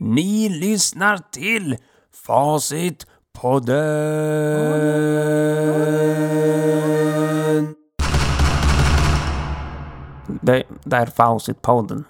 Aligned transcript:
Ni 0.00 0.48
lyssnar 0.48 1.18
till 1.18 1.76
Facitpodden. 2.26 3.76
Det, 10.42 10.62
det 10.84 10.96
är 10.96 11.06
Facitpodden. 11.06 12.04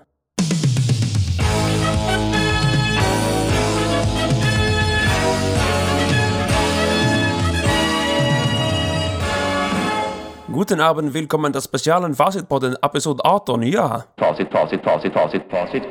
Guten 10.47 10.81
Abend, 10.81 11.13
willkommen 11.13 11.53
till 11.53 11.63
specialen 11.63 12.15
Facitpodden, 12.15 12.77
episod 12.83 13.21
18, 13.25 13.71
ja. 13.71 14.03
Facit, 14.19 14.49
facit, 14.53 14.81
facit, 14.85 15.13
facit, 15.13 15.43
facit. 15.51 15.83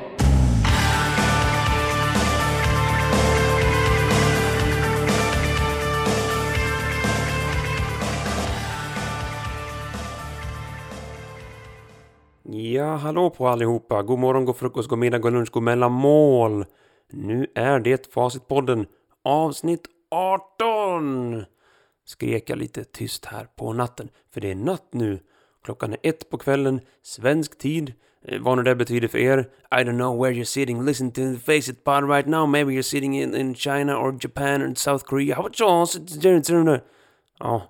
Ja, 12.78 12.96
hallå 12.96 13.30
på 13.30 13.48
allihopa. 13.48 14.04
God 14.04 14.20
morgon, 14.20 14.46
god 14.46 14.56
frukost, 14.56 14.90
god 14.90 15.00
middag, 15.00 15.20
god 15.20 15.34
lunch, 15.34 15.52
god 15.52 15.64
mellanmål. 15.64 16.66
Nu 17.12 17.48
är 17.56 17.80
det 17.80 18.14
Facitpodden 18.14 18.86
avsnitt 19.24 19.88
18. 20.12 21.46
Skrek 22.06 22.50
jag 22.50 22.58
lite 22.58 22.84
tyst 22.84 23.26
här 23.26 23.48
på 23.56 23.74
natten, 23.74 24.10
för 24.34 24.42
det 24.42 24.52
är 24.52 24.56
natt 24.56 24.88
nu. 24.92 25.20
Klockan 25.64 25.94
är 25.94 25.98
ett 26.04 26.30
på 26.30 26.38
kvällen, 26.38 26.82
svensk 27.02 27.58
tid. 27.58 27.94
Eh, 28.22 28.42
vad 28.42 28.58
nu 28.58 28.64
det 28.64 28.76
betyder 28.76 29.08
för 29.08 29.18
er. 29.18 29.40
I 29.72 29.84
don't 29.84 29.98
know 29.98 30.22
where 30.22 30.34
you're 30.34 30.44
sitting. 30.44 30.86
Listen 30.86 31.12
to 31.12 31.22
the 31.22 31.40
face 31.40 31.72
it 31.72 31.84
pod 31.84 32.10
right 32.10 32.28
now. 32.28 32.48
Maybe 32.48 32.72
you're 32.72 32.82
sitting 32.82 33.22
in, 33.22 33.36
in 33.36 33.56
China 33.56 33.98
or 33.98 34.18
Japan 34.22 34.62
or 34.62 34.76
South 34.76 35.06
Korea. 35.06 35.36
How 35.36 35.46
about 35.46 35.60
you? 35.60 36.80
Ja, 37.40 37.62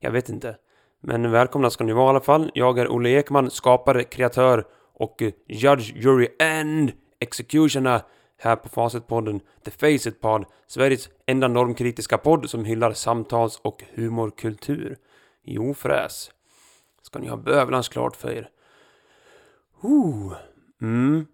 jag 0.00 0.10
vet 0.10 0.28
inte. 0.28 0.56
Men 1.04 1.30
välkomna 1.30 1.70
ska 1.70 1.84
ni 1.84 1.92
vara 1.92 2.06
i 2.06 2.08
alla 2.08 2.20
fall. 2.20 2.50
Jag 2.54 2.78
är 2.78 2.92
Olle 2.92 3.08
Ekman, 3.08 3.50
skapare, 3.50 4.04
kreatör 4.04 4.64
och 4.94 5.22
eh, 5.22 5.32
judge, 5.48 5.92
jury 5.96 6.28
and 6.38 6.92
executioner 7.20 8.00
här 8.38 8.56
på 8.56 8.68
Facitpodden, 8.68 9.40
The 9.64 9.70
Facit 9.70 10.20
Pod, 10.20 10.44
Sveriges 10.66 11.08
enda 11.26 11.48
normkritiska 11.48 12.18
podd 12.18 12.50
som 12.50 12.64
hyllar 12.64 12.92
samtals 12.92 13.60
och 13.64 13.84
humorkultur. 13.94 14.96
Jo 15.44 15.74
fräs. 15.74 16.30
Ska 17.02 17.18
ni 17.18 17.28
ha 17.28 17.36
bövlans 17.36 17.88
klart 17.88 18.16
för 18.16 18.30
er. 18.30 18.48
Ooh. 19.82 20.34
Mm. 20.82 21.26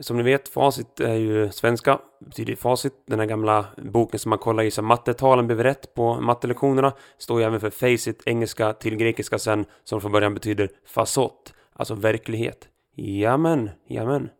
Som 0.00 0.16
ni 0.16 0.22
vet, 0.22 0.48
facit 0.48 1.00
är 1.00 1.14
ju 1.14 1.50
svenska, 1.50 1.98
betyder 2.20 2.56
facit. 2.56 2.92
Den 3.06 3.18
här 3.18 3.26
gamla 3.26 3.66
boken 3.76 4.20
som 4.20 4.30
man 4.30 4.38
kollar 4.38 4.62
i 4.62 4.70
så 4.70 4.82
mattetalen 4.82 5.46
blev 5.46 5.62
rätt 5.62 5.94
på 5.94 6.20
mattelektionerna 6.20 6.92
står 7.18 7.40
ju 7.40 7.46
även 7.46 7.60
för 7.60 7.70
facit, 7.70 8.22
engelska 8.26 8.72
till 8.72 8.96
grekiska 8.96 9.38
sen, 9.38 9.64
som 9.84 10.00
från 10.00 10.12
början 10.12 10.34
betyder 10.34 10.70
fasott, 10.86 11.54
alltså 11.72 11.94
verklighet. 11.94 12.68
Jamen, 12.94 13.70
jamen. 13.88 14.30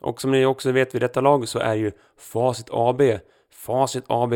Och 0.00 0.20
som 0.20 0.30
ni 0.30 0.46
också 0.46 0.72
vet 0.72 0.94
vid 0.94 1.02
detta 1.02 1.20
lag 1.20 1.48
så 1.48 1.58
är 1.58 1.74
ju 1.74 1.92
Facit 2.18 2.66
AB, 2.70 3.02
Facit 3.52 4.04
AB, 4.06 4.32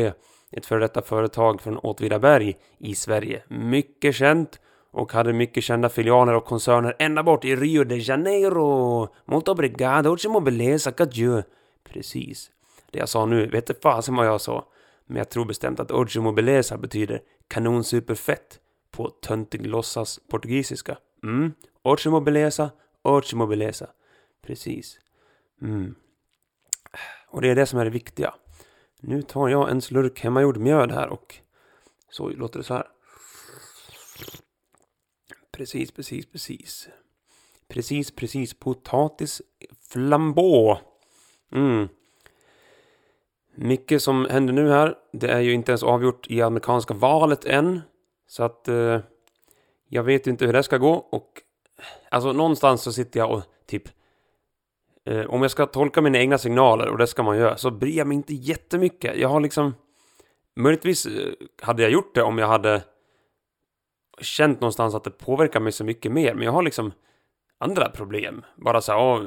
ett 0.51 0.65
före 0.65 0.79
detta 0.79 1.01
företag 1.01 1.61
från 1.61 1.77
Åtvidaberg 1.77 2.55
i 2.77 2.95
Sverige. 2.95 3.43
Mycket 3.47 4.15
känt 4.15 4.59
och 4.91 5.13
hade 5.13 5.33
mycket 5.33 5.63
kända 5.63 5.89
filialer 5.89 6.33
och 6.33 6.45
koncerner 6.45 6.95
ända 6.99 7.23
bort 7.23 7.45
i 7.45 7.55
Rio 7.55 7.83
de 7.83 7.99
Janeiro. 7.99 9.07
Molto 9.25 9.51
obrigado, 9.51 10.09
ottimo 10.09 10.39
beleza, 10.39 10.93
adjö. 10.97 11.43
Precis. 11.83 12.51
Det 12.91 12.99
jag 12.99 13.09
sa 13.09 13.25
nu, 13.25 13.47
vet 13.47 13.81
fasen 13.81 14.15
vad 14.15 14.27
jag 14.27 14.41
sa. 14.41 14.67
Men 15.05 15.17
jag 15.17 15.29
tror 15.29 15.45
bestämt 15.45 15.79
att 15.79 15.91
ottimo 15.91 16.23
Mobilesa 16.23 16.77
betyder 16.77 17.21
kanonsuperfett 17.47 18.59
på 18.91 19.09
töntig 19.09 19.67
låtsas 19.67 20.19
portugisiska. 20.29 20.97
Mm, 21.23 21.53
ottimo 21.81 22.11
Mobilesa, 22.11 22.71
ottimo 23.01 23.43
Mobilesa. 23.43 23.87
Precis. 24.45 24.99
Mm. 25.61 25.95
Och 27.27 27.41
det 27.41 27.49
är 27.49 27.55
det 27.55 27.65
som 27.65 27.79
är 27.79 27.85
det 27.85 27.91
viktiga. 27.91 28.33
Nu 29.01 29.21
tar 29.21 29.47
jag 29.47 29.69
en 29.69 29.81
slurk 29.81 30.19
hemmagjord 30.19 30.57
mjöd 30.57 30.91
här 30.91 31.07
och 31.07 31.35
så 32.09 32.29
låter 32.29 32.59
det 32.59 32.63
så 32.63 32.73
här. 32.73 32.87
Precis, 35.57 35.91
precis, 35.91 36.25
precis. 36.25 36.89
Precis, 37.67 38.11
precis. 38.11 38.53
Potatis 38.53 39.41
flambeau. 39.91 40.77
Mm. 41.51 41.87
Mycket 43.55 44.01
som 44.01 44.25
händer 44.25 44.53
nu 44.53 44.69
här. 44.69 44.95
Det 45.13 45.27
är 45.27 45.39
ju 45.39 45.53
inte 45.53 45.71
ens 45.71 45.83
avgjort 45.83 46.31
i 46.31 46.41
amerikanska 46.41 46.93
valet 46.93 47.45
än. 47.45 47.81
Så 48.27 48.43
att 48.43 48.67
eh, 48.67 48.99
jag 49.87 50.03
vet 50.03 50.27
inte 50.27 50.45
hur 50.45 50.53
det 50.53 50.63
ska 50.63 50.77
gå 50.77 50.93
och 50.93 51.41
alltså 52.11 52.33
någonstans 52.33 52.81
så 52.81 52.93
sitter 52.93 53.19
jag 53.19 53.31
och 53.31 53.43
typ 53.65 53.89
eh, 55.05 55.25
om 55.25 55.41
jag 55.41 55.51
ska 55.51 55.65
tolka 55.65 56.01
mina 56.01 56.17
egna 56.17 56.37
signaler 56.37 56.87
och 56.87 56.97
det 56.97 57.07
ska 57.07 57.23
man 57.23 57.37
göra 57.37 57.57
så 57.57 57.71
bryr 57.71 57.97
jag 57.97 58.07
mig 58.07 58.15
inte 58.15 58.33
jättemycket. 58.33 59.17
Jag 59.17 59.29
har 59.29 59.39
liksom 59.39 59.75
möjligtvis 60.55 61.05
eh, 61.05 61.33
hade 61.61 61.81
jag 61.81 61.91
gjort 61.91 62.15
det 62.15 62.23
om 62.23 62.37
jag 62.37 62.47
hade 62.47 62.83
känt 64.21 64.61
någonstans 64.61 64.95
att 64.95 65.03
det 65.03 65.09
påverkar 65.09 65.59
mig 65.59 65.71
så 65.71 65.83
mycket 65.83 66.11
mer. 66.11 66.33
Men 66.33 66.43
jag 66.43 66.51
har 66.51 66.63
liksom 66.63 66.91
andra 67.57 67.89
problem. 67.89 68.45
Bara 68.55 68.81
så 68.81 68.91
här, 68.91 68.99
åh, 68.99 69.21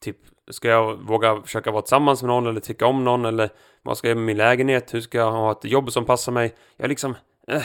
typ, 0.00 0.16
ska 0.50 0.68
jag 0.68 0.96
våga 0.96 1.42
försöka 1.42 1.70
vara 1.70 1.82
tillsammans 1.82 2.22
med 2.22 2.28
någon 2.28 2.46
eller 2.46 2.60
tycka 2.60 2.86
om 2.86 3.04
någon 3.04 3.24
eller 3.24 3.50
vad 3.82 3.98
ska 3.98 4.08
jag 4.08 4.10
göra 4.10 4.18
med 4.18 4.26
min 4.26 4.36
lägenhet? 4.36 4.94
Hur 4.94 5.00
ska 5.00 5.18
jag 5.18 5.32
ha 5.32 5.52
ett 5.52 5.64
jobb 5.64 5.92
som 5.92 6.04
passar 6.04 6.32
mig? 6.32 6.54
Jag 6.76 6.88
liksom, 6.88 7.14
eh, 7.48 7.62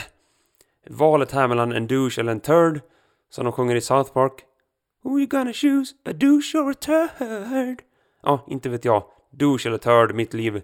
valet 0.90 1.32
här 1.32 1.48
mellan 1.48 1.72
en 1.72 1.86
douche 1.86 2.18
eller 2.20 2.32
en 2.32 2.40
turd, 2.40 2.80
som 3.30 3.44
de 3.44 3.52
sjunger 3.52 3.76
i 3.76 3.80
South 3.80 4.12
Park. 4.12 4.32
Who 5.04 5.18
you 5.18 5.26
gonna 5.26 5.52
choose? 5.52 5.94
A 6.04 6.12
douche 6.12 6.54
or 6.54 6.70
a 6.70 6.74
turd? 6.74 7.82
Ja, 8.22 8.44
inte 8.48 8.68
vet 8.68 8.84
jag. 8.84 9.04
Douche 9.30 9.66
eller 9.66 9.78
turd, 9.78 10.14
mitt 10.14 10.34
liv 10.34 10.62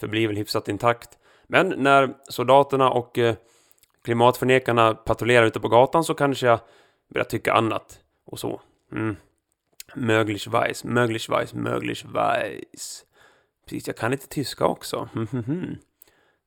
förblir 0.00 0.26
väl 0.26 0.36
hyfsat 0.36 0.68
intakt. 0.68 1.18
Men 1.46 1.68
när 1.68 2.14
soldaterna 2.28 2.90
och 2.90 3.18
eh, 3.18 3.34
klimatförnekarna 4.04 4.94
patrullerar 4.94 5.46
ute 5.46 5.60
på 5.60 5.68
gatan 5.68 6.04
så 6.04 6.14
kanske 6.14 6.46
jag 6.46 6.60
börjar 7.14 7.24
tycka 7.24 7.52
annat 7.52 7.98
och 8.26 8.38
så. 8.38 8.60
Mm. 8.92 9.16
Möglichweis, 9.94 10.84
möglich 11.54 12.04
weiß. 12.04 13.04
Precis, 13.64 13.86
jag 13.86 13.96
kan 13.96 14.10
lite 14.10 14.28
tyska 14.28 14.66
också. 14.66 15.08
Mhm. 15.12 15.78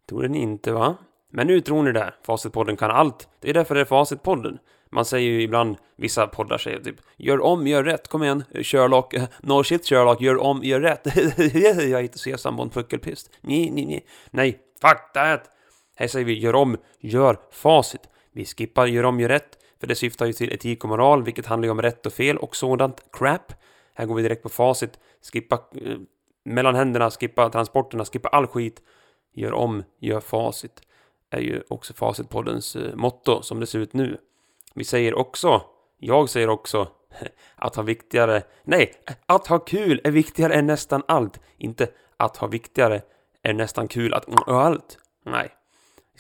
Tror 0.09 0.28
ni 0.28 0.40
inte 0.40 0.72
va? 0.72 0.96
Men 1.31 1.47
nu 1.47 1.62
tror 1.62 1.84
ni 1.84 1.92
det. 1.92 2.13
Facitpodden 2.24 2.78
kan 2.78 2.92
allt. 2.92 3.30
Det 3.40 3.50
är 3.50 3.53
därför 3.53 3.75
det 3.75 3.81
är 3.81 3.86
Facitpodden. 3.86 4.59
Man 4.94 5.06
säger 5.06 5.31
ju 5.31 5.42
ibland, 5.42 5.78
vissa 5.96 6.28
poddar 6.28 6.58
säger 6.58 6.80
typ 6.80 6.96
Gör 7.18 7.42
om, 7.42 7.68
gör 7.68 7.84
rätt, 7.84 8.08
kom 8.08 8.24
igen 8.24 8.44
Sherlock, 8.63 9.16
no 9.42 9.63
shit 9.63 9.86
Sherlock, 9.86 10.22
gör 10.22 10.38
om, 10.38 10.63
gör 10.63 10.81
rätt 10.81 11.02
Jag 11.90 12.02
heter 12.02 12.19
Sesam 12.19 12.56
Bon 12.56 12.69
Puckelpist 12.69 13.31
Nej, 13.42 13.72
nej, 13.72 13.86
nej, 13.86 14.06
nej, 14.31 14.59
fuck 14.81 15.13
that 15.13 15.50
här 15.96 16.08
säger 16.08 16.26
vi 16.26 16.40
gör 16.40 16.56
om, 16.56 16.78
gör 17.00 17.40
facit. 17.52 18.09
Vi 18.31 18.46
skippar 18.46 18.86
gör 18.86 19.04
om, 19.04 19.20
gör 19.20 19.30
rätt 19.30 19.58
För 19.80 19.88
det 19.88 19.96
syftar 19.96 20.26
ju 20.26 20.34
till 20.34 20.54
etik 20.54 20.84
och 20.84 20.90
moral, 20.90 21.24
vilket 21.24 21.46
handlar 21.46 21.66
ju 21.66 21.72
om 21.72 21.81
rätt 21.81 22.06
och 22.06 22.14
fel 22.14 22.38
och 22.38 22.56
sådant. 22.56 23.12
Crap. 23.12 23.54
Här 23.94 24.06
går 24.06 24.16
vi 24.16 24.22
direkt 24.22 24.44
på 24.44 24.50
facit. 24.50 25.00
Skippa 25.34 25.56
eh, 25.56 25.98
mellan 26.46 26.76
händerna, 26.76 27.12
skippa 27.12 27.50
transporterna, 27.50 28.06
skippa 28.06 28.30
all 28.30 28.48
skit. 28.48 28.81
Gör 29.34 29.54
om, 29.54 29.84
gör 30.00 30.20
facit. 30.20 30.81
Är 31.30 31.40
ju 31.40 31.64
också 31.70 31.94
Facitpoddens 31.94 32.75
eh, 32.75 32.96
motto 32.96 33.42
som 33.42 33.60
det 33.60 33.68
ser 33.68 33.80
ut 33.80 33.94
nu. 33.94 34.18
Vi 34.75 34.84
säger 34.84 35.14
också, 35.14 35.62
jag 35.98 36.30
säger 36.30 36.50
också, 36.50 36.88
att 37.56 37.75
ha 37.75 37.84
viktigare, 37.84 38.44
nej, 38.63 38.94
att 39.25 39.48
ha 39.48 39.60
kul 39.60 40.01
är 40.04 40.12
viktigare 40.12 40.54
än 40.54 40.68
nästan 40.68 41.04
allt. 41.07 41.40
Inte 41.57 41.88
att 42.18 42.38
ha 42.38 42.48
viktigare 42.48 43.01
är 43.42 43.54
nästan 43.54 43.88
kul 43.88 44.13
att 44.13 44.48
allt. 44.48 44.98
Nej, 45.25 45.50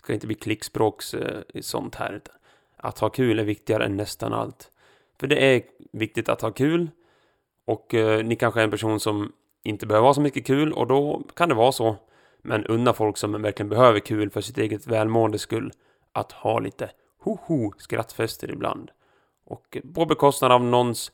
ska 0.03 0.13
inte 0.13 0.27
bli 0.27 0.35
klickspråks-sånt 0.35 1.95
eh, 1.95 1.99
här. 1.99 2.21
Att 2.77 2.99
ha 2.99 3.09
kul 3.09 3.39
är 3.39 3.43
viktigare 3.43 3.85
än 3.85 3.97
nästan 3.97 4.33
allt. 4.33 4.71
För 5.19 5.27
det 5.27 5.55
är 5.55 5.61
viktigt 5.91 6.29
att 6.29 6.41
ha 6.41 6.51
kul. 6.51 6.89
Och 7.65 7.93
eh, 7.93 8.25
ni 8.25 8.35
kanske 8.35 8.59
är 8.59 8.63
en 8.63 8.71
person 8.71 8.99
som 8.99 9.31
inte 9.63 9.85
behöver 9.85 10.07
ha 10.07 10.13
så 10.13 10.21
mycket 10.21 10.45
kul 10.45 10.73
och 10.73 10.87
då 10.87 11.23
kan 11.35 11.49
det 11.49 11.55
vara 11.55 11.71
så. 11.71 11.95
Men 12.41 12.65
unna 12.65 12.93
folk 12.93 13.17
som 13.17 13.41
verkligen 13.41 13.69
behöver 13.69 13.99
kul 13.99 14.29
för 14.29 14.41
sitt 14.41 14.57
eget 14.57 14.87
välmående 14.87 15.39
skull 15.39 15.71
att 16.11 16.31
ha 16.31 16.59
lite 16.59 16.89
hoho 17.19 17.73
skrattfester 17.77 18.51
ibland. 18.51 18.91
Och 19.45 19.77
på 19.93 20.05
bekostnad 20.05 20.51
av 20.51 20.63
någons 20.63 21.11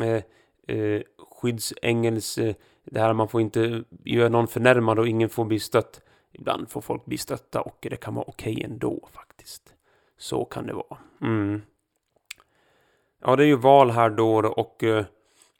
eh, 0.00 0.76
eh, 0.76 1.02
skyddsängels... 1.18 2.38
Eh, 2.38 2.54
det 2.84 3.00
här 3.00 3.12
man 3.12 3.28
får 3.28 3.40
inte 3.40 3.84
göra 4.04 4.28
någon 4.28 4.48
förnärmad 4.48 4.98
och 4.98 5.08
ingen 5.08 5.28
får 5.28 5.44
bli 5.44 5.60
stött. 5.60 6.00
Ibland 6.32 6.70
får 6.70 6.80
folk 6.80 7.04
bli 7.04 7.18
stötta 7.18 7.60
och 7.60 7.86
det 7.90 7.96
kan 7.96 8.14
vara 8.14 8.24
okej 8.28 8.52
okay 8.52 8.64
ändå 8.64 9.08
faktiskt. 9.12 9.74
Så 10.18 10.44
kan 10.44 10.66
det 10.66 10.72
vara. 10.72 10.98
Mm. 11.22 11.62
Ja, 13.22 13.36
det 13.36 13.44
är 13.44 13.46
ju 13.46 13.56
val 13.56 13.90
här 13.90 14.10
då 14.10 14.36
och 14.36 14.84
eh, 14.84 15.04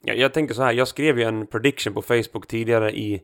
ja, 0.01 0.13
jag 0.13 0.33
tänker 0.33 0.53
så 0.53 0.63
här. 0.63 0.73
Jag 0.73 0.87
skrev 0.87 1.19
ju 1.19 1.25
en 1.25 1.47
prediction 1.47 1.93
på 1.93 2.01
Facebook 2.01 2.47
tidigare 2.47 2.91
i 2.91 3.21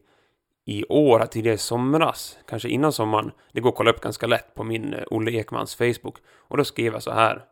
i 0.70 0.86
år, 0.90 1.26
tidigare 1.26 1.56
i 1.56 1.58
somras, 1.58 2.38
kanske 2.48 2.70
innan 2.70 2.94
sommaren. 2.94 3.32
Det 3.52 3.62
går 3.62 3.70
att 3.70 3.76
kolla 3.76 3.92
upp 3.92 4.02
ganska 4.02 4.28
lätt 4.28 4.54
på 4.54 4.64
min 4.64 4.94
eh, 4.94 5.04
Olle 5.12 5.32
Ekmans 5.32 5.76
Facebook. 5.76 6.16
Och 6.38 6.58
då 6.58 6.64
skrev 6.64 6.94
jag 6.94 7.04
så 7.04 7.12
här. 7.12 7.44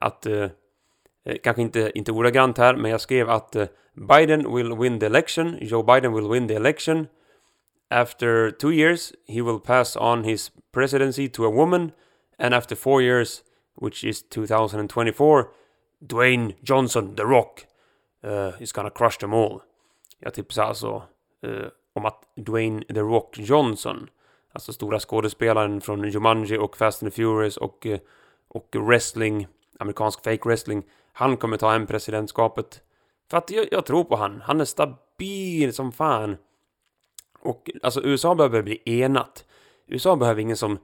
Att, 0.00 0.26
eh, 0.26 0.48
kanske 1.42 1.62
inte, 1.62 1.92
inte 1.94 2.12
ordagrant 2.12 2.58
här, 2.58 2.76
men 2.76 2.90
jag 2.90 3.00
skrev 3.00 3.30
att 3.30 3.56
Biden 3.92 4.54
will 4.54 4.76
win 4.76 5.00
the 5.00 5.06
election, 5.06 5.56
Joe 5.60 5.82
Biden 5.82 6.14
will 6.14 6.28
win 6.28 6.48
the 6.48 6.54
election. 6.54 7.06
After 7.90 8.50
two 8.50 8.70
years, 8.70 9.12
he 9.26 9.40
will 9.42 9.60
pass 9.60 9.96
on 9.96 10.24
his 10.24 10.50
presidency 10.72 11.28
to 11.28 11.44
a 11.44 11.50
woman. 11.50 11.92
And 12.38 12.54
after 12.54 12.76
four 12.76 13.02
years, 13.02 13.42
which 13.74 14.04
is 14.04 14.22
2024, 14.22 15.50
Dwayne 16.04 16.54
Johnson, 16.62 17.14
The 17.16 17.26
Rock, 17.26 17.66
uh, 18.24 18.52
is 18.60 18.72
gonna 18.72 18.90
crush 18.90 19.18
them 19.18 19.32
all. 19.32 19.62
Jag 20.18 20.34
tipsar 20.34 20.64
alltså 20.64 21.02
uh, 21.46 21.66
om 21.92 22.04
att 22.04 22.22
Dwayne 22.36 22.84
The 22.94 23.00
Rock 23.00 23.38
Johnson, 23.38 24.08
alltså 24.52 24.72
stora 24.72 25.00
skådespelaren 25.00 25.80
från 25.80 26.08
Jumanji 26.08 26.58
och 26.58 26.76
Fast 26.76 27.02
and 27.02 27.12
the 27.12 27.16
Furious 27.16 27.56
och, 27.56 27.86
uh, 27.86 27.98
och 28.48 28.76
wrestling, 28.76 29.46
amerikansk 29.78 30.24
fake 30.24 30.48
wrestling, 30.48 30.82
han 31.12 31.36
kommer 31.36 31.56
ta 31.56 31.72
hem 31.72 31.86
presidentskapet. 31.86 32.82
För 33.30 33.38
att 33.38 33.50
jag, 33.50 33.68
jag 33.70 33.86
tror 33.86 34.04
på 34.04 34.16
han. 34.16 34.40
Han 34.40 34.60
är 34.60 34.64
stabil 34.64 35.72
som 35.72 35.92
fan. 35.92 36.36
Och 37.46 37.70
alltså 37.82 38.02
USA 38.04 38.34
behöver 38.34 38.62
bli 38.62 38.82
enat. 38.84 39.44
USA 39.86 40.16
behöver 40.16 40.40
ingen 40.40 40.56
som 40.56 40.78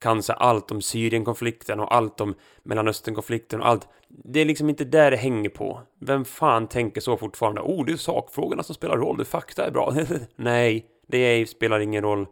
kan 0.00 0.22
säga 0.22 0.36
allt 0.36 0.70
om 0.70 0.82
Syrienkonflikten 0.82 1.80
och 1.80 1.94
allt 1.94 2.20
om 2.20 2.34
Mellanösternkonflikten 2.62 3.60
och 3.60 3.68
allt. 3.68 3.88
Det 4.08 4.40
är 4.40 4.44
liksom 4.44 4.68
inte 4.68 4.84
där 4.84 5.10
det 5.10 5.16
hänger 5.16 5.50
på. 5.50 5.80
Vem 6.00 6.24
fan 6.24 6.66
tänker 6.66 7.00
så 7.00 7.16
fortfarande? 7.16 7.60
Oh, 7.60 7.84
det 7.84 7.92
är 7.92 7.96
sakfrågorna 7.96 8.62
som 8.62 8.74
spelar 8.74 8.96
roll, 8.96 9.18
det 9.18 9.24
fakta 9.24 9.66
är 9.66 9.70
bra. 9.70 9.94
Nej, 10.36 10.86
det 11.06 11.18
är, 11.18 11.46
spelar 11.46 11.80
ingen 11.80 12.02
roll. 12.02 12.26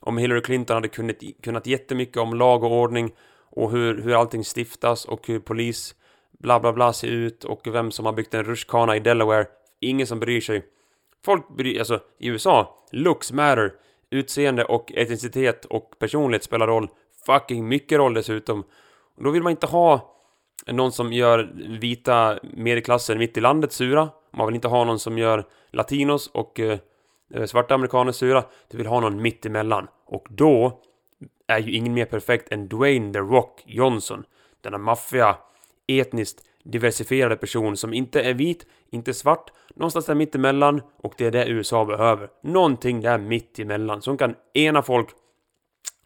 Om 0.00 0.18
Hillary 0.18 0.42
Clinton 0.42 0.74
hade 0.74 0.88
kunnat, 0.88 1.16
kunnat 1.42 1.66
jättemycket 1.66 2.16
om 2.16 2.34
lag 2.34 2.64
och 2.64 2.72
ordning 2.72 3.12
och 3.50 3.70
hur, 3.70 4.02
hur 4.02 4.20
allting 4.20 4.44
stiftas 4.56 5.04
och 5.04 5.26
hur 5.26 5.38
polis 5.38 5.94
bla 6.38 6.60
bla 6.60 6.72
bla 6.72 6.92
ser 6.92 7.08
ut 7.08 7.44
och 7.44 7.66
vem 7.66 7.90
som 7.90 8.06
har 8.06 8.12
byggt 8.12 8.34
en 8.34 8.44
rutschkana 8.44 8.96
i 8.96 9.00
Delaware. 9.00 9.46
Ingen 9.80 10.06
som 10.06 10.20
bryr 10.20 10.40
sig. 10.40 10.62
Folk 11.24 11.48
bryr 11.48 11.78
alltså 11.78 12.00
i 12.18 12.28
USA, 12.28 12.79
looks 12.90 13.32
matter. 13.32 13.72
Utseende 14.10 14.64
och 14.64 14.92
etnicitet 14.92 15.64
och 15.64 15.98
personlighet 15.98 16.44
spelar 16.44 16.66
roll. 16.66 16.88
Fucking 17.26 17.68
mycket 17.68 17.98
roll 17.98 18.14
dessutom. 18.14 18.64
Och 19.16 19.24
då 19.24 19.30
vill 19.30 19.42
man 19.42 19.50
inte 19.50 19.66
ha 19.66 20.16
någon 20.66 20.92
som 20.92 21.12
gör 21.12 21.52
vita 21.80 22.38
medelklassen 22.42 23.18
mitt 23.18 23.36
i 23.36 23.40
landet 23.40 23.72
sura. 23.72 24.08
Man 24.30 24.46
vill 24.46 24.54
inte 24.54 24.68
ha 24.68 24.84
någon 24.84 24.98
som 24.98 25.18
gör 25.18 25.46
latinos 25.70 26.26
och 26.26 26.60
eh, 26.60 26.78
svarta 27.46 27.74
amerikaner 27.74 28.12
sura. 28.12 28.44
Du 28.68 28.76
vill 28.76 28.86
ha 28.86 29.00
någon 29.00 29.22
mitt 29.22 29.46
emellan. 29.46 29.88
Och 30.06 30.26
då 30.30 30.80
är 31.46 31.58
ju 31.58 31.72
ingen 31.72 31.94
mer 31.94 32.04
perfekt 32.04 32.52
än 32.52 32.68
Dwayne 32.68 33.12
The 33.12 33.18
Rock 33.18 33.62
Johnson. 33.66 34.24
Denna 34.60 34.78
maffiga, 34.78 35.36
etniskt 35.86 36.44
diversifierade 36.64 37.36
person 37.36 37.76
som 37.76 37.94
inte 37.94 38.22
är 38.22 38.34
vit, 38.34 38.66
inte 38.90 39.14
svart, 39.14 39.50
någonstans 39.74 40.06
där 40.06 40.14
mitt 40.14 40.34
emellan 40.34 40.82
och 40.96 41.14
det 41.18 41.26
är 41.26 41.30
det 41.30 41.48
USA 41.48 41.84
behöver. 41.84 42.28
Någonting 42.42 43.00
där 43.00 43.18
mitt 43.18 43.58
emellan 43.58 44.02
som 44.02 44.18
kan 44.18 44.34
ena 44.54 44.82
folk 44.82 45.08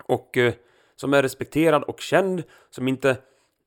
och 0.04 0.36
eh, 0.36 0.54
som 0.96 1.14
är 1.14 1.22
respekterad 1.22 1.82
och 1.82 2.00
känd, 2.00 2.42
som 2.70 2.88
inte 2.88 3.10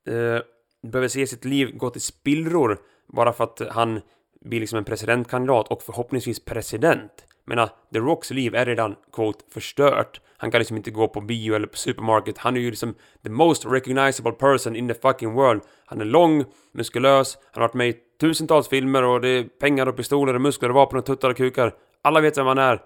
eh, 0.08 0.42
behöver 0.84 1.08
se 1.08 1.28
sitt 1.28 1.46
liv 1.46 1.78
gå 1.78 1.90
till 1.90 2.02
spillror 2.02 2.80
bara 3.08 3.34
för 3.34 3.44
att 3.44 3.62
han 3.70 4.02
blir 4.42 4.60
liksom 4.60 4.78
en 4.78 4.86
presidentkandidat 4.86 5.68
och 5.68 5.82
förhoppningsvis 5.82 6.46
president. 6.46 7.12
Men 7.46 7.68
The 7.94 8.00
Rocks 8.00 8.32
liv 8.32 8.56
är 8.56 8.66
redan, 8.66 8.96
quote, 9.14 9.46
förstört. 9.54 10.22
Han 10.38 10.52
kan 10.52 10.60
liksom 10.60 10.78
inte 10.78 10.92
gå 10.92 11.08
på 11.08 11.22
bio 11.22 11.56
eller 11.56 11.68
på 11.68 11.78
supermarket. 11.78 12.38
Han 12.38 12.56
är 12.56 12.60
ju 12.60 12.70
liksom 12.70 12.96
the 13.24 13.30
most 13.30 13.66
recognizable 13.66 14.32
person 14.32 14.76
in 14.76 14.88
the 14.88 14.94
fucking 14.94 15.34
world. 15.34 15.62
Han 15.86 16.02
är 16.02 16.06
lång, 16.06 16.46
muskulös, 16.74 17.38
han 17.52 17.62
har 17.62 17.68
varit 17.68 17.74
med 17.74 17.90
i 17.90 17.96
tusentals 18.20 18.68
filmer 18.68 19.04
och 19.04 19.22
det 19.22 19.30
är 19.30 19.44
pengar 19.44 19.88
och 19.88 19.96
pistoler 19.96 20.34
och 20.34 20.42
muskler 20.42 20.70
och 20.70 20.76
vapen 20.76 21.00
och 21.00 21.06
tuttar 21.06 21.30
och 21.30 21.38
kukar. 21.38 21.74
Alla 22.02 22.22
vet 22.22 22.38
vem 22.38 22.48
han 22.48 22.58
är. 22.58 22.82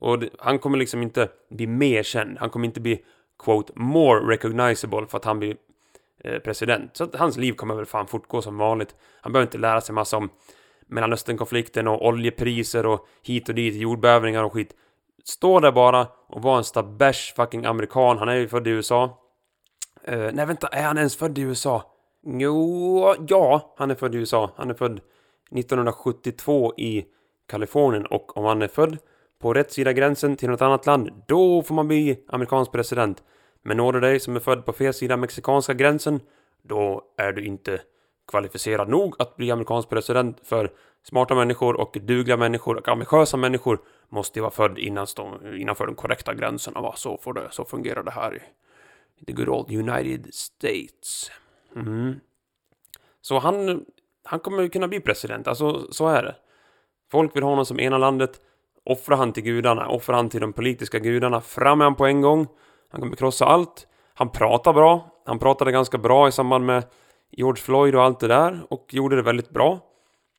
Och 0.00 0.18
det, 0.18 0.28
han 0.38 0.58
kommer 0.58 0.78
liksom 0.78 1.02
inte 1.02 1.28
bli 1.50 1.66
mer 1.66 2.02
känd. 2.02 2.38
Han 2.38 2.50
kommer 2.50 2.66
inte 2.66 2.80
bli, 2.80 3.04
quote, 3.44 3.72
more 3.76 4.32
recognizable 4.32 5.06
för 5.06 5.18
att 5.18 5.24
han 5.24 5.38
blir 5.38 5.56
eh, 6.24 6.38
president. 6.38 6.96
Så 6.96 7.04
att 7.04 7.16
hans 7.16 7.36
liv 7.36 7.52
kommer 7.52 7.74
väl 7.74 7.86
fan 7.86 8.06
fortgå 8.06 8.42
som 8.42 8.58
vanligt. 8.58 8.94
Han 9.20 9.32
behöver 9.32 9.46
inte 9.46 9.58
lära 9.58 9.80
sig 9.80 9.94
massa 9.94 10.16
om 10.16 10.30
Mellanösternkonflikten 10.86 11.88
och 11.88 12.06
oljepriser 12.06 12.86
och 12.86 13.06
hit 13.22 13.48
och 13.48 13.54
dit, 13.54 13.74
jordbävningar 13.74 14.44
och 14.44 14.52
skit. 14.52 14.74
Stå 15.24 15.60
där 15.60 15.72
bara 15.72 16.06
och 16.28 16.42
var 16.42 16.58
en 16.58 16.64
stabesh 16.64 17.34
fucking 17.36 17.64
amerikan. 17.64 18.18
Han 18.18 18.28
är 18.28 18.34
ju 18.34 18.48
född 18.48 18.66
i 18.66 18.70
USA. 18.70 19.18
Uh, 20.08 20.30
nej 20.32 20.46
vänta, 20.46 20.68
är 20.68 20.82
han 20.82 20.98
ens 20.98 21.16
född 21.16 21.38
i 21.38 21.40
USA? 21.40 21.89
Jo, 22.22 23.14
ja, 23.28 23.74
han 23.76 23.90
är 23.90 23.94
född 23.94 24.14
i 24.14 24.18
USA. 24.18 24.50
Han 24.56 24.70
är 24.70 24.74
född 24.74 25.00
1972 25.50 26.74
i 26.76 27.06
Kalifornien 27.48 28.06
och 28.06 28.36
om 28.36 28.44
han 28.44 28.62
är 28.62 28.68
född 28.68 28.98
på 29.40 29.54
rätt 29.54 29.72
sida 29.72 29.92
gränsen 29.92 30.36
till 30.36 30.50
något 30.50 30.62
annat 30.62 30.86
land, 30.86 31.10
då 31.28 31.62
får 31.62 31.74
man 31.74 31.88
bli 31.88 32.24
amerikansk 32.28 32.72
president. 32.72 33.22
Men 33.62 33.76
når 33.76 33.92
du 33.92 34.00
dig 34.00 34.20
som 34.20 34.36
är 34.36 34.40
född 34.40 34.66
på 34.66 34.72
fel 34.72 34.94
sida 34.94 35.16
mexikanska 35.16 35.74
gränsen, 35.74 36.20
då 36.62 37.02
är 37.16 37.32
du 37.32 37.44
inte 37.44 37.80
kvalificerad 38.30 38.88
nog 38.88 39.14
att 39.18 39.36
bli 39.36 39.50
amerikansk 39.50 39.88
president 39.88 40.40
för 40.42 40.70
smarta 41.02 41.34
människor 41.34 41.80
och 41.80 41.96
dugliga 42.00 42.36
människor 42.36 42.76
och 42.76 42.88
ambitiösa 42.88 43.36
människor 43.36 43.78
måste 44.08 44.38
ju 44.38 44.40
vara 44.40 44.50
född 44.50 44.78
innanför 44.78 45.86
de 45.86 45.94
korrekta 45.94 46.34
gränserna. 46.34 46.80
Va? 46.80 46.94
Så, 46.96 47.18
får 47.18 47.32
det, 47.32 47.48
så 47.50 47.64
fungerar 47.64 48.02
det 48.02 48.10
här 48.10 48.42
i 49.20 49.24
the 49.24 49.32
good 49.32 49.48
old 49.48 49.70
United 49.70 50.34
States. 50.34 51.30
Mm. 51.76 52.20
Så 53.20 53.38
han, 53.38 53.84
han 54.24 54.40
kommer 54.40 54.68
kunna 54.68 54.88
bli 54.88 55.00
president, 55.00 55.48
alltså 55.48 55.92
så 55.92 56.08
är 56.08 56.22
det. 56.22 56.36
Folk 57.10 57.36
vill 57.36 57.42
ha 57.42 57.50
honom 57.50 57.66
som 57.66 57.80
ena 57.80 57.98
landet. 57.98 58.40
Offra 58.84 59.16
han 59.16 59.32
till 59.32 59.42
gudarna, 59.42 59.88
offra 59.88 60.16
han 60.16 60.28
till 60.28 60.40
de 60.40 60.52
politiska 60.52 60.98
gudarna. 60.98 61.40
Fram 61.40 61.78
med 61.78 61.84
han 61.84 61.94
på 61.94 62.06
en 62.06 62.20
gång. 62.20 62.46
Han 62.88 63.00
kommer 63.00 63.16
krossa 63.16 63.44
allt. 63.44 63.86
Han 64.14 64.32
pratar 64.32 64.72
bra. 64.72 65.22
Han 65.26 65.38
pratade 65.38 65.72
ganska 65.72 65.98
bra 65.98 66.28
i 66.28 66.32
samband 66.32 66.66
med 66.66 66.84
George 67.30 67.62
Floyd 67.62 67.94
och 67.94 68.02
allt 68.02 68.20
det 68.20 68.28
där 68.28 68.60
och 68.70 68.86
gjorde 68.90 69.16
det 69.16 69.22
väldigt 69.22 69.50
bra. 69.50 69.78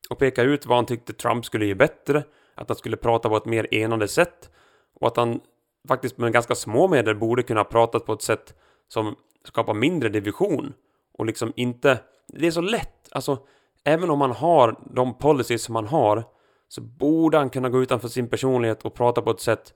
Och 0.10 0.20
pekade 0.20 0.50
ut 0.50 0.66
vad 0.66 0.78
han 0.78 0.86
tyckte 0.86 1.14
Trump 1.14 1.46
skulle 1.46 1.66
ge 1.66 1.76
bättre. 1.76 2.24
Att 2.56 2.70
han 2.70 2.78
skulle 2.78 2.98
prata 2.98 3.30
på 3.30 3.38
ett 3.38 3.46
mer 3.46 3.74
enande 3.74 4.08
sätt. 4.08 4.50
Och 4.94 5.08
att 5.08 5.18
han 5.18 5.40
faktiskt 5.88 6.18
med 6.18 6.34
ganska 6.34 6.56
små 6.56 6.88
medel 6.88 7.16
borde 7.16 7.44
kunna 7.44 7.64
prata 7.64 8.00
på 8.00 8.14
ett 8.14 8.22
sätt 8.22 8.56
som 8.88 9.16
skapar 9.44 9.74
mindre 9.74 10.10
division. 10.10 10.74
Och 11.12 11.26
liksom 11.26 11.54
inte... 11.56 12.00
Det 12.28 12.48
är 12.48 12.52
så 12.52 12.62
lätt. 12.62 13.10
Alltså, 13.12 13.40
även 13.84 14.10
om 14.10 14.20
man 14.20 14.32
har 14.32 14.76
de 14.94 15.18
policies 15.18 15.64
som 15.64 15.74
man 15.74 15.88
har 15.88 16.24
så 16.68 16.82
borde 16.82 17.38
han 17.38 17.50
kunna 17.50 17.70
gå 17.70 17.82
utanför 17.82 18.08
sin 18.08 18.28
personlighet 18.28 18.86
och 18.86 18.94
prata 18.94 19.22
på 19.22 19.32
ett 19.32 19.40
sätt 19.40 19.74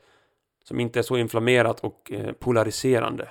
som 0.63 0.79
inte 0.79 0.99
är 0.99 1.03
så 1.03 1.17
inflammerat 1.17 1.79
och 1.79 2.11
eh, 2.11 2.31
polariserande. 2.31 3.29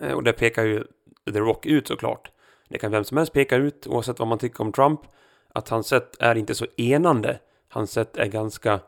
Eh, 0.00 0.12
och 0.12 0.22
det 0.22 0.32
pekar 0.32 0.64
ju 0.64 0.84
The 1.32 1.38
Rock 1.38 1.66
ut 1.66 1.88
såklart. 1.88 2.30
Det 2.68 2.78
kan 2.78 2.90
vem 2.90 3.04
som 3.04 3.16
helst 3.16 3.32
peka 3.32 3.56
ut, 3.56 3.86
oavsett 3.86 4.18
vad 4.18 4.28
man 4.28 4.38
tycker 4.38 4.60
om 4.60 4.72
Trump, 4.72 5.00
att 5.48 5.68
hans 5.68 5.86
sätt 5.86 6.16
är 6.20 6.34
inte 6.34 6.54
så 6.54 6.66
enande. 6.76 7.38
Hans 7.68 7.90
sätt 7.90 8.16
är 8.16 8.26
ganska... 8.26 8.80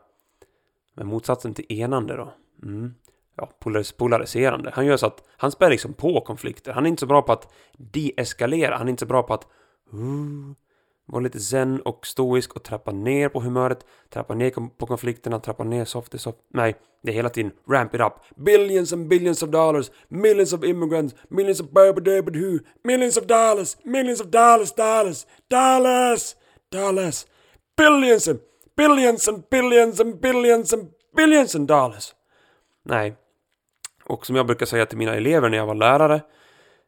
Men 0.93 1.07
motsatsen 1.07 1.53
till 1.53 1.65
enande 1.69 2.15
då. 2.15 2.33
Mm. 2.63 2.93
Ja, 3.41 3.49
polariserande. 3.97 4.71
Han 4.73 4.85
gör 4.85 4.97
så 4.97 5.05
att 5.05 5.23
han 5.37 5.51
spär 5.51 5.69
liksom 5.69 5.93
på 5.93 6.21
konflikter. 6.21 6.71
Han 6.71 6.85
är 6.85 6.89
inte 6.89 6.99
så 6.99 7.05
bra 7.05 7.21
på 7.21 7.31
att 7.31 7.53
deeskalera. 7.77 8.77
Han 8.77 8.87
är 8.87 8.89
inte 8.89 9.01
så 9.01 9.05
bra 9.05 9.23
på 9.23 9.33
att... 9.33 9.47
Uh, 9.93 10.53
vara 11.11 11.23
lite 11.23 11.39
zen 11.39 11.81
och 11.81 12.07
stoisk 12.07 12.55
och 12.55 12.63
trappa 12.63 12.91
ner 12.91 13.29
på 13.29 13.39
humöret, 13.39 13.85
trappa 14.09 14.35
ner 14.35 14.51
på 14.77 14.85
konflikterna, 14.85 15.39
trappa 15.39 15.63
ner 15.63 15.85
soft, 15.85 16.21
soft. 16.21 16.37
Nej, 16.53 16.75
det 17.03 17.11
är 17.11 17.15
hela 17.15 17.29
tiden 17.29 17.51
ramp 17.69 17.95
it 17.95 18.01
up. 18.01 18.13
Billions 18.35 18.93
and 18.93 19.07
billions 19.07 19.43
of 19.43 19.49
dollars, 19.49 19.91
millions 20.07 20.53
of 20.53 20.63
immigrants, 20.63 21.15
millions 21.29 21.61
of 21.61 21.67
who, 21.73 22.59
millions 22.83 23.17
of 23.17 23.25
dollars, 23.25 23.77
millions 23.83 24.21
of 24.21 24.27
dollars, 24.27 24.71
dollars, 24.75 25.25
dollars, 25.49 26.35
dollars, 26.71 27.25
billions 27.77 28.27
and 28.27 28.39
billions 28.77 29.27
and 29.27 29.49
billions 29.49 29.99
and 29.99 30.21
billions 30.21 30.73
and 30.73 30.89
billions 31.15 31.55
and 31.55 31.67
dollars. 31.67 32.13
Nej. 32.85 33.15
Och 34.09 34.25
som 34.25 34.35
jag 34.35 34.45
brukar 34.45 34.65
säga 34.65 34.85
till 34.85 34.97
mina 34.97 35.15
elever 35.15 35.49
när 35.49 35.57
jag 35.57 35.65
var 35.65 35.75
lärare, 35.75 36.21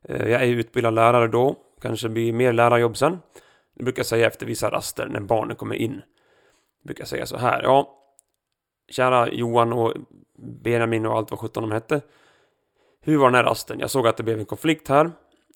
eh, 0.04 0.30
jag 0.30 0.44
är 0.44 0.48
utbildad 0.48 0.94
lärare 0.94 1.28
då, 1.28 1.56
kanske 1.82 2.10
blir 2.10 2.34
mer 2.34 2.54
lärarjobb 2.54 2.98
sen. 2.98 3.20
Jag 3.74 3.86
brukar 3.86 4.04
säga 4.04 4.28
efter 4.28 4.46
vissa 4.46 4.72
raster 4.72 5.08
när 5.08 5.20
barnen 5.20 5.56
kommer 5.56 5.76
in. 5.76 6.02
Jag 6.82 6.88
brukar 6.88 7.06
säga 7.06 7.26
så 7.26 7.38
här. 7.38 7.64
Ja, 7.64 7.98
kära 8.92 9.30
Johan 9.32 9.74
och 9.74 9.94
Benjamin 10.64 11.06
och 11.06 11.18
allt 11.18 11.32
vad 11.32 11.40
sjutton 11.40 11.64
de 11.64 11.72
hette. 11.72 12.02
Hur 13.02 13.18
var 13.18 13.26
den 13.26 13.36
här 13.36 13.44
rasten? 13.44 13.80
Jag 13.80 13.90
såg 13.90 14.08
att 14.08 14.18
det 14.18 14.24
blev 14.24 14.40
en 14.40 14.46
konflikt 14.46 14.88
här. 14.88 15.12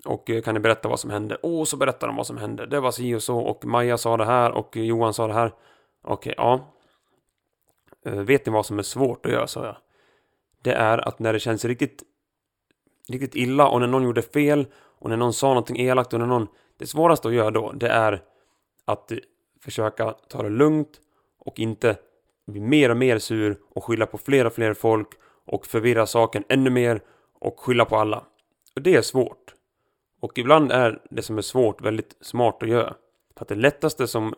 Och 0.06 0.30
eh, 0.30 0.42
kan 0.42 0.54
ni 0.54 0.60
berätta 0.60 0.90
vad 0.90 1.00
som 1.00 1.10
hände? 1.10 1.36
Och 1.36 1.68
så 1.68 1.78
berättar 1.78 2.08
de 2.08 2.16
vad 2.16 2.28
som 2.28 2.38
hände. 2.38 2.66
Det 2.66 2.80
var 2.80 2.92
si 2.92 3.16
och 3.16 3.24
så 3.24 3.38
och 3.38 3.66
Maja 3.66 3.98
sa 3.98 4.18
det 4.18 4.26
här 4.26 4.52
och 4.52 4.76
Johan 4.76 5.14
sa 5.14 5.28
det 5.28 5.34
här. 5.34 5.52
Okej, 6.04 6.34
ja. 6.38 6.74
Eh, 8.06 8.14
vet 8.14 8.46
ni 8.46 8.52
vad 8.52 8.66
som 8.66 8.80
är 8.80 8.84
svårt 8.84 9.26
att 9.26 9.32
göra, 9.32 9.48
sa 9.48 9.66
jag. 9.66 9.76
Det 10.66 10.74
är 10.74 11.08
att 11.08 11.20
när 11.20 11.34
det 11.34 11.40
känns 11.40 11.66
riktigt, 11.66 12.04
riktigt 13.10 13.36
illa 13.36 13.68
och 13.68 13.80
när 13.80 13.88
någon 13.88 14.04
gjorde 14.04 14.22
fel 14.22 14.66
och 14.76 15.10
när 15.10 15.18
någon 15.18 15.34
sa 15.34 15.48
någonting 15.48 15.80
elakt 15.80 16.14
och 16.14 16.20
när 16.20 16.28
någon... 16.28 16.48
Det 16.78 16.88
svåraste 16.88 17.28
att 17.28 17.34
göra 17.34 17.52
då, 17.52 17.72
det 17.72 17.88
är 17.88 18.24
att 18.86 19.12
försöka 19.62 20.12
ta 20.12 20.44
det 20.44 20.50
lugnt 20.50 21.02
och 21.40 21.60
inte 21.60 21.98
bli 22.48 22.60
mer 22.62 22.90
och 22.92 22.98
mer 22.98 23.20
sur 23.20 23.58
och 23.70 23.84
skylla 23.84 24.06
på 24.06 24.18
fler 24.18 24.46
och 24.46 24.54
fler 24.54 24.74
folk 24.74 25.08
och 25.46 25.66
förvirra 25.66 26.06
saken 26.08 26.44
ännu 26.50 26.70
mer 26.70 27.02
och 27.40 27.60
skylla 27.60 27.86
på 27.86 27.96
alla. 27.96 28.24
Och 28.76 28.82
det 28.82 28.96
är 28.96 29.02
svårt. 29.02 29.54
Och 30.20 30.38
ibland 30.38 30.72
är 30.72 31.02
det 31.10 31.22
som 31.22 31.38
är 31.38 31.42
svårt 31.42 31.82
väldigt 31.82 32.18
smart 32.22 32.64
att 32.64 32.70
göra. 32.70 32.96
För 33.36 33.42
att 33.42 33.48
det 33.48 33.56
lättaste 33.56 34.08
som 34.08 34.34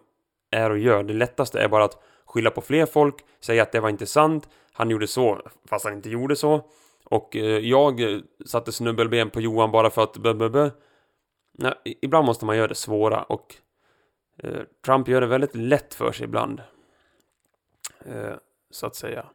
är 0.57 0.69
och 0.69 0.77
gör, 0.77 1.03
det 1.03 1.13
lättaste 1.13 1.59
är 1.59 1.67
bara 1.67 1.83
att 1.83 2.03
skylla 2.25 2.51
på 2.51 2.61
fler 2.61 2.85
folk, 2.85 3.15
säga 3.39 3.63
att 3.63 3.71
det 3.71 3.79
var 3.79 3.89
inte 3.89 4.05
sant, 4.05 4.49
han 4.71 4.89
gjorde 4.89 5.07
så 5.07 5.41
fast 5.69 5.85
han 5.85 5.93
inte 5.93 6.09
gjorde 6.09 6.35
så. 6.35 6.61
Och 7.09 7.35
eh, 7.35 7.57
jag 7.57 8.01
eh, 8.01 8.19
satte 8.45 8.71
snubbelben 8.71 9.29
på 9.29 9.41
Johan 9.41 9.71
bara 9.71 9.89
för 9.89 10.03
att 10.03 10.17
blablabla. 10.17 10.71
Nej, 11.51 11.73
ibland 12.01 12.25
måste 12.25 12.45
man 12.45 12.57
göra 12.57 12.67
det 12.67 12.75
svåra 12.75 13.23
och 13.23 13.55
eh, 14.43 14.61
Trump 14.85 15.07
gör 15.07 15.21
det 15.21 15.27
väldigt 15.27 15.55
lätt 15.55 15.93
för 15.93 16.11
sig 16.11 16.23
ibland. 16.23 16.61
Så 18.71 18.85
att 18.85 18.95
säga. 18.95 19.25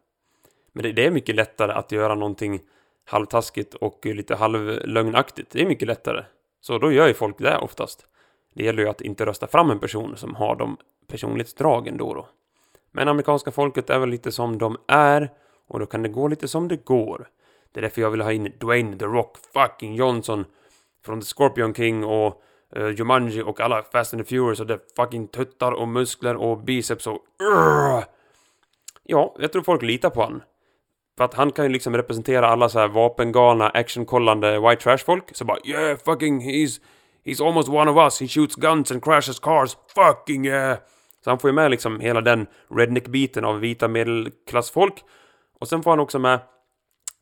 Men 0.72 0.82
det, 0.82 0.92
det, 0.92 1.06
är 1.06 1.10
mycket 1.10 1.34
lättare 1.34 1.72
att 1.72 1.92
göra 1.92 2.14
någonting 2.14 2.60
halvtaskigt 3.04 3.74
och 3.74 4.06
lite 4.06 4.34
halvlögnaktigt. 4.34 5.50
Det 5.50 5.62
är 5.62 5.66
mycket 5.66 5.88
lättare. 5.88 6.24
Så 6.60 6.78
då 6.78 6.92
gör 6.92 7.06
ju 7.06 7.14
folk 7.14 7.38
det 7.38 7.58
oftast. 7.58 8.06
Det 8.54 8.64
gäller 8.64 8.82
ju 8.82 8.88
att 8.88 9.00
inte 9.00 9.26
rösta 9.26 9.46
fram 9.46 9.70
en 9.70 9.78
person 9.78 10.16
som 10.16 10.34
har 10.34 10.56
de 10.56 10.76
personlighetsdragen 11.06 11.96
då 11.96 12.14
då. 12.14 12.28
Men 12.92 13.08
amerikanska 13.08 13.50
folket 13.50 13.90
är 13.90 13.98
väl 13.98 14.08
lite 14.08 14.32
som 14.32 14.58
de 14.58 14.76
är 14.88 15.30
och 15.68 15.78
då 15.78 15.86
kan 15.86 16.02
det 16.02 16.08
gå 16.08 16.28
lite 16.28 16.48
som 16.48 16.68
det 16.68 16.84
går. 16.84 17.28
Det 17.72 17.80
är 17.80 17.82
därför 17.82 18.02
jag 18.02 18.10
vill 18.10 18.20
ha 18.20 18.32
in 18.32 18.52
Dwayne 18.60 18.98
The 18.98 19.04
Rock 19.04 19.36
fucking 19.54 19.94
Johnson 19.94 20.44
från 21.04 21.20
The 21.20 21.26
Scorpion 21.26 21.74
King 21.74 22.04
och 22.04 22.42
uh, 22.76 22.90
Jumanji 22.90 23.42
och 23.42 23.60
alla 23.60 23.82
Fast 23.82 24.14
and 24.14 24.26
the 24.26 24.28
Furious 24.28 24.60
och 24.60 24.66
det 24.66 24.78
fucking 24.96 25.28
tuttar 25.28 25.72
och 25.72 25.88
muskler 25.88 26.36
och 26.36 26.58
biceps 26.58 27.06
och 27.06 27.18
uh! 27.42 28.04
Ja, 29.02 29.34
jag 29.38 29.52
tror 29.52 29.62
folk 29.62 29.82
litar 29.82 30.10
på 30.10 30.22
han. 30.22 30.42
För 31.16 31.24
att 31.24 31.34
han 31.34 31.52
kan 31.52 31.64
ju 31.64 31.68
liksom 31.68 31.96
representera 31.96 32.48
alla 32.48 32.68
så 32.68 32.78
här 32.78 32.88
vapengalna, 32.88 33.68
actionkollande 33.68 34.60
white 34.60 34.82
trash-folk. 34.82 35.36
Så 35.36 35.44
bara 35.44 35.58
yeah, 35.64 35.98
fucking 36.04 36.40
he's... 36.40 36.80
He's 37.24 37.46
almost 37.46 37.68
one 37.68 37.90
of 37.90 37.96
us, 37.96 38.20
he 38.20 38.28
shoots 38.28 38.54
guns 38.54 38.92
and 38.92 39.02
crashes 39.02 39.38
cars, 39.38 39.76
fucking 39.94 40.46
yeah! 40.46 40.78
Så 41.24 41.30
han 41.30 41.38
får 41.38 41.50
ju 41.50 41.54
med 41.54 41.70
liksom 41.70 42.00
hela 42.00 42.20
den 42.20 42.46
redneck-biten 42.68 43.44
av 43.44 43.60
vita 43.60 43.88
medelklassfolk. 43.88 45.04
Och 45.60 45.68
sen 45.68 45.82
får 45.82 45.90
han 45.90 46.00
också 46.00 46.18
med 46.18 46.40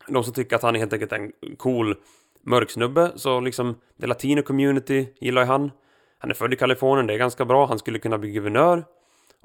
de 0.09 0.25
som 0.25 0.33
tycker 0.33 0.57
att 0.57 0.63
han 0.63 0.75
är 0.75 0.79
helt 0.79 0.93
enkelt 0.93 1.13
en 1.13 1.33
cool 1.57 1.97
mörk 2.43 2.71
snubbe. 2.71 3.13
Så 3.17 3.41
liksom, 3.41 3.79
det 3.97 4.07
latino 4.07 4.43
community 4.43 5.07
gillar 5.21 5.43
ju 5.43 5.49
han. 5.49 5.71
Han 6.19 6.31
är 6.31 6.35
född 6.35 6.53
i 6.53 6.57
Kalifornien, 6.57 7.07
det 7.07 7.15
är 7.15 7.19
ganska 7.19 7.45
bra. 7.45 7.67
Han 7.67 7.79
skulle 7.79 7.99
kunna 7.99 8.19
bli 8.19 8.31
guvernör. 8.31 8.85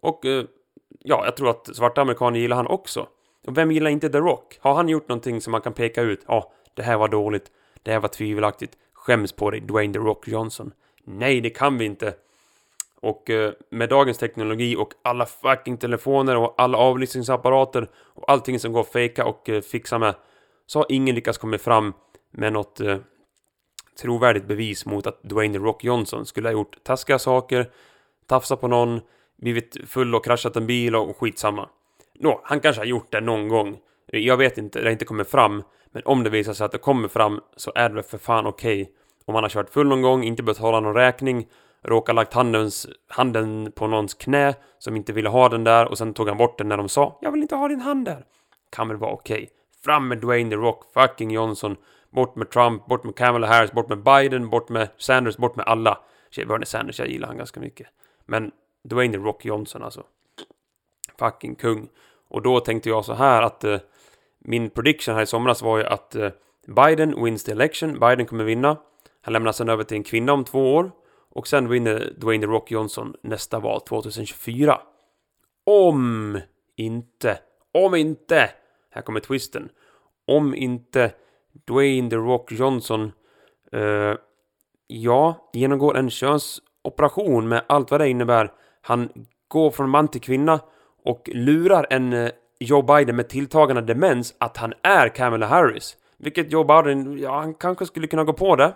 Och 0.02 0.26
eh, 0.26 0.46
ja, 1.00 1.26
jag 1.26 1.38
tror 1.38 1.50
att 1.50 1.76
svarta 1.76 2.02
amerikaner 2.02 2.40
gillar 2.40 2.56
han 2.56 2.68
också. 2.68 3.08
Och 3.48 3.58
vem 3.58 3.72
gillar 3.72 3.90
inte 3.90 4.10
The 4.10 4.18
Rock? 4.18 4.58
Har 4.62 4.74
han 4.74 4.90
gjort 4.90 5.10
någonting 5.10 5.42
som 5.42 5.52
man 5.52 5.62
kan 5.62 5.74
peka 5.74 6.02
ut? 6.02 6.24
Ja, 6.28 6.54
det 6.74 6.84
här 6.84 6.98
var 6.98 7.08
dåligt. 7.08 7.52
Det 7.84 7.92
här 7.92 8.00
var 8.00 8.10
tvivelaktigt. 8.10 8.78
Skäms 9.06 9.32
på 9.32 9.52
dig, 9.52 9.60
Dwayne 9.60 9.94
The 9.94 10.00
Rock 10.00 10.28
Johnson. 10.28 10.72
Nej, 11.04 11.42
det 11.42 11.50
kan 11.50 11.78
vi 11.78 11.86
inte. 11.86 12.14
Och 13.02 13.30
eh, 13.30 13.54
med 13.70 13.90
dagens 13.90 14.18
teknologi 14.18 14.76
och 14.76 14.94
alla 15.02 15.26
fucking 15.26 15.78
telefoner 15.78 16.38
och 16.38 16.54
alla 16.58 16.78
avlyssningsapparater 16.78 17.90
och 17.96 18.32
allting 18.32 18.60
som 18.60 18.74
går 18.74 18.82
att 18.82 18.92
fejka 18.92 19.26
och 19.26 19.50
eh, 19.50 19.62
fixa 19.62 20.00
med 20.00 20.16
så 20.66 20.80
har 20.80 20.86
ingen 20.90 21.16
lyckats 21.16 21.38
komma 21.38 21.58
fram 21.58 21.94
med 22.32 22.54
något 22.54 22.80
eh, 22.80 22.98
trovärdigt 24.02 24.48
bevis 24.48 24.86
mot 24.86 25.08
att 25.08 25.24
Dwayne 25.24 25.54
The 25.54 25.64
Rock 25.64 25.84
Johnson 25.84 26.26
skulle 26.26 26.48
ha 26.48 26.54
gjort 26.54 26.84
taskiga 26.84 27.20
saker, 27.20 27.70
tafsat 28.28 28.62
på 28.62 28.68
någon, 28.68 29.02
blivit 29.38 29.78
full 29.88 30.16
och 30.16 30.26
kraschat 30.26 30.56
en 30.56 30.68
bil 30.68 30.96
och 30.96 31.18
skitsamma. 31.18 31.70
Nå, 32.20 32.42
han 32.44 32.60
kanske 32.60 32.82
har 32.82 32.86
gjort 32.86 33.12
det 33.12 33.22
någon 33.22 33.48
gång. 33.48 33.78
Jag 34.06 34.38
vet 34.38 34.58
inte, 34.58 34.80
det 34.80 34.86
har 34.86 34.92
inte 34.92 35.06
kommit 35.06 35.30
fram. 35.30 35.64
Men 35.96 36.04
om 36.06 36.24
det 36.24 36.30
visar 36.30 36.54
sig 36.54 36.66
att 36.66 36.72
det 36.72 36.78
kommer 36.78 37.08
fram 37.08 37.42
så 37.56 37.72
är 37.76 37.90
det 37.90 37.96
väl 37.96 38.04
för 38.04 38.18
fan 38.18 38.48
okej. 38.48 38.82
Okay. 38.82 38.94
Om 39.26 39.36
han 39.36 39.44
har 39.44 39.50
kört 39.50 39.70
full 39.70 39.88
någon 39.88 40.02
gång, 40.02 40.24
inte 40.24 40.44
betalat 40.44 40.84
någon 40.84 40.94
räkning, 40.94 41.48
råkar 41.84 42.14
lagt 42.14 42.34
handens, 42.34 42.88
handen 43.08 43.72
på 43.76 43.88
någons 43.88 44.14
knä 44.14 44.54
som 44.80 44.96
inte 44.96 45.14
ville 45.14 45.30
ha 45.30 45.50
den 45.50 45.64
där 45.64 45.86
och 45.86 45.98
sen 45.98 46.14
tog 46.14 46.28
han 46.28 46.38
bort 46.38 46.58
den 46.58 46.70
när 46.70 46.78
de 46.78 46.90
sa 46.90 47.20
“Jag 47.22 47.32
vill 47.32 47.42
inte 47.42 47.56
ha 47.56 47.68
din 47.68 47.82
hand 47.82 48.06
där”. 48.06 48.26
Kan 48.70 48.88
väl 48.88 48.98
vara 48.98 49.12
okej. 49.12 49.36
Okay. 49.36 49.48
Fram 49.84 50.08
med 50.08 50.18
Dwayne 50.18 50.50
The 50.50 50.56
Rock 50.56 50.84
fucking 50.94 51.32
Johnson. 51.32 51.76
Bort 52.10 52.36
med 52.36 52.50
Trump, 52.50 52.86
bort 52.86 53.04
med 53.04 53.16
Kamala 53.16 53.48
Harris, 53.48 53.72
bort 53.72 53.90
med 53.90 54.04
Biden, 54.04 54.50
bort 54.50 54.70
med 54.70 54.90
Sanders, 54.98 55.38
bort 55.38 55.56
med 55.56 55.66
alla. 55.68 55.98
Bernie 56.48 56.66
Sanders, 56.66 57.00
jag 57.00 57.08
gillar 57.08 57.28
han 57.28 57.38
ganska 57.38 57.60
mycket. 57.60 57.88
Men 58.26 58.52
Dwayne 58.84 59.18
The 59.18 59.24
Rock 59.24 59.46
Johnson 59.46 59.84
alltså. 59.84 60.04
Fucking 61.20 61.56
kung. 61.56 61.90
Och 62.28 62.42
då 62.42 62.60
tänkte 62.60 62.90
jag 62.90 63.06
så 63.06 63.14
här 63.14 63.42
att 63.42 63.64
eh, 63.64 63.78
min 64.48 64.70
prediction 64.70 65.16
här 65.16 65.22
i 65.22 65.26
somras 65.26 65.62
var 65.62 65.78
ju 65.78 65.84
att 65.84 66.16
eh, 66.16 66.30
Biden 66.68 67.24
wins 67.24 67.44
the 67.44 67.52
election. 67.52 68.00
Biden 68.00 68.26
kommer 68.26 68.44
vinna. 68.44 68.78
Han 69.22 69.34
lämnar 69.34 69.52
sen 69.52 69.70
över 69.70 69.84
till 69.84 69.98
en 69.98 70.04
kvinna 70.04 70.34
om 70.34 70.44
två 70.44 70.76
år. 70.76 70.92
Och 71.32 71.48
sen 71.48 71.70
vinner 71.70 72.14
Dwayne 72.18 72.46
The 72.46 72.52
Rock 72.52 72.72
Johnson 72.72 73.14
nästa 73.22 73.60
val 73.60 73.82
2024. 73.82 74.82
Om 75.66 76.40
inte, 76.76 77.40
om 77.74 77.96
inte, 77.96 78.50
här 78.92 79.02
kommer 79.02 79.20
twisten. 79.20 79.70
Om 80.28 80.56
inte 80.56 81.12
Dwayne 81.68 82.10
The 82.10 82.16
Rock 82.16 82.52
Johnson, 82.52 83.12
uh, 83.76 84.16
ja, 84.88 85.50
genomgår 85.54 85.98
en 85.98 86.10
könsoperation 86.10 87.48
med 87.48 87.64
allt 87.68 87.92
vad 87.92 88.00
det 88.00 88.10
innebär. 88.10 88.52
Han 88.82 89.10
går 89.48 89.72
från 89.72 89.90
man 89.90 90.08
till 90.08 90.22
kvinna 90.22 90.60
och 91.04 91.30
lurar 91.34 91.88
en 91.90 92.14
eh, 92.14 92.32
Joe 92.60 92.82
Biden 92.82 93.16
med 93.16 93.30
tilltagande 93.30 93.82
demens 93.82 94.36
att 94.38 94.58
han 94.58 94.74
är 94.84 95.10
Kamala 95.10 95.46
Harris. 95.46 95.98
Vilket 96.18 96.52
Joe 96.52 96.64
Biden, 96.64 97.20
ja, 97.20 97.40
han 97.40 97.54
kanske 97.54 97.86
skulle 97.86 98.08
kunna 98.08 98.24
gå 98.24 98.34
på 98.34 98.56
det. 98.56 98.74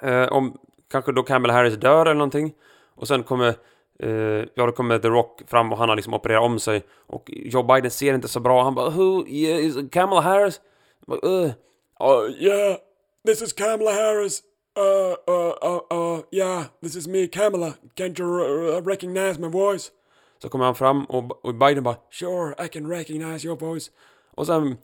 Eh, 0.00 0.28
om 0.32 0.58
kanske 0.90 1.12
då 1.12 1.22
Kamala 1.22 1.52
Harris 1.52 1.74
dör 1.74 2.06
eller 2.06 2.14
någonting. 2.14 2.52
Och 2.94 3.08
sen 3.08 3.22
kommer, 3.22 3.48
eh, 3.98 4.44
ja 4.54 4.66
då 4.66 4.72
kommer 4.72 4.98
The 4.98 5.08
Rock 5.08 5.42
fram 5.46 5.72
och 5.72 5.78
han 5.78 5.88
har 5.88 5.96
liksom 5.96 6.14
opererat 6.14 6.42
om 6.42 6.58
sig. 6.58 6.82
Och 7.06 7.30
Joe 7.32 7.62
Biden 7.62 7.90
ser 7.90 8.14
inte 8.14 8.28
så 8.28 8.40
bra. 8.40 8.62
Han 8.62 8.74
bara 8.74 8.90
Who 8.90 9.26
yeah, 9.28 9.64
is 9.64 9.76
Kamala 9.92 10.20
Harris? 10.20 10.60
Bara, 11.06 11.20
uh, 11.26 11.52
uh, 12.00 12.30
yeah, 12.40 12.76
this 13.26 13.42
is 13.42 13.52
Kamala 13.52 13.92
Harris. 13.92 14.42
Uh, 14.78 15.16
uh, 15.26 15.54
uh, 15.62 15.80
uh, 15.90 16.22
yeah, 16.30 16.64
this 16.82 16.96
is 16.96 17.08
me, 17.08 17.26
Kamala. 17.26 17.74
Can't 17.94 18.18
you 18.18 18.76
uh, 18.76 18.80
recognize 18.82 19.38
my 19.38 19.48
voice? 19.48 19.90
Så 20.38 20.48
kommer 20.48 20.64
han 20.64 20.74
fram 20.74 21.04
och, 21.04 21.44
och 21.44 21.54
Biden 21.54 21.84
bara 21.84 21.96
Sure, 22.10 22.64
I 22.64 22.68
can 22.68 22.90
recognize 22.90 23.46
your 23.46 23.58
voice. 23.58 23.90
Och 24.30 24.46
sen 24.46 24.76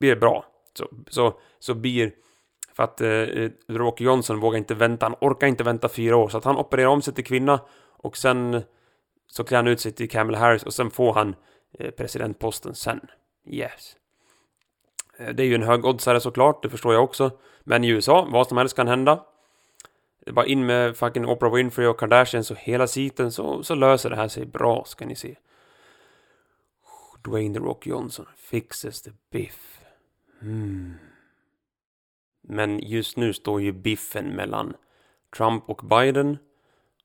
blir 0.00 0.10
det 0.10 0.20
bra. 0.20 0.44
Så, 0.74 0.88
så, 1.08 1.38
så 1.58 1.74
blir 1.74 2.12
för 2.76 2.82
att 2.82 3.00
eh, 3.00 3.50
Rock 3.68 4.00
Johnson 4.00 4.40
vågar 4.40 4.58
inte 4.58 4.74
vänta, 4.74 5.06
han 5.06 5.16
orkar 5.20 5.46
inte 5.46 5.64
vänta 5.64 5.88
fyra 5.88 6.16
år. 6.16 6.28
Så 6.28 6.38
att 6.38 6.44
han 6.44 6.56
opererar 6.56 6.88
om 6.88 7.02
sig 7.02 7.14
till 7.14 7.24
kvinna 7.24 7.60
och 7.98 8.16
sen 8.16 8.62
så 9.26 9.44
klär 9.44 9.58
han 9.58 9.66
ut 9.66 9.80
sig 9.80 9.92
till 9.92 10.10
Kamala 10.10 10.38
Harris 10.38 10.62
och 10.62 10.74
sen 10.74 10.90
får 10.90 11.12
han 11.14 11.34
eh, 11.78 11.90
presidentposten 11.90 12.74
sen. 12.74 13.00
Yes. 13.46 13.96
Eh, 15.18 15.28
det 15.28 15.42
är 15.42 15.46
ju 15.46 15.54
en 15.54 15.62
hög 15.62 15.84
oddsare 15.84 16.20
såklart, 16.20 16.62
det 16.62 16.70
förstår 16.70 16.94
jag 16.94 17.04
också. 17.04 17.30
Men 17.64 17.84
i 17.84 17.88
USA, 17.88 18.28
vad 18.30 18.48
som 18.48 18.56
helst 18.56 18.76
kan 18.76 18.88
hända. 18.88 19.24
Det 20.26 20.30
är 20.30 20.34
bara 20.34 20.46
in 20.46 20.66
med 20.66 20.96
fucking 20.96 21.26
Oprah 21.26 21.54
Winfrey 21.54 21.86
och 21.86 22.00
Kardashians 22.00 22.50
och 22.50 22.56
hela 22.56 22.86
siten 22.86 23.32
så, 23.32 23.62
så 23.62 23.74
löser 23.74 24.10
det 24.10 24.16
här 24.16 24.28
sig 24.28 24.46
bra, 24.46 24.84
ska 24.86 25.06
ni 25.06 25.16
se. 25.16 25.36
Dwayne 27.24 27.54
The 27.54 27.60
Rock 27.60 27.86
Johnson 27.86 28.26
fixes 28.36 29.02
the 29.02 29.10
biff. 29.32 29.80
Mm. 30.42 30.94
Men 32.42 32.78
just 32.78 33.16
nu 33.16 33.32
står 33.32 33.60
ju 33.62 33.72
biffen 33.72 34.28
mellan 34.28 34.74
Trump 35.36 35.70
och 35.70 35.80
Biden. 35.84 36.38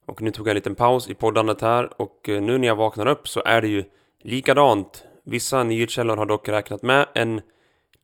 Och 0.05 0.21
nu 0.21 0.31
tog 0.31 0.47
jag 0.47 0.51
en 0.51 0.55
liten 0.55 0.75
paus 0.75 1.09
i 1.09 1.13
poddandet 1.13 1.61
här 1.61 2.01
och 2.01 2.29
eh, 2.29 2.41
nu 2.41 2.57
när 2.57 2.67
jag 2.67 2.75
vaknar 2.75 3.07
upp 3.07 3.27
så 3.27 3.41
är 3.45 3.61
det 3.61 3.67
ju 3.67 3.83
likadant. 4.21 5.05
Vissa 5.23 5.63
nyhetskällor 5.63 6.17
har 6.17 6.25
dock 6.25 6.49
räknat 6.49 6.81
med 6.81 7.07
en 7.15 7.41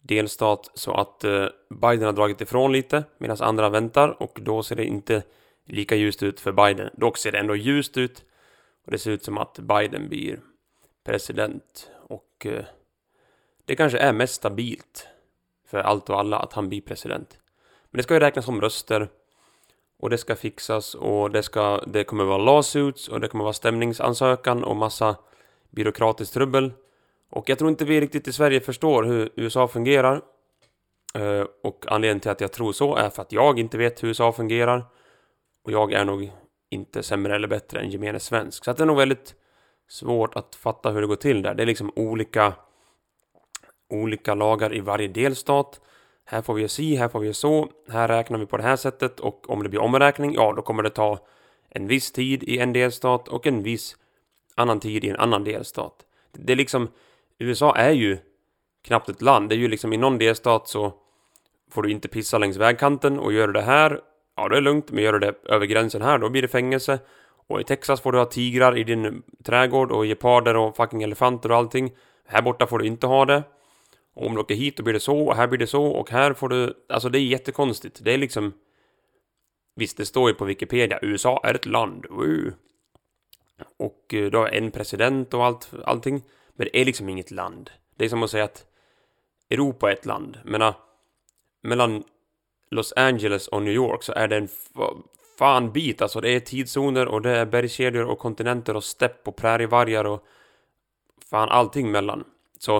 delstat 0.07 0.71
så 0.73 0.93
att 0.93 1.23
eh, 1.23 1.45
Biden 1.69 2.05
har 2.05 2.13
dragit 2.13 2.41
ifrån 2.41 2.71
lite 2.71 3.03
medan 3.17 3.37
andra 3.39 3.69
väntar 3.69 4.21
och 4.21 4.39
då 4.41 4.63
ser 4.63 4.75
det 4.75 4.85
inte 4.85 5.23
lika 5.65 5.95
ljust 5.95 6.23
ut 6.23 6.39
för 6.39 6.51
Biden. 6.51 6.89
Dock 6.93 7.17
ser 7.17 7.31
det 7.31 7.37
ändå 7.37 7.55
ljust 7.55 7.97
ut 7.97 8.25
och 8.85 8.91
det 8.91 8.97
ser 8.97 9.11
ut 9.11 9.23
som 9.23 9.37
att 9.37 9.59
Biden 9.59 10.09
blir 10.09 10.39
president 11.05 11.91
och 12.07 12.45
eh, 12.45 12.65
det 13.65 13.75
kanske 13.75 13.97
är 13.97 14.13
mest 14.13 14.35
stabilt 14.35 15.07
för 15.67 15.77
allt 15.77 16.09
och 16.09 16.19
alla 16.19 16.39
att 16.39 16.53
han 16.53 16.69
blir 16.69 16.81
president. 16.81 17.39
Men 17.91 17.97
det 17.97 18.03
ska 18.03 18.13
ju 18.13 18.19
räknas 18.19 18.45
som 18.45 18.61
röster 18.61 19.09
och 19.99 20.09
det 20.09 20.17
ska 20.17 20.35
fixas 20.35 20.95
och 20.95 21.31
det, 21.31 21.43
ska, 21.43 21.83
det 21.87 22.03
kommer 22.03 22.23
vara 22.23 22.37
lawsuits 22.37 23.07
och 23.07 23.19
det 23.19 23.27
kommer 23.27 23.43
vara 23.43 23.53
stämningsansökan 23.53 24.63
och 24.63 24.75
massa 24.75 25.15
byråkratiskt 25.69 26.33
trubbel. 26.33 26.71
Och 27.29 27.49
jag 27.49 27.57
tror 27.59 27.69
inte 27.69 27.85
vi 27.85 28.01
riktigt 28.01 28.27
i 28.27 28.33
Sverige 28.33 28.59
förstår 28.59 29.03
hur 29.03 29.29
USA 29.35 29.67
fungerar. 29.67 30.21
Eh, 31.15 31.45
och 31.63 31.85
anledningen 31.87 32.19
till 32.19 32.31
att 32.31 32.41
jag 32.41 32.51
tror 32.51 32.71
så 32.71 32.95
är 32.95 33.09
för 33.09 33.21
att 33.21 33.31
jag 33.31 33.59
inte 33.59 33.77
vet 33.77 34.03
hur 34.03 34.07
USA 34.07 34.31
fungerar. 34.31 34.85
Och 35.63 35.71
jag 35.71 35.93
är 35.93 36.05
nog 36.05 36.31
inte 36.69 37.03
sämre 37.03 37.35
eller 37.35 37.47
bättre 37.47 37.79
än 37.79 37.89
gemene 37.89 38.19
svensk. 38.19 38.65
Så 38.65 38.71
att 38.71 38.77
det 38.77 38.83
är 38.83 38.87
nog 38.87 38.97
väldigt 38.97 39.35
svårt 39.89 40.35
att 40.35 40.55
fatta 40.55 40.89
hur 40.89 41.01
det 41.01 41.07
går 41.07 41.15
till 41.15 41.41
där. 41.41 41.53
Det 41.53 41.63
är 41.63 41.67
liksom 41.67 41.91
olika, 41.95 42.53
olika 43.89 44.35
lagar 44.35 44.75
i 44.75 44.79
varje 44.79 45.07
delstat. 45.07 45.81
Här 46.25 46.41
får 46.41 46.53
vi 46.53 46.61
göra 46.61 46.69
si, 46.69 46.95
här 46.95 47.09
får 47.09 47.19
vi 47.19 47.25
göra 47.25 47.33
så. 47.33 47.69
Här 47.89 48.07
räknar 48.07 48.37
vi 48.37 48.45
på 48.45 48.57
det 48.57 48.63
här 48.63 48.75
sättet 48.75 49.19
och 49.19 49.49
om 49.49 49.63
det 49.63 49.69
blir 49.69 49.81
omräkning, 49.81 50.33
ja 50.33 50.53
då 50.55 50.61
kommer 50.61 50.83
det 50.83 50.89
ta 50.89 51.19
en 51.69 51.87
viss 51.87 52.11
tid 52.11 52.43
i 52.43 52.59
en 52.59 52.73
delstat 52.73 53.27
och 53.27 53.47
en 53.47 53.63
viss 53.63 53.97
annan 54.55 54.79
tid 54.79 55.03
i 55.03 55.09
en 55.09 55.15
annan 55.15 55.43
delstat. 55.43 55.93
Det 56.31 56.53
är 56.53 56.57
liksom, 56.57 56.87
USA 57.39 57.75
är 57.75 57.91
ju 57.91 58.17
knappt 58.83 59.09
ett 59.09 59.21
land. 59.21 59.49
Det 59.49 59.55
är 59.55 59.57
ju 59.57 59.67
liksom 59.67 59.93
i 59.93 59.97
någon 59.97 60.17
delstat 60.17 60.67
så 60.67 60.93
får 61.71 61.83
du 61.83 61.91
inte 61.91 62.07
pissa 62.07 62.37
längs 62.37 62.57
vägkanten 62.57 63.19
och 63.19 63.33
gör 63.33 63.47
du 63.47 63.53
det 63.53 63.61
här, 63.61 64.01
ja 64.35 64.49
det 64.49 64.57
är 64.57 64.61
lugnt, 64.61 64.91
men 64.91 65.03
gör 65.03 65.13
du 65.13 65.19
det 65.19 65.33
över 65.45 65.65
gränsen 65.65 66.01
här, 66.01 66.17
då 66.17 66.29
blir 66.29 66.41
det 66.41 66.47
fängelse. 66.47 66.99
Och 67.47 67.61
i 67.61 67.63
Texas 67.63 68.01
får 68.01 68.11
du 68.11 68.17
ha 68.17 68.25
tigrar 68.25 68.77
i 68.77 68.83
din 68.83 69.23
trädgård 69.43 69.91
och 69.91 70.05
geparder 70.05 70.55
och 70.55 70.75
fucking 70.75 71.03
elefanter 71.03 71.51
och 71.51 71.57
allting. 71.57 71.91
Här 72.27 72.41
borta 72.41 72.67
får 72.67 72.79
du 72.79 72.85
inte 72.85 73.07
ha 73.07 73.25
det. 73.25 73.43
Och 74.15 74.25
om 74.25 74.33
du 74.33 74.41
åker 74.41 74.55
hit 74.55 74.77
då 74.77 74.83
blir 74.83 74.93
det 74.93 74.99
så 74.99 75.19
och 75.19 75.35
här 75.35 75.47
blir 75.47 75.59
det 75.59 75.67
så 75.67 75.85
och 75.85 76.09
här 76.09 76.33
får 76.33 76.49
du... 76.49 76.73
Alltså 76.89 77.09
det 77.09 77.19
är 77.19 77.23
jättekonstigt. 77.23 78.03
Det 78.03 78.13
är 78.13 78.17
liksom... 78.17 78.53
Visst, 79.75 79.97
det 79.97 80.05
står 80.05 80.29
ju 80.29 80.35
på 80.35 80.45
Wikipedia, 80.45 80.99
USA 81.01 81.41
är 81.43 81.53
ett 81.53 81.65
land. 81.65 82.05
Woo. 82.09 82.51
Och 83.79 84.13
eh, 84.13 84.31
du 84.31 84.37
har 84.37 84.47
en 84.47 84.71
president 84.71 85.33
och 85.33 85.45
allt, 85.45 85.73
allting. 85.85 86.23
Men 86.57 86.67
det 86.71 86.81
är 86.81 86.85
liksom 86.85 87.09
inget 87.09 87.31
land. 87.31 87.69
Det 87.95 88.05
är 88.05 88.09
som 88.09 88.23
att 88.23 88.31
säga 88.31 88.43
att 88.43 88.65
Europa 89.49 89.89
är 89.89 89.93
ett 89.93 90.05
land. 90.05 90.39
Men 90.43 90.61
ah, 90.61 90.73
mellan 91.61 92.03
Los 92.69 92.93
Angeles 92.95 93.47
och 93.47 93.61
New 93.61 93.73
York 93.73 94.03
så 94.03 94.13
är 94.13 94.27
det 94.27 94.37
en 94.37 94.49
fan 95.37 95.71
bit 95.71 96.01
alltså. 96.01 96.21
Det 96.21 96.29
är 96.29 96.39
tidszoner 96.39 97.07
och 97.07 97.21
det 97.21 97.29
är 97.29 97.45
bergskedjor 97.45 98.05
och 98.05 98.19
kontinenter 98.19 98.75
och 98.75 98.83
stepp 98.83 99.27
och 99.27 99.35
prärievargar 99.35 100.05
och 100.05 100.25
fan 101.29 101.49
allting 101.49 101.91
mellan. 101.91 102.23
Så 102.59 102.79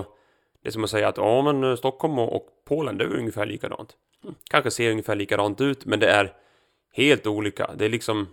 det 0.62 0.68
är 0.68 0.72
som 0.72 0.84
att 0.84 0.90
säga 0.90 1.08
att 1.08 1.16
ja 1.16 1.42
men 1.42 1.64
eh, 1.64 1.76
Stockholm 1.76 2.18
och, 2.18 2.36
och 2.36 2.48
Polen 2.64 2.98
det 2.98 3.04
är 3.04 3.16
ungefär 3.16 3.46
likadant. 3.46 3.96
Hm, 4.22 4.34
kanske 4.50 4.70
ser 4.70 4.90
ungefär 4.90 5.16
likadant 5.16 5.60
ut 5.60 5.84
men 5.84 6.00
det 6.00 6.10
är 6.10 6.32
helt 6.92 7.26
olika. 7.26 7.70
Det 7.74 7.84
är 7.84 7.88
liksom 7.88 8.26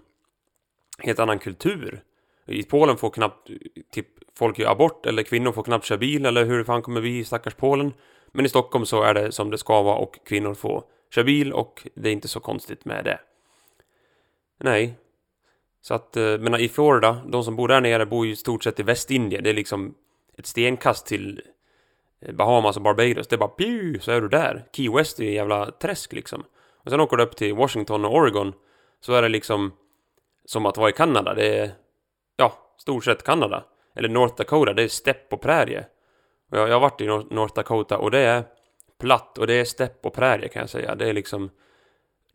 helt 0.98 1.20
annan 1.20 1.40
kultur. 1.40 2.04
I 2.48 2.64
Polen 2.64 2.98
får 2.98 3.10
knappt 3.10 3.50
typ 3.92 4.08
folk 4.38 4.60
göra 4.60 4.72
abort 4.72 5.06
eller 5.06 5.24
kvinnor 5.24 5.52
får 5.52 5.64
knappt 5.64 5.86
köra 5.86 5.98
bil 5.98 6.26
eller 6.26 6.46
hur 6.46 6.58
det 6.58 6.66
fan 6.66 6.82
kommer 6.82 7.02
bli 7.02 7.18
i 7.20 7.24
stackars 7.24 7.54
Polen. 7.54 7.94
Men 8.32 8.46
i 8.46 8.50
Stockholm 8.50 8.86
så 8.86 9.04
är 9.04 9.14
det 9.14 9.32
som 9.32 9.52
det 9.52 9.58
ska 9.58 9.82
vara 9.82 9.98
och 9.98 10.20
kvinnor 10.26 10.54
får 10.54 10.84
köra 11.16 11.26
bil 11.26 11.54
och 11.54 11.88
det 11.96 12.10
är 12.10 12.14
inte 12.14 12.28
så 12.28 12.40
konstigt 12.40 12.86
med 12.86 13.06
det. 13.06 13.20
Nej. 14.60 14.96
Så 15.82 15.94
att, 15.94 16.18
eh, 16.18 16.38
men 16.38 16.56
i 16.56 16.70
Florida, 16.70 17.22
de 17.28 17.44
som 17.44 17.56
bor 17.56 17.68
där 17.68 17.82
nere 17.82 18.06
bor 18.06 18.26
ju 18.26 18.32
i 18.32 18.36
stort 18.36 18.64
sett 18.64 18.80
i 18.80 18.84
Västindien. 18.84 19.44
Det 19.44 19.50
är 19.50 19.54
liksom 19.54 19.96
ett 20.38 20.46
stenkast 20.46 21.06
till 21.06 21.42
eh, 22.22 22.34
Bahamas 22.34 22.78
och 22.78 22.84
Barbados. 22.84 23.28
Det 23.28 23.36
är 23.36 23.38
bara 23.38 23.50
pju, 23.50 24.00
så 24.00 24.12
är 24.12 24.22
du 24.22 24.28
där. 24.28 24.66
Key 24.72 24.90
West 24.90 25.20
är 25.20 25.24
ju 25.24 25.30
en 25.30 25.36
jävla 25.36 25.72
träsk 25.72 26.14
liksom. 26.14 26.44
Och 26.84 26.92
sen 26.92 27.00
åker 27.00 27.18
du 27.18 27.24
upp 27.24 27.36
till 27.36 27.54
Washington 27.54 28.06
och 28.06 28.16
Oregon. 28.16 28.54
Så 29.00 29.14
är 29.14 29.22
det 29.22 29.30
liksom 29.30 29.72
som 30.46 30.66
att 30.66 30.78
vara 30.78 30.90
i 30.90 30.94
Kanada. 30.94 31.34
Det 31.34 31.60
är, 31.60 31.72
stort 32.78 33.06
sett 33.06 33.24
Kanada. 33.24 33.64
Eller 33.96 34.10
North 34.10 34.36
Dakota, 34.36 34.74
det 34.74 34.84
är 34.84 34.88
stepp 34.88 35.34
och 35.34 35.42
prärie. 35.42 35.86
Och 36.52 36.58
jag, 36.58 36.70
jag 36.70 36.74
har 36.74 36.80
varit 36.80 37.02
i 37.02 37.06
North 37.08 37.56
Dakota 37.56 37.98
och 37.98 38.12
det 38.12 38.20
är 38.20 38.44
platt 39.00 39.38
och 39.38 39.48
det 39.48 39.54
är 39.54 39.66
stepp 39.66 40.06
och 40.06 40.14
prärie 40.14 40.50
kan 40.50 40.60
jag 40.60 40.70
säga. 40.70 40.96
Det 40.96 41.10
är 41.10 41.14
liksom 41.14 41.50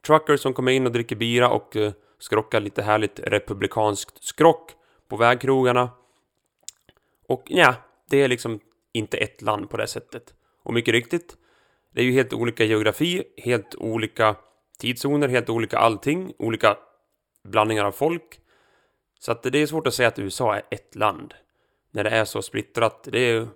truckers 0.06 0.40
som 0.40 0.54
kommer 0.54 0.72
in 0.72 0.86
och 0.86 0.92
dricker 0.92 1.16
bira 1.16 1.50
och 1.50 1.76
uh, 1.76 1.92
skrockar 2.18 2.60
lite 2.60 2.82
härligt 2.82 3.20
republikanskt 3.20 4.24
skrock 4.24 4.72
på 5.08 5.16
vägkrogarna. 5.16 5.90
Och 7.28 7.42
ja, 7.46 7.74
det 8.10 8.22
är 8.22 8.28
liksom 8.28 8.60
inte 8.92 9.16
ett 9.16 9.42
land 9.42 9.70
på 9.70 9.76
det 9.76 9.86
sättet. 9.86 10.34
Och 10.62 10.74
mycket 10.74 10.92
riktigt, 10.92 11.36
det 11.94 12.00
är 12.00 12.04
ju 12.04 12.12
helt 12.12 12.32
olika 12.32 12.64
geografi, 12.64 13.24
helt 13.36 13.74
olika 13.74 14.36
tidszoner, 14.78 15.28
helt 15.28 15.50
olika 15.50 15.78
allting, 15.78 16.32
olika 16.38 16.76
blandningar 17.44 17.84
av 17.84 17.92
folk. 17.92 18.39
Så 19.20 19.32
att 19.32 19.42
det 19.42 19.58
är 19.58 19.66
svårt 19.66 19.86
att 19.86 19.94
säga 19.94 20.08
att 20.08 20.18
USA 20.18 20.56
är 20.56 20.62
ett 20.70 20.94
land. 20.94 21.34
När 21.90 22.04
det 22.04 22.10
är 22.10 22.24
så 22.24 22.42
splittrat. 22.42 23.08
Det 23.12 23.18
är 23.18 23.48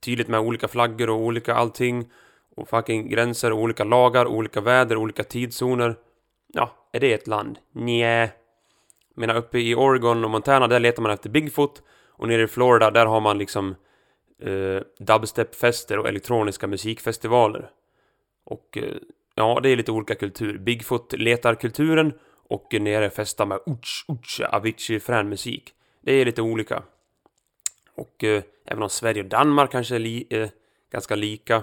tydligt 0.00 0.28
med 0.28 0.40
olika 0.40 0.68
flaggor 0.68 1.10
och 1.10 1.20
olika 1.20 1.54
allting. 1.54 2.10
Och 2.56 2.68
fucking 2.68 3.08
gränser, 3.08 3.52
och 3.52 3.58
olika 3.58 3.84
lagar, 3.84 4.26
olika 4.26 4.60
väder, 4.60 4.96
olika 4.96 5.24
tidszoner. 5.24 5.96
Ja, 6.52 6.70
är 6.92 7.00
det 7.00 7.12
ett 7.12 7.26
land? 7.26 7.58
Nja. 7.72 8.28
menar 9.16 9.36
uppe 9.36 9.58
i 9.58 9.74
Oregon 9.74 10.24
och 10.24 10.30
Montana 10.30 10.66
där 10.66 10.80
letar 10.80 11.02
man 11.02 11.12
efter 11.12 11.30
Bigfoot. 11.30 11.82
Och 12.10 12.28
nere 12.28 12.42
i 12.42 12.46
Florida 12.46 12.90
där 12.90 13.06
har 13.06 13.20
man 13.20 13.38
liksom 13.38 13.74
eh, 14.42 14.82
dubstepfester 14.98 15.98
och 15.98 16.08
elektroniska 16.08 16.66
musikfestivaler. 16.66 17.70
Och 18.44 18.78
eh, 18.78 18.96
ja, 19.34 19.60
det 19.62 19.68
är 19.68 19.76
lite 19.76 19.92
olika 19.92 20.14
kultur. 20.14 20.58
Bigfoot 20.58 21.12
letar 21.12 21.54
kulturen 21.54 22.12
och 22.48 22.74
nere 22.80 23.10
festa 23.10 23.46
med 23.46 23.60
uch, 23.66 24.04
uch, 24.08 24.40
Avicii 24.50 25.00
frän 25.00 25.28
musik. 25.28 25.74
Det 26.00 26.12
är 26.12 26.24
lite 26.24 26.42
olika. 26.42 26.82
Och 27.94 28.24
eh, 28.24 28.42
även 28.64 28.82
om 28.82 28.90
Sverige 28.90 29.22
och 29.22 29.28
Danmark 29.28 29.70
kanske 29.70 29.94
är 29.94 29.98
li 29.98 30.26
eh, 30.30 30.48
ganska 30.92 31.14
lika. 31.14 31.62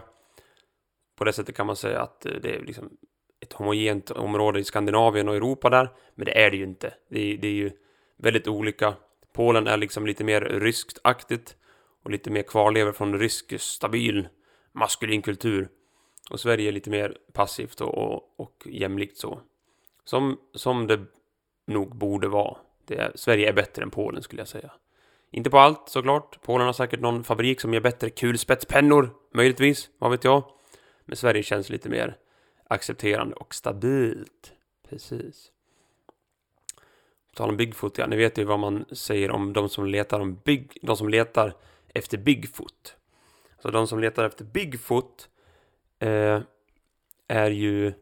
På 1.16 1.24
det 1.24 1.34
sättet 1.34 1.56
kan 1.56 1.68
man 1.68 1.76
säga 1.76 2.02
att 2.02 2.26
eh, 2.26 2.34
det 2.42 2.56
är 2.56 2.60
liksom 2.60 2.98
ett 3.40 3.54
homogent 3.54 4.12
område 4.12 4.60
i 4.60 4.64
Skandinavien 4.64 5.30
och 5.30 5.36
Europa 5.36 5.70
där. 5.70 5.90
Men 6.16 6.26
det 6.26 6.46
är 6.46 6.52
det 6.52 6.58
ju 6.58 6.64
inte. 6.64 6.94
Det 7.10 7.20
är, 7.20 7.38
det 7.38 7.48
är 7.48 7.54
ju 7.54 7.72
väldigt 8.18 8.48
olika. 8.48 8.94
Polen 9.34 9.68
är 9.68 9.78
liksom 9.78 10.06
lite 10.06 10.24
mer 10.24 10.42
ryskt 10.42 11.00
aktigt 11.04 11.58
och 12.04 12.12
lite 12.12 12.30
mer 12.30 12.44
kvarlever 12.44 12.92
från 12.92 13.20
rysk 13.20 13.60
stabil 13.62 14.28
maskulin 14.72 15.22
kultur. 15.22 15.70
Och 16.30 16.40
Sverige 16.40 16.68
är 16.68 16.72
lite 16.72 16.90
mer 16.90 17.18
passivt 17.34 17.82
och, 17.82 17.98
och, 17.98 18.40
och 18.40 18.64
jämlikt 18.66 19.18
så. 19.18 19.40
Som, 20.06 20.40
som 20.54 20.88
det 20.88 21.06
nog 21.68 21.96
borde 21.96 22.28
vara. 22.28 22.58
Är, 22.90 23.12
Sverige 23.16 23.50
är 23.50 23.54
bättre 23.54 23.84
än 23.84 23.92
Polen 23.92 24.24
skulle 24.24 24.42
jag 24.42 24.48
säga. 24.48 24.72
Inte 25.32 25.50
på 25.50 25.60
allt 25.60 25.90
såklart. 25.90 26.42
Polen 26.42 26.66
har 26.66 26.74
säkert 26.74 27.00
någon 27.00 27.24
fabrik 27.24 27.62
som 27.62 27.74
ger 27.74 27.82
bättre 27.82 28.10
kulspetspennor. 28.10 29.10
Möjligtvis, 29.34 29.90
vad 29.98 30.12
vet 30.12 30.24
jag. 30.24 30.44
Men 31.06 31.18
Sverige 31.18 31.44
känns 31.44 31.70
lite 31.70 31.90
mer 31.90 32.18
accepterande 32.68 33.36
och 33.36 33.56
stabilt. 33.56 34.54
Precis. 34.90 35.52
På 37.28 37.34
tal 37.34 37.50
om 37.50 37.58
Bigfoot, 37.58 37.98
ja, 37.98 38.08
ni 38.08 38.16
vet 38.16 38.38
ju 38.38 38.44
vad 38.44 38.60
man 38.60 38.86
säger 38.92 39.32
om 39.32 39.54
de 39.54 39.70
som 39.70 39.86
letar 39.86 40.20
om 40.20 40.40
Big, 40.44 40.78
de 40.82 40.98
som 40.98 41.10
letar 41.10 41.54
efter 41.94 42.18
Bigfoot. 42.18 42.96
Så 43.62 43.72
de 43.72 43.88
som 43.88 44.00
letar 44.00 44.26
efter 44.26 44.46
Bigfoot 44.46 45.30
eh, 46.00 46.42
är 47.28 47.52
ju 47.52 47.94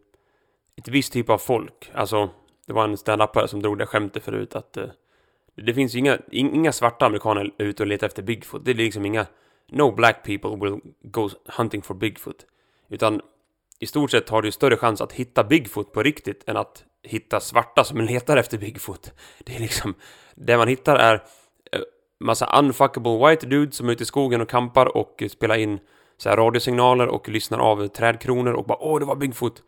ett 0.75 0.88
visst 0.88 1.13
typ 1.13 1.29
av 1.29 1.38
folk. 1.38 1.91
Alltså, 1.93 2.29
det 2.67 2.73
var 2.73 2.83
en 2.83 2.97
standupare 2.97 3.47
som 3.47 3.62
drog 3.62 3.77
det 3.77 3.86
skämtet 3.86 4.23
förut 4.23 4.55
att 4.55 4.77
eh, 4.77 4.88
det 5.55 5.73
finns 5.73 5.95
ju 5.95 5.99
inga, 5.99 6.17
inga 6.31 6.71
svarta 6.71 7.05
amerikaner 7.05 7.51
ute 7.57 7.83
och 7.83 7.88
letar 7.88 8.07
efter 8.07 8.23
Bigfoot. 8.23 8.65
Det 8.65 8.71
är 8.71 8.75
liksom 8.75 9.05
inga 9.05 9.25
No 9.71 9.91
black 9.91 10.23
people 10.23 10.49
will 10.49 10.79
go 11.01 11.29
hunting 11.57 11.81
for 11.81 11.93
Bigfoot. 11.93 12.45
Utan 12.89 13.21
i 13.79 13.86
stort 13.86 14.12
sett 14.12 14.29
har 14.29 14.41
du 14.41 14.51
större 14.51 14.77
chans 14.77 15.01
att 15.01 15.13
hitta 15.13 15.43
Bigfoot 15.43 15.91
på 15.91 16.03
riktigt 16.03 16.49
än 16.49 16.57
att 16.57 16.83
hitta 17.03 17.39
svarta 17.39 17.83
som 17.83 18.01
letar 18.01 18.38
efter 18.38 18.57
Bigfoot. 18.57 19.12
Det 19.39 19.55
är 19.55 19.59
liksom, 19.59 19.95
det 20.36 20.57
man 20.57 20.67
hittar 20.67 20.95
är 20.95 21.13
eh, 21.71 21.79
massa 22.19 22.59
unfuckable 22.59 23.29
white 23.29 23.45
dudes 23.45 23.75
som 23.75 23.89
är 23.89 23.93
ute 23.93 24.03
i 24.03 24.05
skogen 24.05 24.41
och 24.41 24.49
kampar 24.49 24.97
och 24.97 25.23
spelar 25.29 25.55
in 25.55 25.79
så 26.17 26.29
här 26.29 26.38
radiosignaler 26.38 27.07
och 27.07 27.29
lyssnar 27.29 27.59
av 27.59 27.88
trädkronor 27.88 28.53
och 28.53 28.65
bara 28.65 28.77
åh, 28.81 28.99
det 28.99 29.05
var 29.05 29.15
Bigfoot. 29.15 29.63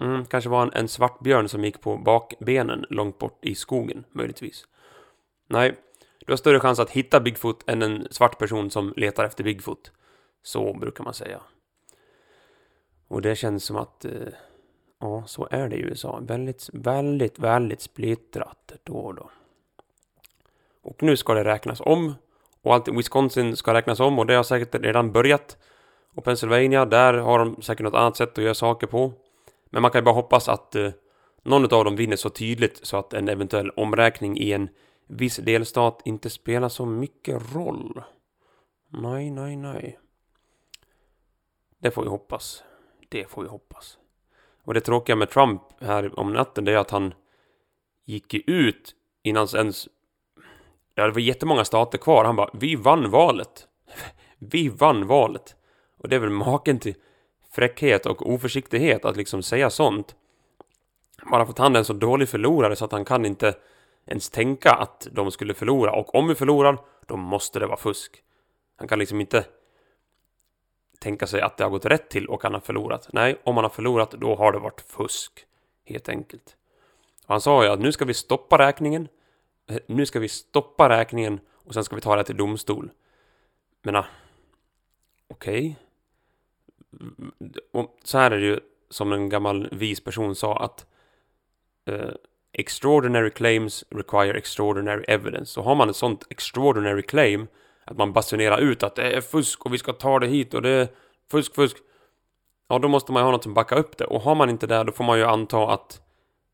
Mm, 0.00 0.24
kanske 0.24 0.50
var 0.50 0.58
han 0.58 0.72
en 0.72 0.88
svart 0.88 1.20
björn 1.20 1.48
som 1.48 1.64
gick 1.64 1.80
på 1.80 1.96
bakbenen 1.96 2.84
långt 2.90 3.18
bort 3.18 3.44
i 3.44 3.54
skogen, 3.54 4.04
möjligtvis. 4.12 4.64
Nej, 5.48 5.76
du 6.26 6.32
har 6.32 6.36
större 6.36 6.60
chans 6.60 6.78
att 6.78 6.90
hitta 6.90 7.20
Bigfoot 7.20 7.68
än 7.70 7.82
en 7.82 8.06
svart 8.10 8.38
person 8.38 8.70
som 8.70 8.94
letar 8.96 9.24
efter 9.24 9.44
Bigfoot. 9.44 9.92
Så 10.42 10.72
brukar 10.72 11.04
man 11.04 11.14
säga. 11.14 11.40
Och 13.08 13.22
det 13.22 13.36
känns 13.36 13.64
som 13.64 13.76
att, 13.76 14.04
eh, 14.04 14.12
ja, 15.00 15.24
så 15.26 15.48
är 15.50 15.68
det 15.68 15.76
i 15.76 15.80
USA. 15.80 16.20
Väldigt, 16.22 16.70
väldigt, 16.72 17.38
väldigt 17.38 17.80
splittrat 17.80 18.72
då 18.84 18.94
och 18.94 19.14
då. 19.14 19.30
Och 20.82 21.02
nu 21.02 21.16
ska 21.16 21.34
det 21.34 21.44
räknas 21.44 21.80
om. 21.80 22.14
Och 22.62 22.74
allt 22.74 22.88
Wisconsin 22.88 23.56
ska 23.56 23.74
räknas 23.74 24.00
om 24.00 24.18
och 24.18 24.26
det 24.26 24.34
har 24.34 24.42
säkert 24.42 24.74
redan 24.74 25.12
börjat. 25.12 25.56
Och 26.14 26.24
Pennsylvania, 26.24 26.84
där 26.84 27.14
har 27.14 27.38
de 27.38 27.62
säkert 27.62 27.84
något 27.84 27.94
annat 27.94 28.16
sätt 28.16 28.38
att 28.38 28.44
göra 28.44 28.54
saker 28.54 28.86
på. 28.86 29.12
Men 29.74 29.82
man 29.82 29.90
kan 29.90 29.98
ju 29.98 30.04
bara 30.04 30.14
hoppas 30.14 30.48
att 30.48 30.74
eh, 30.74 30.90
någon 31.42 31.64
av 31.64 31.84
dem 31.84 31.96
vinner 31.96 32.16
så 32.16 32.30
tydligt 32.30 32.86
så 32.86 32.96
att 32.96 33.14
en 33.14 33.28
eventuell 33.28 33.70
omräkning 33.70 34.38
i 34.38 34.52
en 34.52 34.68
viss 35.06 35.36
delstat 35.36 36.02
inte 36.04 36.30
spelar 36.30 36.68
så 36.68 36.86
mycket 36.86 37.54
roll. 37.54 38.02
Nej, 38.88 39.30
nej, 39.30 39.56
nej. 39.56 39.98
Det 41.78 41.90
får 41.90 42.02
vi 42.02 42.08
hoppas. 42.08 42.64
Det 43.08 43.30
får 43.30 43.42
vi 43.42 43.48
hoppas. 43.48 43.98
Och 44.64 44.74
det 44.74 44.80
tråkiga 44.80 45.16
med 45.16 45.30
Trump 45.30 45.62
här 45.80 46.18
om 46.18 46.32
natten, 46.32 46.64
det 46.64 46.72
är 46.72 46.76
att 46.76 46.90
han 46.90 47.14
gick 48.04 48.34
ju 48.34 48.42
ut 48.46 48.94
innan 49.22 49.48
ens... 49.54 49.88
Ja, 50.94 51.06
det 51.06 51.12
var 51.12 51.20
jättemånga 51.20 51.64
stater 51.64 51.98
kvar. 51.98 52.24
Han 52.24 52.36
bara, 52.36 52.50
vi 52.52 52.76
vann 52.76 53.10
valet. 53.10 53.68
vi 54.38 54.68
vann 54.68 55.06
valet. 55.06 55.56
Och 55.98 56.08
det 56.08 56.16
är 56.16 56.20
väl 56.20 56.30
maken 56.30 56.78
till 56.78 56.94
fräckhet 57.54 58.06
och 58.06 58.30
oförsiktighet 58.30 59.04
att 59.04 59.16
liksom 59.16 59.42
säga 59.42 59.70
sånt. 59.70 60.16
Bara 61.30 61.44
för 61.44 61.52
att 61.52 61.58
han 61.58 61.74
är 61.74 61.78
en 61.78 61.84
så 61.84 61.92
dålig 61.92 62.28
förlorare 62.28 62.76
så 62.76 62.84
att 62.84 62.92
han 62.92 63.04
kan 63.04 63.26
inte 63.26 63.54
ens 64.06 64.30
tänka 64.30 64.70
att 64.70 65.08
de 65.12 65.30
skulle 65.30 65.54
förlora. 65.54 65.92
Och 65.92 66.14
om 66.14 66.28
vi 66.28 66.34
förlorar, 66.34 66.78
då 67.06 67.16
måste 67.16 67.58
det 67.58 67.66
vara 67.66 67.76
fusk. 67.76 68.22
Han 68.76 68.88
kan 68.88 68.98
liksom 68.98 69.20
inte 69.20 69.44
tänka 70.98 71.26
sig 71.26 71.40
att 71.40 71.56
det 71.56 71.64
har 71.64 71.70
gått 71.70 71.84
rätt 71.84 72.10
till 72.10 72.26
och 72.26 72.42
han 72.42 72.54
har 72.54 72.60
förlorat. 72.60 73.08
Nej, 73.12 73.40
om 73.44 73.56
han 73.56 73.64
har 73.64 73.70
förlorat, 73.70 74.10
då 74.10 74.34
har 74.34 74.52
det 74.52 74.58
varit 74.58 74.80
fusk. 74.80 75.46
Helt 75.84 76.08
enkelt. 76.08 76.56
Och 77.26 77.34
han 77.34 77.40
sa 77.40 77.64
ju 77.64 77.70
att 77.70 77.80
nu 77.80 77.92
ska 77.92 78.04
vi 78.04 78.14
stoppa 78.14 78.58
räkningen. 78.58 79.08
Eh, 79.70 79.78
nu 79.86 80.06
ska 80.06 80.20
vi 80.20 80.28
stoppa 80.28 80.88
räkningen 80.88 81.40
och 81.52 81.74
sen 81.74 81.84
ska 81.84 81.96
vi 81.96 82.02
ta 82.02 82.16
det 82.16 82.24
till 82.24 82.36
domstol. 82.36 82.90
Men 83.82 83.96
ah, 83.96 84.06
okej. 85.28 85.58
Okay 85.58 85.74
så 88.04 88.18
här 88.18 88.30
är 88.30 88.36
det 88.36 88.46
ju 88.46 88.60
som 88.90 89.12
en 89.12 89.28
gammal 89.28 89.68
vis 89.72 90.04
person 90.04 90.34
sa 90.34 90.56
att 90.56 90.86
eh, 91.86 92.10
extraordinary 92.52 93.30
claims 93.30 93.84
require 93.90 94.38
extraordinary 94.38 95.04
evidence. 95.08 95.52
Så 95.52 95.62
har 95.62 95.74
man 95.74 95.90
ett 95.90 95.96
sånt 95.96 96.26
extraordinary 96.30 97.02
claim 97.02 97.46
att 97.84 97.96
man 97.96 98.12
basunerar 98.12 98.58
ut 98.58 98.82
att 98.82 98.94
det 98.94 99.12
är 99.12 99.20
fusk 99.20 99.66
och 99.66 99.74
vi 99.74 99.78
ska 99.78 99.92
ta 99.92 100.18
det 100.18 100.26
hit 100.26 100.54
och 100.54 100.62
det 100.62 100.70
är 100.70 100.88
fusk, 101.30 101.54
fusk. 101.54 101.76
Ja, 102.68 102.78
då 102.78 102.88
måste 102.88 103.12
man 103.12 103.20
ju 103.20 103.24
ha 103.24 103.32
något 103.32 103.42
som 103.42 103.54
backar 103.54 103.78
upp 103.78 103.96
det. 103.96 104.04
Och 104.04 104.20
har 104.20 104.34
man 104.34 104.50
inte 104.50 104.66
det, 104.66 104.84
då 104.84 104.92
får 104.92 105.04
man 105.04 105.18
ju 105.18 105.24
anta 105.24 105.68
att 105.68 106.00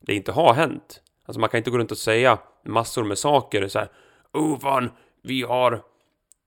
det 0.01 0.15
inte 0.15 0.33
har 0.33 0.55
hänt. 0.55 1.03
Alltså 1.25 1.41
man 1.41 1.49
kan 1.49 1.59
inte 1.59 1.71
gå 1.71 1.79
runt 1.79 1.91
och 1.91 1.99
säga 1.99 2.39
massor 2.65 3.05
med 3.05 3.19
saker 3.19 3.69
så 3.69 3.79
här. 3.79 3.89
Oh 4.33 4.59
fan, 4.59 4.91
vi 5.23 5.43
har... 5.43 5.83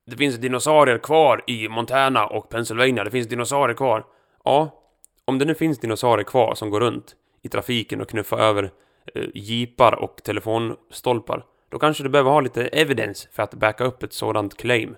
Det 0.05 0.17
finns 0.17 0.35
dinosaurier 0.35 0.97
kvar 0.97 1.43
i 1.47 1.69
Montana 1.69 2.25
och 2.27 2.49
Pennsylvania. 2.49 3.03
Det 3.03 3.11
finns 3.11 3.27
dinosaurier 3.27 3.75
kvar. 3.75 4.05
Ja, 4.43 4.83
om 5.25 5.39
det 5.39 5.45
nu 5.45 5.55
finns 5.55 5.79
dinosaurier 5.79 6.23
kvar 6.23 6.55
som 6.55 6.69
går 6.69 6.79
runt 6.79 7.15
i 7.41 7.49
trafiken 7.49 8.01
och 8.01 8.09
knuffar 8.09 8.37
över 8.37 8.71
eh, 9.15 9.25
jeepar 9.33 9.95
och 9.99 10.23
telefonstolpar. 10.23 11.45
Då 11.69 11.79
kanske 11.79 12.03
du 12.03 12.09
behöver 12.09 12.31
ha 12.31 12.41
lite 12.41 12.67
evidence 12.67 13.27
för 13.31 13.43
att 13.43 13.53
backa 13.53 13.83
upp 13.83 14.03
ett 14.03 14.13
sådant 14.13 14.57
claim. 14.57 14.95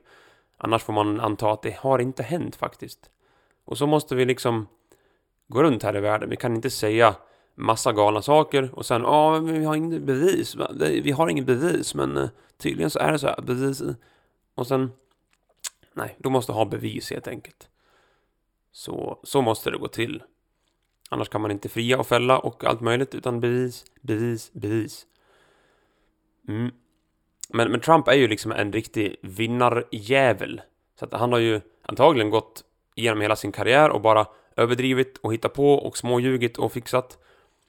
Annars 0.58 0.84
får 0.84 0.94
man 0.94 1.20
anta 1.20 1.52
att 1.52 1.62
det 1.62 1.76
har 1.80 2.00
inte 2.00 2.24
hänt 2.24 2.56
faktiskt. 2.56 3.00
Och 3.66 3.78
så 3.78 3.88
måste 3.88 4.16
vi 4.16 4.26
liksom 4.26 4.68
gå 5.48 5.64
runt 5.64 5.84
här 5.84 5.98
i 5.98 6.00
världen. 6.00 6.30
Vi 6.30 6.36
kan 6.36 6.56
inte 6.56 6.70
säga 6.70 7.16
massa 7.56 7.94
galna 7.94 8.22
saker 8.22 8.70
och 8.74 8.86
sen 8.86 9.02
ja, 9.02 9.40
men 9.42 9.60
vi 9.60 9.66
har 9.66 9.76
inget 9.76 10.02
bevis. 10.02 10.56
Vi 10.80 11.12
har 11.12 11.30
inget 11.30 11.46
bevis, 11.46 11.96
men 11.96 12.18
eh, 12.18 12.30
tydligen 12.58 12.90
så 12.90 13.00
är 13.00 13.12
det 13.12 13.20
så 13.20 13.28
här. 13.28 13.42
Bevis. 13.42 13.84
Och 14.56 14.68
sen 14.68 14.92
nej, 15.94 16.16
du 16.20 16.30
måste 16.30 16.52
ha 16.52 16.66
bevis 16.66 17.12
helt 17.12 17.28
enkelt. 17.28 17.70
Så, 18.72 19.20
så 19.24 19.42
måste 19.42 19.72
det 19.72 19.78
gå 19.78 19.88
till. 19.88 20.24
Annars 21.10 21.30
kan 21.30 21.42
man 21.42 21.52
inte 21.52 21.70
fria 21.70 22.00
och 22.00 22.08
fälla 22.08 22.40
och 22.40 22.64
allt 22.64 22.82
möjligt, 22.82 23.16
utan 23.16 23.40
bevis, 23.40 23.86
bevis, 24.02 24.54
bevis. 24.54 25.06
Mm. 26.48 26.72
Men, 27.50 27.72
men 27.72 27.80
Trump 27.80 28.08
är 28.08 28.14
ju 28.14 28.28
liksom 28.28 28.52
en 28.52 28.74
riktig 28.74 29.16
vinnarjävel. 29.22 30.62
Så 31.00 31.06
att 31.06 31.14
han 31.14 31.32
har 31.32 31.40
ju 31.40 31.62
antagligen 31.82 32.30
gått 32.30 32.64
igenom 32.96 33.22
hela 33.22 33.36
sin 33.36 33.52
karriär 33.52 33.90
och 33.90 34.02
bara 34.02 34.28
överdrivit 34.56 35.18
och 35.18 35.34
hittat 35.34 35.54
på 35.54 35.74
och 35.74 35.98
småljugit 35.98 36.58
och 36.58 36.72
fixat. 36.72 37.18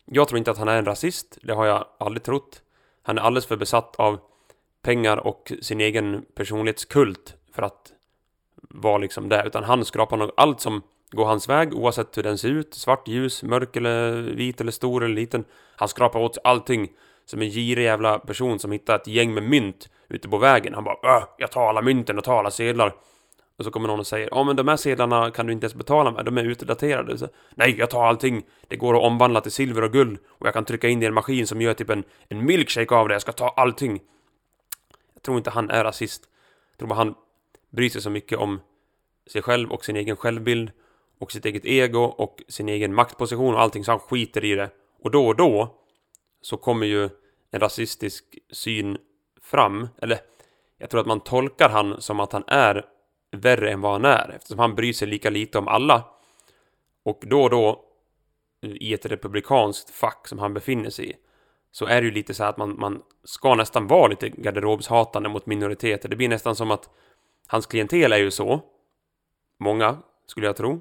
Jag 0.05 0.29
tror 0.29 0.38
inte 0.38 0.51
att 0.51 0.59
han 0.59 0.68
är 0.68 0.79
en 0.79 0.85
rasist, 0.85 1.38
det 1.42 1.55
har 1.55 1.66
jag 1.66 1.87
aldrig 1.99 2.22
trott. 2.22 2.62
Han 3.03 3.18
är 3.18 3.22
alldeles 3.22 3.46
för 3.46 3.57
besatt 3.57 3.96
av 3.96 4.20
pengar 4.87 5.27
och 5.27 5.53
sin 5.62 5.81
egen 5.81 6.25
personlighetskult 6.35 7.35
för 7.55 7.62
att 7.62 7.92
vara 8.70 8.99
liksom 8.99 9.29
det. 9.29 9.42
Utan 9.46 9.64
han 9.64 9.85
skrapar 9.85 10.16
nog 10.16 10.31
allt 10.37 10.61
som 10.61 10.83
går 11.11 11.25
hans 11.25 11.49
väg 11.49 11.75
oavsett 11.75 12.18
hur 12.18 12.22
den 12.22 12.38
ser 12.38 12.49
ut. 12.49 12.75
Svart, 12.75 13.09
ljus, 13.09 13.42
mörk 13.42 13.77
eller 13.77 14.12
vit 14.22 14.61
eller 14.61 14.72
stor 14.72 15.05
eller 15.05 15.14
liten. 15.14 15.44
Han 15.77 15.88
skrapar 15.88 16.20
åt 16.20 16.35
sig 16.35 16.40
allting 16.44 16.88
som 17.25 17.42
en 17.42 17.51
girig 17.51 17.85
jävla 17.85 18.18
person 18.18 18.59
som 18.59 18.72
hittar 18.72 18.96
ett 18.96 19.07
gäng 19.07 19.35
med 19.35 19.42
mynt 19.42 19.88
ute 20.09 20.29
på 20.29 20.38
vägen. 20.38 20.75
Han 20.75 20.85
bara 20.85 21.16
äh, 21.16 21.25
jag 21.38 21.51
tar 21.51 21.68
alla 21.68 21.83
mynten 21.83 22.18
och 22.18 22.25
tar 22.25 22.38
alla 22.38 22.51
sedlar. 22.51 22.92
Och 23.59 23.64
så 23.64 23.70
kommer 23.70 23.88
någon 23.88 24.01
och 24.01 24.07
säger 24.07 24.29
ja 24.33 24.44
men 24.44 24.57
de 24.57 24.68
här 24.68 24.77
sedlarna 24.77 25.31
kan 25.31 25.46
du 25.46 25.53
inte 25.53 25.64
ens 25.64 25.75
betala 25.75 26.11
med, 26.11 26.25
de 26.25 26.38
är 26.38 26.44
utdaterade. 26.44 27.18
Så, 27.18 27.29
Nej, 27.55 27.75
jag 27.79 27.90
tar 27.90 28.07
allting. 28.07 28.42
Det 28.68 28.77
går 28.77 28.96
att 28.96 29.03
omvandla 29.03 29.40
till 29.40 29.53
silver 29.53 29.85
och 29.85 29.92
guld 29.92 30.18
och 30.29 30.46
jag 30.46 30.55
kan 30.55 30.64
trycka 30.64 30.88
in 30.88 31.01
det 31.01 31.05
i 31.05 31.07
en 31.07 31.14
maskin 31.14 31.46
som 31.46 31.61
gör 31.61 31.75
typ 31.75 31.90
en, 31.90 32.05
en 32.29 32.44
milkshake 32.44 32.94
av 32.94 33.09
det. 33.09 33.14
Jag 33.14 33.22
ska 33.22 33.33
ta 33.33 33.49
allting. 33.49 34.01
Jag 35.27 35.29
tror 35.29 35.39
inte 35.39 35.51
han 35.51 35.71
är 35.71 35.85
rasist. 35.85 36.29
Jag 36.71 36.79
tror 36.79 36.89
bara 36.89 36.95
han 36.95 37.15
bryr 37.71 37.89
sig 37.89 38.03
så 38.03 38.11
mycket 38.11 38.39
om 38.39 38.61
sig 39.27 39.43
själv 39.43 39.73
och 39.73 39.85
sin 39.85 39.97
egen 39.97 40.17
självbild 40.17 40.71
och 41.19 41.33
sitt 41.33 41.45
eget 41.45 41.65
ego 41.65 42.01
och 42.01 42.43
sin 42.49 42.69
egen 42.69 42.95
maktposition 42.95 43.55
och 43.55 43.61
allting 43.61 43.85
så 43.85 43.93
han 43.93 43.99
skiter 43.99 44.45
i 44.45 44.55
det. 44.55 44.71
Och 45.03 45.11
då 45.11 45.27
och 45.27 45.37
då 45.37 45.81
så 46.41 46.57
kommer 46.57 46.87
ju 46.87 47.09
en 47.51 47.61
rasistisk 47.61 48.25
syn 48.53 48.99
fram, 49.43 49.89
eller 50.03 50.19
jag 50.79 50.91
tror 50.91 51.01
att 51.01 51.07
man 51.07 51.21
tolkar 51.21 51.69
han 51.69 52.01
som 52.01 52.21
att 52.21 52.33
han 52.33 52.45
är 52.47 52.85
värre 53.31 53.71
än 53.71 53.81
vad 53.81 53.93
han 53.93 54.05
är 54.05 54.33
eftersom 54.37 54.59
han 54.59 54.75
bryr 54.75 54.93
sig 54.93 55.09
lika 55.09 55.31
lite 55.31 55.59
om 55.59 55.69
alla. 55.69 56.05
Och 57.05 57.23
då 57.27 57.43
och 57.43 57.51
då 57.51 57.85
i 58.62 58.95
ett 58.95 59.07
republikanskt 59.07 59.91
fack 59.91 60.29
som 60.29 60.39
han 60.39 60.55
befinner 60.55 60.91
sig 60.91 61.11
i 61.11 61.15
så 61.77 61.87
är 61.87 62.01
det 62.01 62.05
ju 62.05 62.11
lite 62.11 62.35
så 62.35 62.43
här 62.43 62.51
att 62.51 62.57
man, 62.57 62.79
man 62.79 63.03
ska 63.25 63.55
nästan 63.55 63.87
vara 63.87 64.07
lite 64.07 64.29
garderobshatande 64.29 65.29
mot 65.29 65.47
minoriteter. 65.47 66.09
Det 66.09 66.17
blir 66.17 66.29
nästan 66.29 66.57
som 66.57 66.71
att 66.71 66.91
hans 67.47 67.67
klientel 67.67 68.12
är 68.12 68.17
ju 68.17 68.31
så. 68.31 68.61
Många, 69.59 69.99
skulle 70.27 70.47
jag 70.47 70.57
tro. 70.57 70.81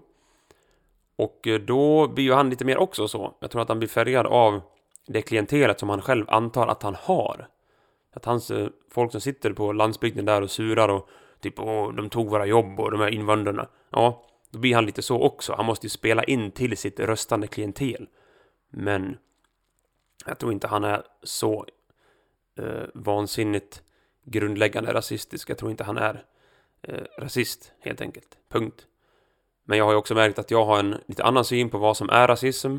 Och 1.16 1.48
eh, 1.48 1.60
då 1.60 2.08
blir 2.08 2.24
ju 2.24 2.34
han 2.34 2.50
lite 2.50 2.66
mer 2.66 2.78
också 2.78 3.08
så. 3.08 3.34
Jag 3.40 3.52
tror 3.52 3.62
att 3.62 3.70
han 3.70 3.80
blir 3.80 3.90
färgad 3.90 4.26
av 4.26 4.62
det 5.08 5.22
klientelet 5.22 5.80
som 5.80 5.90
han 5.90 6.02
själv 6.02 6.26
antar 6.28 6.68
att 6.68 6.84
han 6.84 6.96
har. 7.00 7.48
Att 8.14 8.26
hans 8.26 8.52
eh, 8.52 8.68
folk 8.92 9.12
som 9.12 9.22
sitter 9.22 9.54
på 9.54 9.74
landsbygden 9.74 10.26
där 10.26 10.42
och 10.42 10.52
surar 10.52 10.90
och 10.90 11.10
typ 11.40 11.60
åh, 11.60 11.94
de 11.94 12.10
tog 12.10 12.30
våra 12.30 12.46
jobb 12.46 12.80
och 12.80 12.92
de 12.92 13.00
här 13.00 13.10
invandrarna. 13.10 13.68
Ja, 13.90 14.24
då 14.52 14.60
blir 14.60 14.76
han 14.76 14.86
lite 14.86 15.02
så 15.02 15.22
också. 15.22 15.54
Han 15.58 15.66
måste 15.66 15.86
ju 15.86 15.90
spela 15.90 16.24
in 16.24 16.52
till 16.52 16.78
sitt 16.78 17.00
röstande 17.00 17.48
klientel. 17.48 18.08
Men 18.70 19.18
jag 20.26 20.40
tror 20.40 20.52
inte 20.52 20.68
han 20.68 20.84
är 20.84 21.04
så 21.24 21.66
eh, 22.58 22.84
vansinnigt 22.94 23.84
grundläggande 24.24 24.94
rasistisk. 24.94 25.50
Jag 25.50 25.58
tror 25.58 25.72
inte 25.72 25.84
han 25.84 25.98
är 25.98 26.24
eh, 26.82 27.04
rasist, 27.18 27.74
helt 27.80 28.02
enkelt. 28.02 28.38
Punkt. 28.50 28.88
Men 29.64 29.78
jag 29.78 29.86
har 29.86 29.92
ju 29.92 29.98
också 29.98 30.16
märkt 30.16 30.40
att 30.40 30.52
jag 30.52 30.66
har 30.66 30.80
en 30.80 31.02
lite 31.06 31.24
annan 31.24 31.46
syn 31.46 31.70
på 31.70 31.78
vad 31.78 31.98
som 31.98 32.10
är 32.10 32.28
rasism 32.28 32.78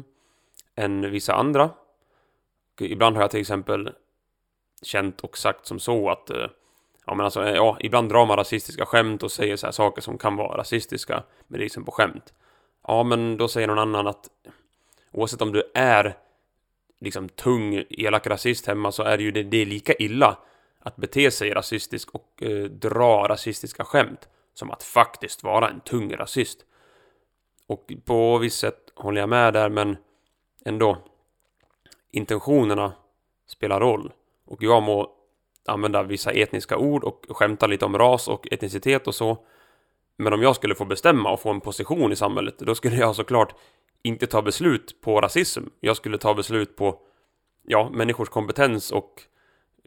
än 0.74 1.10
vissa 1.10 1.34
andra. 1.34 1.70
Och 2.74 2.82
ibland 2.82 3.16
har 3.16 3.22
jag 3.22 3.30
till 3.30 3.40
exempel 3.40 3.92
känt 4.82 5.20
och 5.20 5.38
sagt 5.38 5.66
som 5.66 5.78
så 5.78 6.10
att 6.10 6.30
eh, 6.30 6.46
ja, 7.06 7.14
men 7.14 7.24
alltså, 7.24 7.44
eh, 7.44 7.54
ja, 7.54 7.76
ibland 7.80 8.08
drar 8.08 8.26
man 8.26 8.36
rasistiska 8.36 8.86
skämt 8.86 9.22
och 9.22 9.32
säger 9.32 9.56
så 9.56 9.66
här 9.66 9.72
saker 9.72 10.02
som 10.02 10.18
kan 10.18 10.36
vara 10.36 10.58
rasistiska 10.58 11.22
men 11.46 11.58
det 11.58 11.62
är 11.62 11.66
liksom 11.66 11.84
på 11.84 11.92
skämt. 11.92 12.34
Ja, 12.86 13.02
men 13.02 13.36
då 13.36 13.48
säger 13.48 13.66
någon 13.66 13.78
annan 13.78 14.06
att 14.06 14.28
oavsett 15.12 15.42
om 15.42 15.52
du 15.52 15.70
är 15.74 16.16
liksom 17.00 17.28
tung, 17.28 17.84
elak 17.90 18.26
rasist 18.26 18.66
hemma 18.66 18.92
så 18.92 19.02
är 19.02 19.16
det 19.16 19.22
ju 19.22 19.30
det, 19.30 19.42
det 19.42 19.56
är 19.56 19.66
lika 19.66 19.94
illa 19.94 20.38
att 20.78 20.96
bete 20.96 21.30
sig 21.30 21.50
rasistiskt 21.50 22.10
och 22.14 22.42
eh, 22.42 22.64
dra 22.64 23.28
rasistiska 23.28 23.84
skämt 23.84 24.28
som 24.54 24.70
att 24.70 24.82
faktiskt 24.82 25.42
vara 25.42 25.68
en 25.68 25.80
tung 25.80 26.12
rasist. 26.12 26.58
Och 27.66 27.92
på 28.04 28.38
visst 28.38 28.58
sätt 28.58 28.92
håller 28.94 29.20
jag 29.20 29.28
med 29.28 29.52
där, 29.52 29.68
men 29.68 29.96
ändå. 30.64 30.98
Intentionerna 32.10 32.92
spelar 33.46 33.80
roll. 33.80 34.12
Och 34.46 34.62
jag 34.62 34.82
må 34.82 35.12
använda 35.66 36.02
vissa 36.02 36.30
etniska 36.30 36.76
ord 36.76 37.04
och 37.04 37.24
skämta 37.28 37.66
lite 37.66 37.84
om 37.84 37.98
ras 37.98 38.28
och 38.28 38.52
etnicitet 38.52 39.06
och 39.06 39.14
så. 39.14 39.38
Men 40.16 40.32
om 40.32 40.42
jag 40.42 40.56
skulle 40.56 40.74
få 40.74 40.84
bestämma 40.84 41.30
och 41.32 41.40
få 41.40 41.50
en 41.50 41.60
position 41.60 42.12
i 42.12 42.16
samhället, 42.16 42.58
då 42.58 42.74
skulle 42.74 42.96
jag 42.96 43.16
såklart 43.16 43.54
inte 44.02 44.26
ta 44.26 44.42
beslut 44.42 45.00
på 45.00 45.20
rasism. 45.20 45.64
Jag 45.80 45.96
skulle 45.96 46.18
ta 46.18 46.34
beslut 46.34 46.76
på, 46.76 47.00
ja, 47.66 47.90
människors 47.92 48.28
kompetens 48.28 48.90
och 48.90 49.22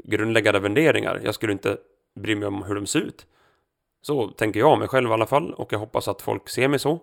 grundläggande 0.04 0.60
värderingar. 0.60 1.22
Jag 1.24 1.36
skulle 1.36 1.54
inte 1.54 1.78
bry 2.15 2.36
mig 2.36 2.48
om 2.48 2.63
hur 2.63 2.76
de 2.76 2.88
ser 2.88 3.00
ut. 3.00 3.26
Så 4.02 4.28
tänker 4.28 4.60
jag 4.60 4.80
mig 4.80 4.88
själv 4.88 5.10
i 5.10 5.13
alla 5.13 5.26
fall 5.26 5.54
och 5.54 5.74
jag 5.74 5.80
hoppas 5.80 6.08
att 6.08 6.22
folk 6.22 6.50
ser 6.50 6.67
mig 6.67 6.80
så. 6.80 7.00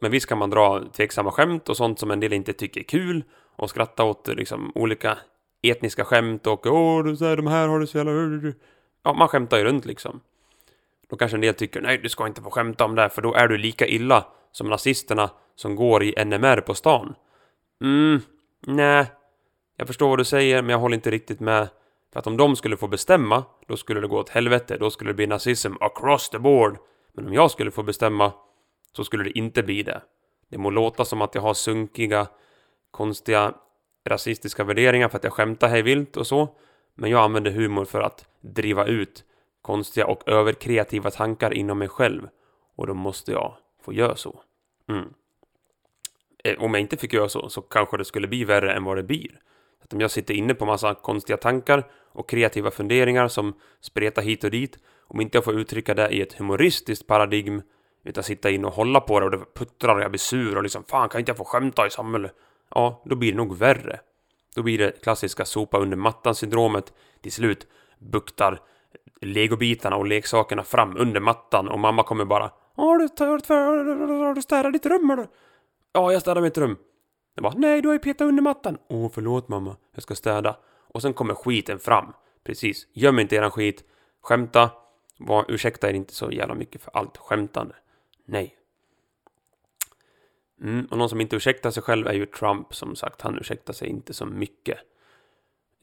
Men 0.00 0.10
visst 0.10 0.26
kan 0.26 0.38
man 0.38 0.50
dra 0.50 0.84
tveksamma 0.92 1.30
skämt 1.30 1.68
och 1.68 1.76
sånt 1.76 1.98
som 1.98 2.10
en 2.10 2.20
del 2.20 2.32
inte 2.32 2.52
tycker 2.52 2.80
är 2.80 2.84
kul 2.84 3.24
och 3.56 3.70
skratta 3.70 4.04
åt 4.04 4.28
liksom 4.28 4.72
olika 4.74 5.18
etniska 5.62 6.04
skämt 6.04 6.46
och 6.46 6.66
åh, 6.66 7.04
du 7.04 7.16
säger 7.16 7.36
de 7.36 7.46
här 7.46 7.68
har 7.68 7.78
du 7.78 7.86
så 7.86 7.98
jävla... 7.98 8.12
Ja, 9.02 9.12
man 9.12 9.28
skämtar 9.28 9.58
ju 9.58 9.64
runt 9.64 9.84
liksom. 9.84 10.20
Då 11.08 11.16
kanske 11.16 11.36
en 11.36 11.40
del 11.40 11.54
tycker 11.54 11.80
nej, 11.80 11.98
du 11.98 12.08
ska 12.08 12.26
inte 12.26 12.42
få 12.42 12.50
skämta 12.50 12.84
om 12.84 12.94
det, 12.94 13.02
här 13.02 13.08
för 13.08 13.22
då 13.22 13.34
är 13.34 13.48
du 13.48 13.58
lika 13.58 13.86
illa 13.86 14.26
som 14.52 14.68
nazisterna 14.68 15.30
som 15.54 15.76
går 15.76 16.02
i 16.02 16.24
NMR 16.24 16.60
på 16.60 16.74
stan. 16.74 17.14
Mm, 17.82 18.20
nej. 18.66 19.06
Jag 19.76 19.86
förstår 19.86 20.08
vad 20.08 20.18
du 20.18 20.24
säger, 20.24 20.62
men 20.62 20.70
jag 20.70 20.78
håller 20.78 20.94
inte 20.94 21.10
riktigt 21.10 21.40
med. 21.40 21.68
För 22.12 22.20
att 22.20 22.26
om 22.26 22.36
de 22.36 22.56
skulle 22.56 22.76
få 22.76 22.88
bestämma, 22.88 23.44
då 23.66 23.76
skulle 23.76 24.00
det 24.00 24.08
gå 24.08 24.18
åt 24.18 24.28
helvete. 24.28 24.76
Då 24.80 24.90
skulle 24.90 25.10
det 25.10 25.14
bli 25.14 25.26
nazism 25.26 25.72
across 25.80 26.30
the 26.30 26.38
board. 26.38 26.78
Men 27.12 27.26
om 27.26 27.34
jag 27.34 27.50
skulle 27.50 27.70
få 27.70 27.82
bestämma, 27.82 28.32
så 28.96 29.04
skulle 29.04 29.24
det 29.24 29.38
inte 29.38 29.62
bli 29.62 29.82
det. 29.82 30.02
Det 30.50 30.58
må 30.58 30.70
låta 30.70 31.04
som 31.04 31.22
att 31.22 31.34
jag 31.34 31.42
har 31.42 31.54
sunkiga, 31.54 32.26
konstiga, 32.90 33.54
rasistiska 34.08 34.64
värderingar 34.64 35.08
för 35.08 35.16
att 35.16 35.24
jag 35.24 35.32
skämtar 35.32 35.68
hej 35.68 35.82
vilt 35.82 36.16
och 36.16 36.26
så. 36.26 36.48
Men 36.94 37.10
jag 37.10 37.20
använder 37.20 37.50
humor 37.50 37.84
för 37.84 38.00
att 38.00 38.26
driva 38.40 38.86
ut 38.86 39.24
konstiga 39.62 40.06
och 40.06 40.28
överkreativa 40.28 41.10
tankar 41.10 41.54
inom 41.54 41.78
mig 41.78 41.88
själv. 41.88 42.28
Och 42.76 42.86
då 42.86 42.94
måste 42.94 43.32
jag 43.32 43.56
få 43.82 43.92
göra 43.92 44.16
så. 44.16 44.40
Mm. 44.88 45.08
Eh, 46.44 46.62
om 46.62 46.74
jag 46.74 46.80
inte 46.80 46.96
fick 46.96 47.12
göra 47.12 47.28
så, 47.28 47.48
så 47.48 47.62
kanske 47.62 47.96
det 47.96 48.04
skulle 48.04 48.28
bli 48.28 48.44
värre 48.44 48.72
än 48.72 48.84
vad 48.84 48.96
det 48.96 49.02
blir. 49.02 49.40
Att 49.82 49.92
om 49.92 50.00
jag 50.00 50.10
sitter 50.10 50.34
inne 50.34 50.54
på 50.54 50.66
massa 50.66 50.94
konstiga 50.94 51.36
tankar 51.36 51.90
och 52.12 52.28
kreativa 52.28 52.70
funderingar 52.70 53.28
som 53.28 53.54
spretar 53.80 54.22
hit 54.22 54.44
och 54.44 54.50
dit, 54.50 54.78
om 55.06 55.20
inte 55.20 55.36
jag 55.36 55.44
får 55.44 55.60
uttrycka 55.60 55.94
det 55.94 56.08
i 56.08 56.20
ett 56.20 56.32
humoristiskt 56.32 57.06
paradigm, 57.06 57.62
utan 58.04 58.24
sitta 58.24 58.50
in 58.50 58.64
och 58.64 58.72
hålla 58.72 59.00
på 59.00 59.20
det 59.20 59.26
och 59.26 59.32
det 59.32 59.54
puttrar 59.54 59.94
och 59.94 60.02
jag 60.02 60.10
blir 60.10 60.18
sur 60.18 60.56
och 60.56 60.62
liksom 60.62 60.84
fan 60.84 61.08
kan 61.08 61.18
inte 61.18 61.30
jag 61.30 61.36
få 61.36 61.44
skämta 61.44 61.86
i 61.86 61.90
samhället? 61.90 62.32
Ja, 62.70 63.02
då 63.04 63.16
blir 63.16 63.30
det 63.30 63.36
nog 63.36 63.56
värre. 63.56 64.00
Då 64.56 64.62
blir 64.62 64.78
det 64.78 65.02
klassiska 65.02 65.44
sopa 65.44 65.78
under 65.78 65.96
mattan-syndromet. 65.96 66.92
Till 67.22 67.32
slut 67.32 67.66
buktar 67.98 68.60
legobitarna 69.20 69.96
och 69.96 70.06
leksakerna 70.06 70.64
fram 70.64 70.96
under 70.96 71.20
mattan 71.20 71.68
och 71.68 71.78
mamma 71.78 72.02
kommer 72.02 72.24
bara 72.24 72.50
har 72.80 72.98
du, 72.98 73.08
har, 73.24 74.24
har 74.24 74.34
du 74.34 74.42
städat 74.42 74.72
ditt 74.72 74.86
rum 74.86 75.10
eller? 75.10 75.28
Ja, 75.92 76.12
jag 76.12 76.22
städar 76.22 76.42
mitt 76.42 76.58
rum. 76.58 76.76
Jag 77.34 77.42
bara, 77.42 77.54
nej, 77.56 77.82
du 77.82 77.88
har 77.88 77.92
ju 77.92 77.98
petat 77.98 78.28
under 78.28 78.42
mattan. 78.42 78.78
Åh, 78.88 79.10
förlåt 79.14 79.48
mamma, 79.48 79.76
jag 79.94 80.02
ska 80.02 80.14
städa. 80.14 80.56
Och 80.88 81.02
sen 81.02 81.12
kommer 81.12 81.34
skiten 81.34 81.78
fram. 81.78 82.12
Precis, 82.44 82.86
göm 82.92 83.18
inte 83.18 83.36
eran 83.36 83.50
skit. 83.50 83.84
Skämta. 84.22 84.70
Var, 85.18 85.44
ursäkta 85.48 85.90
er 85.90 85.94
inte 85.94 86.14
så 86.14 86.30
jävla 86.30 86.54
mycket 86.54 86.82
för 86.82 86.96
allt 86.96 87.16
skämtande. 87.16 87.74
Nej. 88.24 88.56
Mm, 90.62 90.86
och 90.90 90.98
någon 90.98 91.08
som 91.08 91.20
inte 91.20 91.36
ursäktar 91.36 91.70
sig 91.70 91.82
själv 91.82 92.06
är 92.06 92.12
ju 92.12 92.26
Trump, 92.26 92.74
som 92.74 92.96
sagt. 92.96 93.20
Han 93.20 93.38
ursäktar 93.38 93.72
sig 93.72 93.88
inte 93.88 94.14
så 94.14 94.26
mycket. 94.26 94.78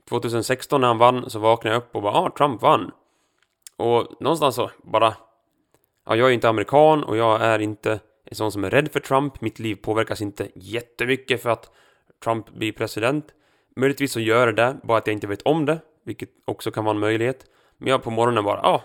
2016 0.10 0.82
när 0.82 0.88
han 0.88 0.98
vann 0.98 1.30
så 1.30 1.40
vaknade 1.40 1.76
jag 1.76 1.84
upp 1.84 1.96
och 1.96 2.02
bara, 2.02 2.14
ah, 2.14 2.32
Trump 2.38 2.62
vann. 2.62 2.92
Och 3.76 4.22
någonstans 4.22 4.56
så 4.56 4.72
bara, 4.84 5.16
ja, 6.08 6.15
jag 6.15 6.30
är 6.30 6.34
inte 6.34 6.50
amerikan 6.50 7.04
och 7.04 7.17
jag 7.17 7.41
är 7.41 7.60
inte 7.60 8.00
en 8.26 8.36
sån 8.36 8.52
som 8.52 8.63
är 8.63 8.70
rädd 8.70 8.91
för 8.91 9.00
Trump. 9.00 9.41
Mitt 9.41 9.60
liv 9.60 9.76
påverkas 9.76 10.22
inte 10.22 10.48
jättemycket 10.56 11.41
för 11.41 11.50
att 11.50 11.72
Trump 12.24 12.50
blir 12.50 12.72
president. 12.72 13.26
Möjligtvis 13.76 14.12
så 14.12 14.20
gör 14.20 14.48
det 14.48 14.54
det, 14.54 14.78
bara 14.84 14.98
att 14.98 15.08
jag 15.08 15.13
inte 15.13 15.28
vet 15.28 15.41
om 15.41 15.65
det, 15.65 15.80
vilket 16.04 16.30
också 16.46 16.72
kan 16.72 16.86
vara 16.86 16.96
en 16.96 17.00
möjlighet. 17.00 17.46
Men 17.78 17.89
jag 17.89 18.04
på 18.04 18.12
morgonen 18.12 18.43
bara, 18.43 18.60
ja, 18.63 18.84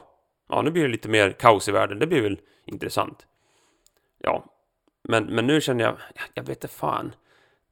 ja, 0.48 0.62
nu 0.62 0.70
blir 0.70 0.82
det 0.82 0.88
lite 0.88 1.08
mer 1.08 1.30
kaos 1.30 1.68
i 1.68 1.72
världen, 1.72 1.98
det 1.98 2.06
blir 2.06 2.22
väl 2.22 2.40
intressant. 2.66 3.26
Ja, 4.18 4.44
men, 5.08 5.24
men 5.24 5.46
nu 5.46 5.60
känner 5.60 5.84
jag, 5.84 5.96
jag 6.34 6.42
vet 6.42 6.56
inte 6.64 6.68
fan. 6.68 7.14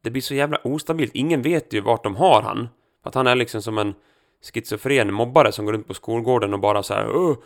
Det 0.02 0.10
blir 0.10 0.22
så 0.22 0.34
jävla 0.34 0.60
ostabilt, 0.64 1.14
ingen 1.14 1.42
vet 1.42 1.72
ju 1.72 1.80
vart 1.80 2.04
de 2.04 2.16
har 2.16 2.42
han. 2.42 2.68
Att 3.02 3.14
han 3.14 3.26
är 3.26 3.34
liksom 3.34 3.62
som 3.62 3.78
en 3.78 3.94
schizofren 4.52 5.14
mobbare 5.14 5.52
som 5.52 5.64
går 5.64 5.72
runt 5.72 5.86
på 5.86 5.94
skolgården 5.94 6.54
och 6.54 6.60
bara 6.60 6.82
så 6.82 6.94
här, 6.94 7.36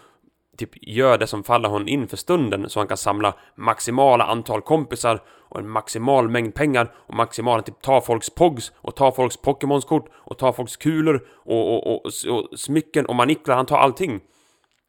typ 0.57 0.71
gör 0.83 1.19
det 1.19 1.27
som 1.27 1.45
faller 1.45 1.69
honom 1.69 1.88
in 1.88 2.09
för 2.09 2.17
stunden 2.17 2.71
så 2.71 2.81
han 2.81 2.88
kan 2.88 2.97
samla 2.97 3.35
maximala 3.55 4.25
antal 4.25 4.62
kompisar 4.62 5.23
och 5.29 5.61
en 5.61 5.69
maximal 5.69 6.29
mängd 6.29 6.55
pengar 6.55 6.95
och 6.97 7.14
maximala 7.14 7.62
typ 7.62 7.81
ta 7.83 8.01
folks 8.01 8.31
pogs 8.31 8.73
och 8.77 8.97
ta 8.97 9.12
folks 9.12 9.37
Pokémonskort 9.37 10.09
och 10.12 10.38
ta 10.38 10.53
folks 10.53 10.77
kulor 10.77 11.27
och, 11.33 11.75
och, 11.75 11.95
och, 11.95 12.11
och 12.31 12.59
smycken 12.59 13.07
och 13.07 13.14
maniklar, 13.14 13.57
han 13.57 13.67
tar 13.67 13.79
allting. 13.79 14.21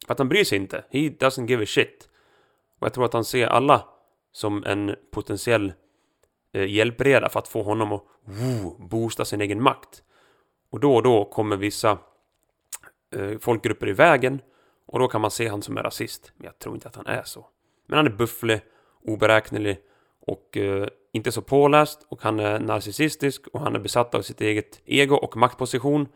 För 0.06 0.14
att 0.14 0.20
han 0.20 0.30
bryr 0.30 0.44
sig 0.44 0.58
inte. 0.58 0.84
He 0.92 1.00
doesn't 1.00 1.48
give 1.48 1.64
a 1.64 1.66
shit. 1.68 2.10
Och 2.80 2.86
jag 2.86 2.94
tror 2.94 3.06
att 3.06 3.14
han 3.14 3.26
ser 3.26 3.48
alla 3.48 3.86
som 4.32 4.64
en 4.64 4.96
potentiell 5.12 5.74
eh, 6.54 6.66
hjälpreda 6.66 7.30
för 7.30 7.40
att 7.40 7.48
få 7.48 7.64
honom 7.64 7.92
att 7.92 8.04
woo, 8.26 8.88
boosta 8.88 9.26
sin 9.26 9.42
egen 9.42 9.64
makt. 9.64 10.04
Och 10.72 10.80
då 10.80 10.96
och 10.96 11.04
då 11.04 11.26
kommer 11.26 11.58
vissa 11.58 11.98
eh, 13.16 13.38
folkgrupper 13.40 13.88
i 13.88 13.94
vägen 13.94 14.42
och 14.86 15.00
då 15.00 15.08
kan 15.08 15.22
man 15.22 15.32
se 15.32 15.48
han 15.48 15.62
som 15.62 15.78
en 15.78 15.84
rasist. 15.84 16.32
Men 16.36 16.46
jag 16.46 16.60
tror 16.60 16.76
inte 16.76 16.88
att 16.88 16.96
han 16.96 17.08
är 17.08 17.24
så. 17.24 17.46
Men 17.88 17.98
han 17.98 18.06
är 18.06 18.12
bufflig, 18.12 18.62
oberäknelig 19.04 19.80
och 20.20 20.58
eh, 20.58 20.88
inte 21.12 21.32
så 21.32 21.42
påläst 21.42 22.06
och 22.10 22.22
han 22.22 22.40
är 22.40 22.60
narcissistisk 22.60 23.48
och 23.48 23.60
han 23.60 23.76
är 23.76 23.80
besatt 23.80 24.16
av 24.16 24.22
sitt 24.22 24.42
eget 24.42 24.82
ego 24.86 25.16
och 25.16 25.38
maktposition. 25.38 26.08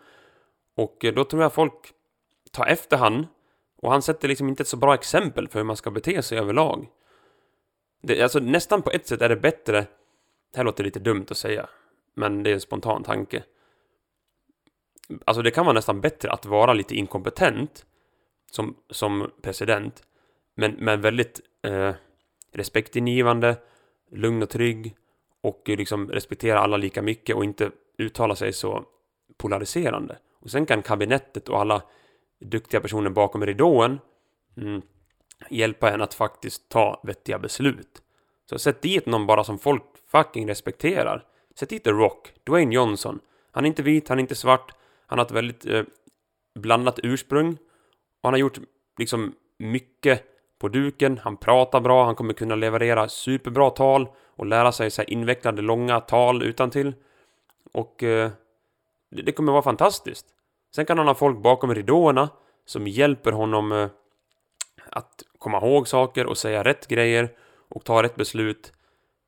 Och 0.75 1.05
eh, 1.05 1.13
då 1.13 1.23
tror 1.23 1.41
jag 1.41 1.53
folk 1.53 1.93
tar 2.51 2.65
efter 2.65 2.97
han 2.97 3.27
och 3.77 3.91
han 3.91 4.01
sätter 4.01 4.27
liksom 4.27 4.49
inte 4.49 4.63
ett 4.63 4.67
så 4.67 4.77
bra 4.77 4.93
exempel 4.93 5.47
för 5.47 5.59
hur 5.59 5.65
man 5.65 5.77
ska 5.77 5.91
bete 5.91 6.21
sig 6.21 6.37
överlag. 6.37 6.87
Det, 8.01 8.21
alltså 8.21 8.39
nästan 8.39 8.81
på 8.81 8.91
ett 8.91 9.07
sätt 9.07 9.21
är 9.21 9.29
det 9.29 9.35
bättre, 9.35 9.79
det 10.51 10.57
här 10.57 10.63
låter 10.63 10.83
lite 10.83 10.99
dumt 10.99 11.25
att 11.29 11.37
säga, 11.37 11.69
men 12.15 12.43
det 12.43 12.49
är 12.49 12.53
en 12.53 12.61
spontan 12.61 13.03
tanke. 13.03 13.43
Alltså 15.25 15.41
det 15.41 15.51
kan 15.51 15.65
vara 15.65 15.73
nästan 15.73 16.01
bättre 16.01 16.31
att 16.31 16.45
vara 16.45 16.73
lite 16.73 16.95
inkompetent 16.95 17.85
som, 18.51 18.75
som 18.89 19.31
president, 19.41 20.03
men, 20.55 20.71
men 20.71 21.01
väldigt 21.01 21.41
eh, 21.63 21.93
respektingivande, 22.53 23.57
lugn 24.11 24.43
och 24.43 24.49
trygg 24.49 24.95
och 25.41 25.61
liksom 25.65 26.09
respektera 26.09 26.59
alla 26.59 26.77
lika 26.77 27.01
mycket 27.01 27.35
och 27.35 27.43
inte 27.43 27.71
uttala 27.97 28.35
sig 28.35 28.53
så 28.53 28.85
polariserande. 29.37 30.17
Och 30.39 30.51
sen 30.51 30.65
kan 30.65 30.81
kabinettet 30.81 31.49
och 31.49 31.59
alla 31.59 31.81
duktiga 32.39 32.81
personer 32.81 33.09
bakom 33.09 33.45
ridån 33.45 33.99
mm, 34.57 34.81
hjälpa 35.49 35.91
en 35.91 36.01
att 36.01 36.13
faktiskt 36.13 36.69
ta 36.69 37.01
vettiga 37.03 37.39
beslut. 37.39 38.01
Så 38.49 38.59
sätt 38.59 38.81
dit 38.81 39.05
någon 39.05 39.27
bara 39.27 39.43
som 39.43 39.59
folk 39.59 39.83
fucking 40.11 40.47
respekterar. 40.47 41.25
Sätt 41.55 41.69
dit 41.69 41.83
The 41.83 41.91
Rock, 41.91 42.33
Dwayne 42.43 42.75
Johnson. 42.75 43.19
Han 43.51 43.65
är 43.65 43.67
inte 43.67 43.83
vit, 43.83 44.09
han 44.09 44.17
är 44.17 44.21
inte 44.21 44.35
svart. 44.35 44.73
Han 45.07 45.19
har 45.19 45.25
ett 45.25 45.31
väldigt 45.31 45.65
eh, 45.65 45.83
blandat 46.59 46.99
ursprung. 47.03 47.57
Och 48.21 48.27
han 48.27 48.33
har 48.33 48.39
gjort 48.39 48.59
liksom 48.97 49.33
mycket 49.57 50.23
på 50.59 50.67
duken. 50.67 51.17
Han 51.17 51.37
pratar 51.37 51.81
bra, 51.81 52.05
han 52.05 52.15
kommer 52.15 52.33
kunna 52.33 52.55
leverera 52.55 53.09
superbra 53.09 53.69
tal 53.69 54.07
och 54.35 54.45
lära 54.45 54.71
sig 54.71 54.91
så 54.91 55.01
här 55.01 55.09
invecklade 55.09 55.61
långa 55.61 55.99
tal 55.99 56.43
utan 56.43 56.69
till. 56.69 56.93
Och 57.71 58.03
eh, 58.03 58.31
det, 59.11 59.21
det 59.21 59.31
kommer 59.31 59.51
vara 59.51 59.61
fantastiskt. 59.61 60.25
Sen 60.75 60.85
kan 60.85 60.97
han 60.97 61.07
ha 61.07 61.15
folk 61.15 61.37
bakom 61.37 61.75
ridåerna 61.75 62.29
som 62.65 62.87
hjälper 62.87 63.31
honom 63.31 63.71
eh, 63.71 63.89
att 64.91 65.23
komma 65.37 65.57
ihåg 65.57 65.87
saker 65.87 66.25
och 66.25 66.37
säga 66.37 66.63
rätt 66.63 66.87
grejer 66.87 67.29
och 67.69 67.85
ta 67.85 68.03
rätt 68.03 68.15
beslut. 68.15 68.73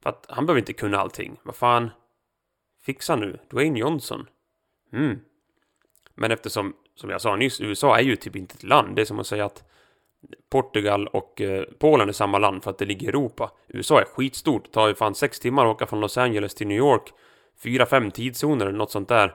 För 0.03 0.09
att 0.09 0.25
han 0.29 0.45
behöver 0.45 0.59
inte 0.59 0.73
kunna 0.73 0.97
allting. 0.97 1.39
Vad 1.43 1.55
fan? 1.55 1.89
Fixa 2.81 3.15
nu. 3.15 3.39
Dwayne 3.49 3.79
Johnson. 3.79 4.27
Mm. 4.93 5.19
Men 6.15 6.31
eftersom, 6.31 6.73
som 7.01 7.09
jag 7.09 7.21
sa 7.21 7.35
nyss, 7.35 7.61
USA 7.61 7.97
är 7.97 8.03
ju 8.03 8.15
typ 8.15 8.35
inte 8.35 8.55
ett 8.55 8.63
land. 8.63 8.95
Det 8.95 9.01
är 9.01 9.05
som 9.05 9.19
att 9.19 9.27
säga 9.27 9.45
att 9.45 9.63
Portugal 10.49 11.07
och 11.07 11.41
eh, 11.41 11.63
Polen 11.79 12.09
är 12.09 12.13
samma 12.13 12.37
land 12.37 12.63
för 12.63 12.71
att 12.71 12.77
det 12.77 12.85
ligger 12.85 13.05
i 13.05 13.09
Europa. 13.09 13.51
USA 13.67 14.01
är 14.01 14.05
skitstort. 14.05 14.65
Det 14.65 14.71
tar 14.71 14.87
ju 14.87 14.95
fan 14.95 15.15
sex 15.15 15.39
timmar 15.39 15.65
att 15.65 15.75
åka 15.75 15.85
från 15.85 15.99
Los 15.99 16.17
Angeles 16.17 16.55
till 16.55 16.67
New 16.67 16.77
York. 16.77 17.13
Fyra, 17.63 17.85
fem 17.85 18.11
tidszoner 18.11 18.65
eller 18.65 18.77
något 18.77 18.91
sånt 18.91 19.09
där. 19.09 19.33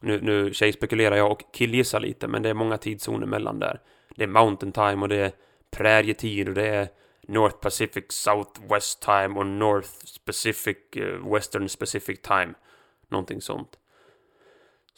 Nu, 0.00 0.20
nu 0.20 0.54
tjejspekulerar 0.54 1.16
jag 1.16 1.32
och 1.32 1.42
killgissar 1.52 2.00
lite, 2.00 2.28
men 2.28 2.42
det 2.42 2.48
är 2.48 2.54
många 2.54 2.78
tidszoner 2.78 3.26
mellan 3.26 3.58
där. 3.58 3.80
Det 4.16 4.24
är 4.24 4.28
Mountain 4.28 4.72
Time 4.72 5.02
och 5.02 5.08
det 5.08 5.16
är 5.16 5.32
prärietid 5.70 6.48
och 6.48 6.54
det 6.54 6.66
är 6.68 6.88
North 7.28 7.56
Pacific 7.56 8.04
Southwest 8.08 9.02
Time 9.02 9.38
och 9.38 9.46
North 9.46 9.90
Pacific 10.24 10.76
eh, 10.96 11.32
Western 11.32 11.68
specific 11.68 12.20
Time. 12.22 12.54
Någonting 13.08 13.40
sånt. 13.40 13.78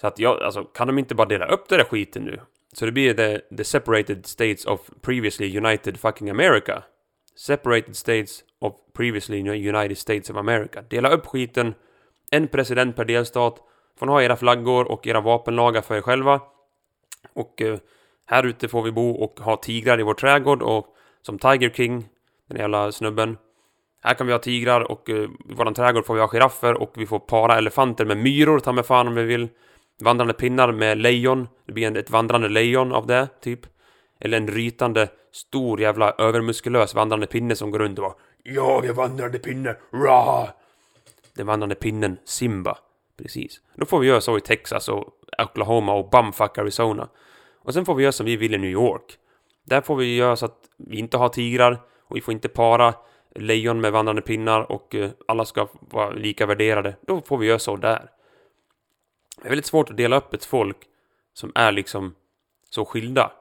Så 0.00 0.06
att 0.06 0.18
jag, 0.18 0.42
alltså 0.42 0.64
kan 0.64 0.86
de 0.86 0.98
inte 0.98 1.14
bara 1.14 1.28
dela 1.28 1.46
upp 1.46 1.68
den 1.68 1.78
där 1.78 1.84
skiten 1.84 2.22
nu? 2.22 2.40
Så 2.72 2.86
det 2.86 2.92
blir 2.92 3.14
the, 3.14 3.56
the 3.56 3.64
separated 3.64 4.26
states 4.26 4.66
of 4.66 4.80
previously 5.00 5.58
united 5.58 6.00
fucking 6.00 6.30
America. 6.30 6.82
Separated 7.36 7.96
states 7.96 8.44
of 8.58 8.72
previously 8.92 9.68
United 9.68 9.98
States 9.98 10.30
of 10.30 10.36
America. 10.36 10.82
Dela 10.82 11.10
upp 11.10 11.26
skiten. 11.26 11.74
En 12.30 12.48
president 12.48 12.96
per 12.96 13.04
delstat. 13.04 13.58
Får 13.98 14.06
ni 14.06 14.12
ha 14.12 14.22
era 14.22 14.36
flaggor 14.36 14.90
och 14.90 15.06
era 15.06 15.20
vapenlagar 15.20 15.82
för 15.82 15.96
er 15.96 16.00
själva. 16.00 16.40
Och 17.32 17.62
eh, 17.62 17.78
här 18.26 18.46
ute 18.46 18.68
får 18.68 18.82
vi 18.82 18.92
bo 18.92 19.10
och 19.10 19.40
ha 19.40 19.56
tigrar 19.56 20.00
i 20.00 20.02
vår 20.02 20.14
trädgård 20.14 20.62
och 20.62 20.86
som 21.22 21.38
Tiger 21.38 21.70
King, 21.70 22.08
den 22.48 22.58
jävla 22.58 22.92
snubben. 22.92 23.38
Här 24.02 24.14
kan 24.14 24.26
vi 24.26 24.32
ha 24.32 24.40
tigrar 24.40 24.80
och 24.90 25.10
eh, 25.10 25.28
i 25.48 25.54
våran 25.54 25.74
trädgård 25.74 26.06
får 26.06 26.14
vi 26.14 26.20
ha 26.20 26.28
giraffer 26.28 26.74
och 26.74 26.92
vi 26.96 27.06
får 27.06 27.18
para 27.18 27.58
elefanter 27.58 28.04
med 28.04 28.16
myror, 28.16 28.58
ta 28.58 28.72
med 28.72 28.86
fan 28.86 29.08
om 29.08 29.14
vi 29.14 29.24
vill. 29.24 29.48
Vandrande 30.00 30.34
pinnar 30.34 30.72
med 30.72 30.98
lejon. 30.98 31.48
Det 31.66 31.72
blir 31.72 31.96
ett 31.96 32.10
vandrande 32.10 32.48
lejon 32.48 32.92
av 32.92 33.06
det, 33.06 33.28
typ. 33.40 33.60
Eller 34.20 34.36
en 34.36 34.48
rytande, 34.48 35.08
stor 35.32 35.80
jävla 35.80 36.10
övermuskulös 36.18 36.94
vandrande 36.94 37.26
pinne 37.26 37.56
som 37.56 37.70
går 37.70 37.78
runt 37.78 37.98
och 37.98 38.02
bara 38.02 38.14
Jag 38.42 38.86
är 38.86 38.92
vandrande 38.92 39.38
pinne, 39.38 39.76
ra! 39.92 40.48
Den 41.36 41.46
vandrande 41.46 41.74
pinnen 41.74 42.16
Simba. 42.24 42.78
Precis. 43.18 43.60
Då 43.74 43.86
får 43.86 44.00
vi 44.00 44.06
göra 44.06 44.20
så 44.20 44.38
i 44.38 44.40
Texas 44.40 44.88
och 44.88 45.04
Oklahoma 45.42 45.94
och 45.94 46.10
bumfuck 46.10 46.58
Arizona. 46.58 47.08
Och 47.62 47.74
sen 47.74 47.84
får 47.84 47.94
vi 47.94 48.02
göra 48.02 48.12
som 48.12 48.26
vi 48.26 48.36
vill 48.36 48.54
i 48.54 48.58
New 48.58 48.70
York. 48.70 49.18
Där 49.64 49.80
får 49.80 49.96
vi 49.96 50.16
göra 50.16 50.36
så 50.36 50.46
att 50.46 50.58
vi 50.76 50.98
inte 50.98 51.16
har 51.16 51.28
tigrar 51.28 51.78
och 52.06 52.16
vi 52.16 52.20
får 52.20 52.32
inte 52.32 52.48
para 52.48 52.94
lejon 53.34 53.80
med 53.80 53.92
vandrande 53.92 54.22
pinnar 54.22 54.72
och 54.72 54.94
eh, 54.94 55.10
alla 55.28 55.44
ska 55.44 55.68
vara 55.80 56.10
lika 56.10 56.46
värderade. 56.46 56.96
Då 57.06 57.20
får 57.20 57.38
vi 57.38 57.46
göra 57.46 57.58
så 57.58 57.76
där. 57.76 58.10
Det 59.42 59.48
är 59.48 59.50
väldigt 59.50 59.66
svårt 59.66 59.90
att 59.90 59.96
dela 59.96 60.16
upp 60.16 60.34
ett 60.34 60.44
folk 60.44 60.76
som 61.32 61.52
är 61.54 61.72
liksom 61.72 62.14
så 62.70 62.84
skilda. 62.84 63.32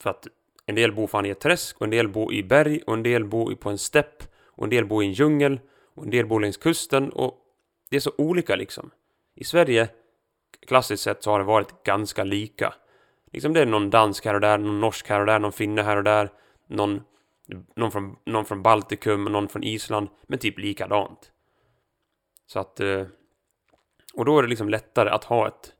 För 0.00 0.10
att 0.10 0.26
en 0.66 0.74
del 0.74 0.92
bor 0.92 1.06
fan 1.06 1.26
i 1.26 1.30
ett 1.30 1.40
träsk 1.40 1.76
och 1.76 1.84
en 1.84 1.90
del 1.90 2.08
bor 2.08 2.32
i 2.32 2.42
berg 2.42 2.82
och 2.86 2.94
en 2.94 3.02
del 3.02 3.24
bor 3.24 3.54
på 3.54 3.70
en 3.70 3.78
stepp 3.78 4.22
och 4.44 4.64
en 4.64 4.70
del 4.70 4.86
bor 4.86 5.02
i 5.02 5.06
en 5.06 5.12
djungel 5.12 5.60
och 5.94 6.04
en 6.04 6.10
del 6.10 6.26
bor 6.26 6.40
längs 6.40 6.56
kusten 6.56 7.10
och 7.10 7.38
det 7.90 7.96
är 7.96 8.00
så 8.00 8.12
olika 8.18 8.56
liksom. 8.56 8.90
I 9.34 9.44
Sverige, 9.44 9.88
klassiskt 10.66 11.02
sett, 11.02 11.22
så 11.22 11.30
har 11.30 11.38
det 11.38 11.44
varit 11.44 11.82
ganska 11.84 12.24
lika. 12.24 12.74
Liksom 13.32 13.52
det 13.52 13.60
är 13.60 13.66
någon 13.66 13.90
dansk 13.90 14.24
här 14.24 14.34
och 14.34 14.40
där, 14.40 14.58
någon 14.58 14.80
norsk 14.80 15.08
här 15.08 15.20
och 15.20 15.26
där, 15.26 15.38
någon 15.38 15.52
finne 15.52 15.82
här 15.82 15.96
och 15.96 16.04
där, 16.04 16.32
någon, 16.66 17.02
någon, 17.76 17.92
från, 17.92 18.16
någon 18.24 18.44
från 18.44 18.62
Baltikum, 18.62 19.24
någon 19.24 19.48
från 19.48 19.64
Island, 19.64 20.08
men 20.26 20.38
typ 20.38 20.58
likadant. 20.58 21.32
Så 22.46 22.58
att... 22.58 22.80
eh, 22.80 23.06
och 24.18 24.24
då 24.24 24.38
är 24.38 24.42
det 24.42 24.48
liksom 24.48 24.68
lättare 24.68 25.10
att 25.10 25.24
ha 25.24 25.48
ett, 25.48 25.72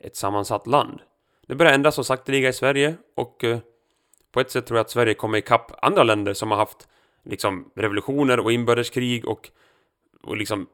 ett 0.00 0.16
sammansatt 0.16 0.66
land. 0.66 1.00
Det 1.46 1.54
börjar 1.54 1.72
ändras 1.72 1.94
så 1.94 2.04
sakteliga 2.04 2.48
i 2.48 2.52
Sverige 2.52 2.96
och 3.16 3.44
eh, 3.44 3.58
på 4.32 4.40
ett 4.40 4.50
sätt 4.50 4.66
tror 4.66 4.78
jag 4.78 4.84
att 4.84 4.90
Sverige 4.90 5.14
kommer 5.14 5.38
ikapp 5.38 5.72
andra 5.82 6.02
länder 6.02 6.34
som 6.34 6.50
har 6.50 6.58
haft 6.58 6.88
liksom 7.24 7.70
revolutioner 7.74 8.40
och 8.40 8.52
inbördeskrig 8.52 9.28
och, 9.28 9.50
och 10.22 10.36
liksom 10.36 10.66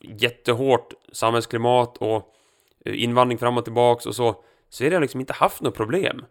jättehårt 0.00 0.94
samhällsklimat 1.12 1.96
och 1.96 2.34
eh, 2.84 3.02
invandring 3.02 3.38
fram 3.38 3.58
och 3.58 3.64
tillbaks 3.64 4.06
och 4.06 4.14
så. 4.14 4.44
Sverige 4.68 4.94
har 4.94 5.00
liksom 5.00 5.20
inte 5.20 5.32
haft 5.32 5.62
något 5.62 5.74
problem. 5.74 6.24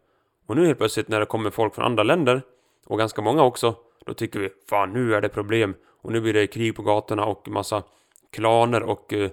Och 0.46 0.56
nu 0.56 0.66
helt 0.66 0.78
plötsligt 0.78 1.08
när 1.08 1.20
det 1.20 1.26
kommer 1.26 1.50
folk 1.50 1.76
från 1.76 1.86
andra 1.86 2.04
länder, 2.04 2.42
och 2.86 2.98
ganska 2.98 3.22
många 3.22 3.44
också, 3.44 3.76
då 4.06 4.14
tycker 4.14 4.40
vi 4.40 4.50
fan 4.70 4.94
nu 4.94 5.16
är 5.16 5.22
det 5.22 5.30
problem. 5.30 5.76
Och 6.02 6.12
nu 6.12 6.22
blir 6.22 6.34
det 6.34 6.48
krig 6.48 6.76
på 6.76 6.82
gatorna 6.82 7.26
och 7.26 7.48
massa 7.48 7.84
klaner 8.32 8.84
och 8.84 9.14
eh, 9.14 9.32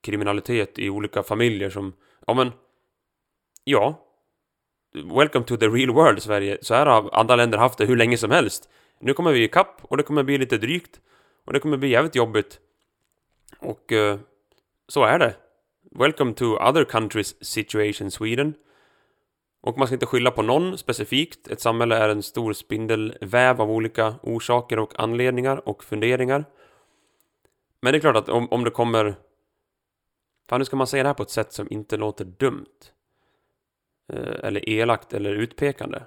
kriminalitet 0.00 0.78
i 0.78 0.90
olika 0.90 1.22
familjer 1.22 1.70
som, 1.70 1.92
ja 2.26 2.34
men, 2.34 2.52
ja. 3.64 4.04
Welcome 4.94 5.44
to 5.44 5.56
the 5.56 5.68
real 5.68 5.90
world 5.90 6.22
Sverige. 6.22 6.58
Så 6.62 6.74
här 6.74 6.86
har 6.86 7.10
andra 7.12 7.36
länder 7.36 7.58
haft 7.58 7.78
det 7.78 7.86
hur 7.86 7.96
länge 7.96 8.16
som 8.16 8.30
helst. 8.30 8.68
Nu 9.00 9.14
kommer 9.14 9.32
vi 9.32 9.44
ikapp 9.44 9.80
och 9.82 9.96
det 9.96 10.02
kommer 10.02 10.22
bli 10.22 10.38
lite 10.38 10.58
drygt. 10.58 11.00
Och 11.44 11.52
det 11.52 11.60
kommer 11.60 11.76
bli 11.76 11.88
jävligt 11.88 12.14
jobbigt. 12.14 12.60
Och 13.58 13.92
eh, 13.92 14.18
så 14.88 15.04
är 15.04 15.18
det. 15.18 15.34
Welcome 15.90 16.34
to 16.34 16.44
other 16.44 16.84
countries 16.84 17.44
situation 17.44 18.10
Sweden. 18.10 18.54
Och 19.60 19.78
man 19.78 19.86
ska 19.86 19.94
inte 19.94 20.06
skylla 20.06 20.30
på 20.30 20.42
någon 20.42 20.78
specifikt. 20.78 21.48
Ett 21.48 21.60
samhälle 21.60 21.96
är 21.96 22.08
en 22.08 22.22
stor 22.22 22.52
spindelväv 22.52 23.60
av 23.60 23.70
olika 23.70 24.14
orsaker 24.22 24.78
och 24.78 25.00
anledningar 25.00 25.68
och 25.68 25.84
funderingar. 25.84 26.44
Men 27.80 27.92
det 27.92 27.98
är 27.98 28.00
klart 28.00 28.16
att 28.16 28.28
om, 28.28 28.48
om 28.52 28.64
det 28.64 28.70
kommer... 28.70 29.14
Fan, 30.48 30.58
nu 30.58 30.64
ska 30.64 30.76
man 30.76 30.86
säga 30.86 31.02
det 31.02 31.08
här 31.08 31.14
på 31.14 31.22
ett 31.22 31.30
sätt 31.30 31.52
som 31.52 31.66
inte 31.70 31.96
låter 31.96 32.24
dumt. 32.24 32.66
Eh, 34.12 34.44
eller 34.44 34.68
elakt 34.68 35.12
eller 35.12 35.34
utpekande. 35.34 36.02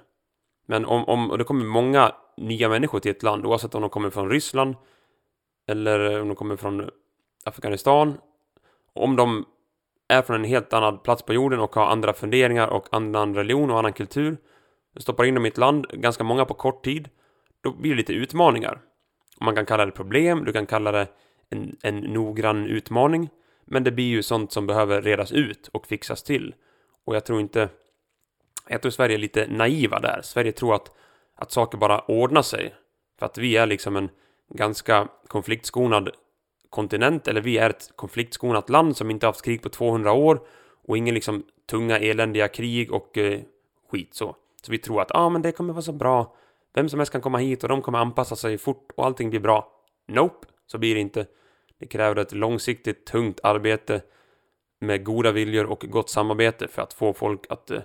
Men 0.66 0.84
om, 0.84 1.04
om 1.04 1.30
och 1.30 1.38
det 1.38 1.44
kommer 1.44 1.64
många 1.64 2.14
nya 2.36 2.68
människor 2.68 3.00
till 3.00 3.10
ett 3.10 3.22
land, 3.22 3.46
oavsett 3.46 3.74
om 3.74 3.80
de 3.80 3.90
kommer 3.90 4.10
från 4.10 4.30
Ryssland 4.30 4.76
eller 5.66 6.20
om 6.20 6.28
de 6.28 6.36
kommer 6.36 6.56
från 6.56 6.90
Afghanistan. 7.44 8.14
Om 8.92 9.16
de 9.16 9.44
är 10.08 10.22
från 10.22 10.36
en 10.36 10.44
helt 10.44 10.72
annan 10.72 10.98
plats 10.98 11.22
på 11.22 11.34
jorden 11.34 11.60
och 11.60 11.74
har 11.74 11.86
andra 11.86 12.12
funderingar 12.12 12.68
och 12.68 12.88
annan 12.92 13.34
religion 13.34 13.70
och 13.70 13.78
annan 13.78 13.92
kultur. 13.92 14.36
Stoppar 14.96 15.24
in 15.24 15.34
dem 15.34 15.44
i 15.46 15.48
ett 15.48 15.58
land, 15.58 15.86
ganska 15.92 16.24
många 16.24 16.44
på 16.44 16.54
kort 16.54 16.84
tid. 16.84 17.08
Då 17.60 17.72
blir 17.72 17.90
det 17.90 17.96
lite 17.96 18.12
utmaningar. 18.12 18.80
Man 19.40 19.54
kan 19.54 19.66
kalla 19.66 19.86
det 19.86 19.92
problem, 19.92 20.44
du 20.44 20.52
kan 20.52 20.66
kalla 20.66 20.92
det 20.92 21.08
en, 21.50 21.76
en 21.82 21.98
noggrann 22.00 22.66
utmaning. 22.66 23.30
Men 23.72 23.84
det 23.84 23.90
blir 23.90 24.06
ju 24.06 24.22
sånt 24.22 24.52
som 24.52 24.66
behöver 24.66 25.02
redas 25.02 25.32
ut 25.32 25.68
och 25.72 25.86
fixas 25.86 26.22
till. 26.22 26.54
Och 27.04 27.16
jag 27.16 27.24
tror 27.24 27.40
inte... 27.40 27.68
Jag 28.68 28.82
tror 28.82 28.90
Sverige 28.90 29.16
är 29.16 29.18
lite 29.18 29.46
naiva 29.46 30.00
där. 30.00 30.20
Sverige 30.22 30.52
tror 30.52 30.74
att, 30.74 30.92
att 31.34 31.52
saker 31.52 31.78
bara 31.78 32.00
ordnar 32.00 32.42
sig. 32.42 32.74
För 33.18 33.26
att 33.26 33.38
vi 33.38 33.56
är 33.56 33.66
liksom 33.66 33.96
en 33.96 34.08
ganska 34.48 35.08
konfliktskonad 35.26 36.10
kontinent, 36.70 37.28
eller 37.28 37.40
vi 37.40 37.58
är 37.58 37.70
ett 37.70 37.92
konfliktskonat 37.96 38.70
land 38.70 38.96
som 38.96 39.10
inte 39.10 39.26
haft 39.26 39.44
krig 39.44 39.62
på 39.62 39.68
200 39.68 40.12
år 40.12 40.40
och 40.88 40.96
ingen 40.96 41.14
liksom 41.14 41.42
tunga 41.70 41.98
eländiga 41.98 42.48
krig 42.48 42.92
och 42.92 43.18
eh, 43.18 43.40
skit 43.90 44.14
så. 44.14 44.36
Så 44.62 44.72
vi 44.72 44.78
tror 44.78 45.02
att 45.02 45.14
ah, 45.14 45.28
men 45.28 45.42
det 45.42 45.52
kommer 45.52 45.72
vara 45.72 45.82
så 45.82 45.92
bra. 45.92 46.36
Vem 46.74 46.88
som 46.88 47.00
helst 47.00 47.12
kan 47.12 47.20
komma 47.20 47.38
hit 47.38 47.62
och 47.62 47.68
de 47.68 47.82
kommer 47.82 47.98
anpassa 47.98 48.36
sig 48.36 48.58
fort 48.58 48.88
och 48.96 49.06
allting 49.06 49.30
blir 49.30 49.40
bra. 49.40 49.72
Nope, 50.08 50.46
så 50.66 50.78
blir 50.78 50.94
det 50.94 51.00
inte. 51.00 51.26
Det 51.82 51.88
kräver 51.88 52.16
ett 52.22 52.32
långsiktigt 52.32 53.06
tungt 53.06 53.40
arbete 53.42 54.02
med 54.80 55.04
goda 55.04 55.32
viljor 55.32 55.64
och 55.64 55.84
gott 55.88 56.10
samarbete 56.10 56.68
för 56.68 56.82
att 56.82 56.92
få 56.92 57.12
folk 57.12 57.46
att 57.48 57.70
eh, 57.70 57.82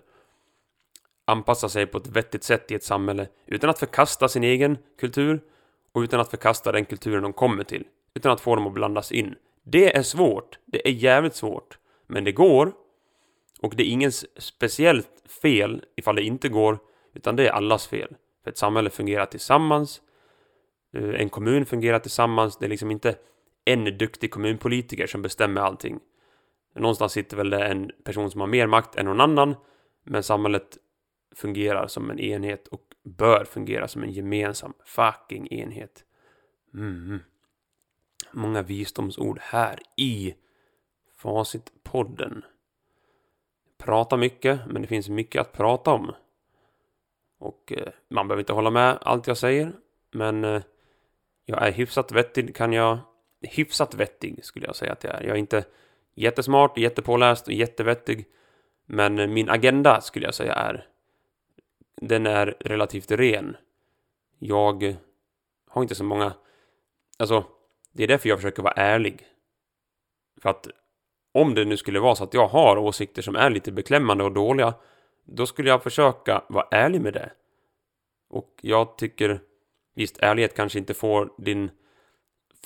anpassa 1.26 1.70
sig 1.70 1.86
på 1.86 1.98
ett 1.98 2.08
vettigt 2.08 2.44
sätt 2.44 2.72
i 2.72 2.76
ett 2.76 2.84
samhälle 2.84 3.28
utan 3.46 3.70
att 3.70 3.80
förkasta 3.80 4.28
sin 4.28 4.44
egen 4.44 4.78
kultur 5.00 5.42
och 5.92 6.00
utan 6.00 6.20
att 6.20 6.30
förkasta 6.30 6.72
den 6.72 6.86
kulturen 6.86 7.24
de 7.24 7.34
kommer 7.34 7.64
till 7.64 7.86
utan 8.14 8.32
att 8.32 8.42
få 8.42 8.56
dem 8.56 8.68
att 8.68 8.74
blandas 8.74 9.12
in. 9.12 9.36
Det 9.64 9.96
är 9.98 10.04
svårt. 10.04 10.60
Det 10.66 10.88
är 10.88 10.92
jävligt 10.92 11.36
svårt. 11.36 11.80
Men 12.08 12.24
det 12.24 12.32
går. 12.32 12.74
Och 13.62 13.76
det 13.76 13.84
är 13.84 13.88
ingens 13.88 14.26
speciellt 14.42 15.24
fel 15.42 15.84
ifall 15.96 16.16
det 16.16 16.24
inte 16.24 16.50
går, 16.50 16.80
utan 17.14 17.36
det 17.36 17.48
är 17.48 17.52
allas 17.52 17.88
fel. 17.88 18.16
För 18.44 18.52
ett 18.52 18.58
samhälle 18.58 18.90
fungerar 18.90 19.26
tillsammans. 19.26 20.02
Eh, 20.94 21.22
en 21.22 21.30
kommun 21.30 21.66
fungerar 21.66 22.00
tillsammans. 22.00 22.58
Det 22.58 22.66
är 22.66 22.70
liksom 22.70 22.92
inte 22.92 23.16
en 23.68 23.98
duktig 23.98 24.32
kommunpolitiker 24.32 25.08
som 25.08 25.22
bestämmer 25.22 25.62
allting. 25.62 26.00
Någonstans 26.76 27.12
sitter 27.12 27.38
väl 27.38 27.50
det 27.50 27.66
en 27.66 27.92
person 28.04 28.32
som 28.32 28.42
har 28.42 28.48
mer 28.48 28.68
makt 28.68 28.96
än 28.96 29.06
någon 29.06 29.22
annan. 29.22 29.56
Men 30.04 30.24
samhället 30.24 30.78
fungerar 31.36 31.88
som 31.88 32.10
en 32.10 32.20
enhet 32.20 32.68
och 32.68 32.82
bör 33.04 33.46
fungera 33.46 33.88
som 33.88 34.04
en 34.04 34.12
gemensam 34.12 34.74
fucking 34.86 35.48
enhet. 35.48 36.04
Mm 36.74 37.20
många 38.32 38.62
visdomsord 38.62 39.40
här 39.42 39.80
i 39.96 40.36
Facitpodden. 41.18 42.46
Prata 43.78 44.18
mycket, 44.18 44.60
men 44.68 44.82
det 44.82 44.88
finns 44.88 45.10
mycket 45.10 45.42
att 45.42 45.54
prata 45.54 45.92
om. 45.92 46.12
Och 47.40 47.74
eh, 47.78 47.88
man 48.10 48.28
behöver 48.28 48.42
inte 48.42 48.54
hålla 48.54 48.70
med 48.70 48.98
allt 49.02 49.28
jag 49.28 49.38
säger, 49.38 49.74
men 50.12 50.44
eh, 50.44 50.62
jag 51.46 51.68
är 51.68 51.72
hyfsat 51.72 52.12
vettig 52.12 52.56
kan 52.56 52.74
jag... 52.74 53.00
Hyfsat 53.42 53.94
vettig 53.94 54.46
skulle 54.46 54.66
jag 54.66 54.76
säga 54.76 54.92
att 54.92 55.04
jag 55.04 55.16
är. 55.16 55.22
Jag 55.22 55.32
är 55.32 55.40
inte 55.40 55.66
jättesmart, 56.16 56.78
jättepåläst 56.78 57.48
och 57.48 57.54
jättevettig. 57.54 58.26
Men 58.86 59.34
min 59.34 59.50
agenda 59.50 60.02
skulle 60.02 60.26
jag 60.26 60.36
säga 60.36 60.54
är... 60.54 60.88
Den 62.02 62.26
är 62.26 62.58
relativt 62.60 63.12
ren. 63.12 63.58
Jag 64.40 64.96
har 65.68 65.82
inte 65.82 65.96
så 65.96 66.04
många... 66.04 66.34
Alltså, 67.20 67.46
det 67.92 68.04
är 68.04 68.08
därför 68.08 68.30
jag 68.30 68.38
försöker 68.38 68.64
vara 68.64 68.74
ärlig. 68.74 69.28
För 70.42 70.50
att 70.50 70.68
om 71.32 71.56
det 71.56 71.66
nu 71.66 71.78
skulle 71.78 72.00
vara 72.00 72.16
så 72.16 72.24
att 72.24 72.34
jag 72.34 72.48
har 72.48 72.78
åsikter 72.78 73.22
som 73.22 73.36
är 73.36 73.50
lite 73.50 73.72
beklämmande 73.72 74.24
och 74.24 74.32
dåliga, 74.32 74.74
då 75.24 75.46
skulle 75.46 75.70
jag 75.70 75.84
försöka 75.84 76.44
vara 76.50 76.68
ärlig 76.72 77.02
med 77.02 77.14
det. 77.14 77.32
Och 78.30 78.60
jag 78.62 78.98
tycker, 78.98 79.42
visst, 79.96 80.18
ärlighet 80.18 80.56
kanske 80.56 80.80
inte 80.80 80.94
får 80.94 81.34
din 81.38 81.70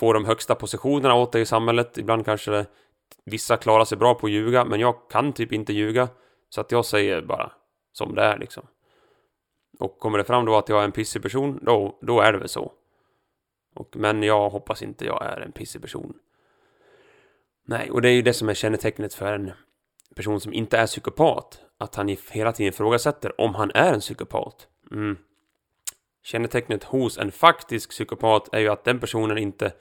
får 0.02 0.14
de 0.14 0.24
högsta 0.24 0.54
positionerna 0.54 1.14
åt 1.14 1.32
dig 1.32 1.42
i 1.42 1.46
samhället. 1.46 1.98
Ibland 1.98 2.24
kanske 2.24 2.50
det, 2.50 2.66
vissa 3.24 3.56
klarar 3.56 3.84
sig 3.84 3.98
bra 3.98 4.14
på 4.14 4.26
att 4.26 4.32
ljuga, 4.32 4.64
men 4.64 4.80
jag 4.80 5.10
kan 5.10 5.32
typ 5.32 5.52
inte 5.52 5.72
ljuga. 5.72 6.08
Så 6.48 6.60
att 6.60 6.72
jag 6.72 6.84
säger 6.84 7.22
bara 7.22 7.52
som 7.92 8.14
det 8.14 8.22
är 8.22 8.38
liksom. 8.38 8.66
Och 9.78 9.98
kommer 9.98 10.18
det 10.18 10.24
fram 10.24 10.44
då 10.44 10.56
att 10.56 10.68
jag 10.68 10.80
är 10.80 10.84
en 10.84 10.92
pissig 10.92 11.22
person, 11.22 11.58
då, 11.62 11.98
då 12.00 12.20
är 12.20 12.32
det 12.32 12.38
väl 12.38 12.48
så. 12.48 12.72
Och, 13.74 13.96
men 13.96 14.22
jag 14.22 14.50
hoppas 14.50 14.82
inte 14.82 15.04
jag 15.04 15.26
är 15.26 15.40
en 15.40 15.52
pissig 15.52 15.82
person. 15.82 16.14
Nej, 17.66 17.90
och 17.90 18.02
det 18.02 18.08
är 18.08 18.14
ju 18.14 18.22
det 18.22 18.34
som 18.34 18.48
är 18.48 18.54
kännetecknet 18.54 19.14
för 19.14 19.32
en 19.32 19.52
person 20.16 20.40
som 20.40 20.52
inte 20.52 20.78
är 20.78 20.86
psykopat. 20.86 21.60
Att 21.78 21.94
han 21.94 22.16
hela 22.30 22.52
tiden 22.52 22.68
ifrågasätter 22.68 23.40
om 23.40 23.54
han 23.54 23.70
är 23.74 23.92
en 23.92 24.00
psykopat. 24.00 24.68
Mm. 24.90 25.16
Kännetecknet 26.22 26.84
hos 26.84 27.18
en 27.18 27.32
faktisk 27.32 27.90
psykopat 27.90 28.54
är 28.54 28.60
ju 28.60 28.68
att 28.68 28.84
den 28.84 29.00
personen 29.00 29.38
inte 29.38 29.72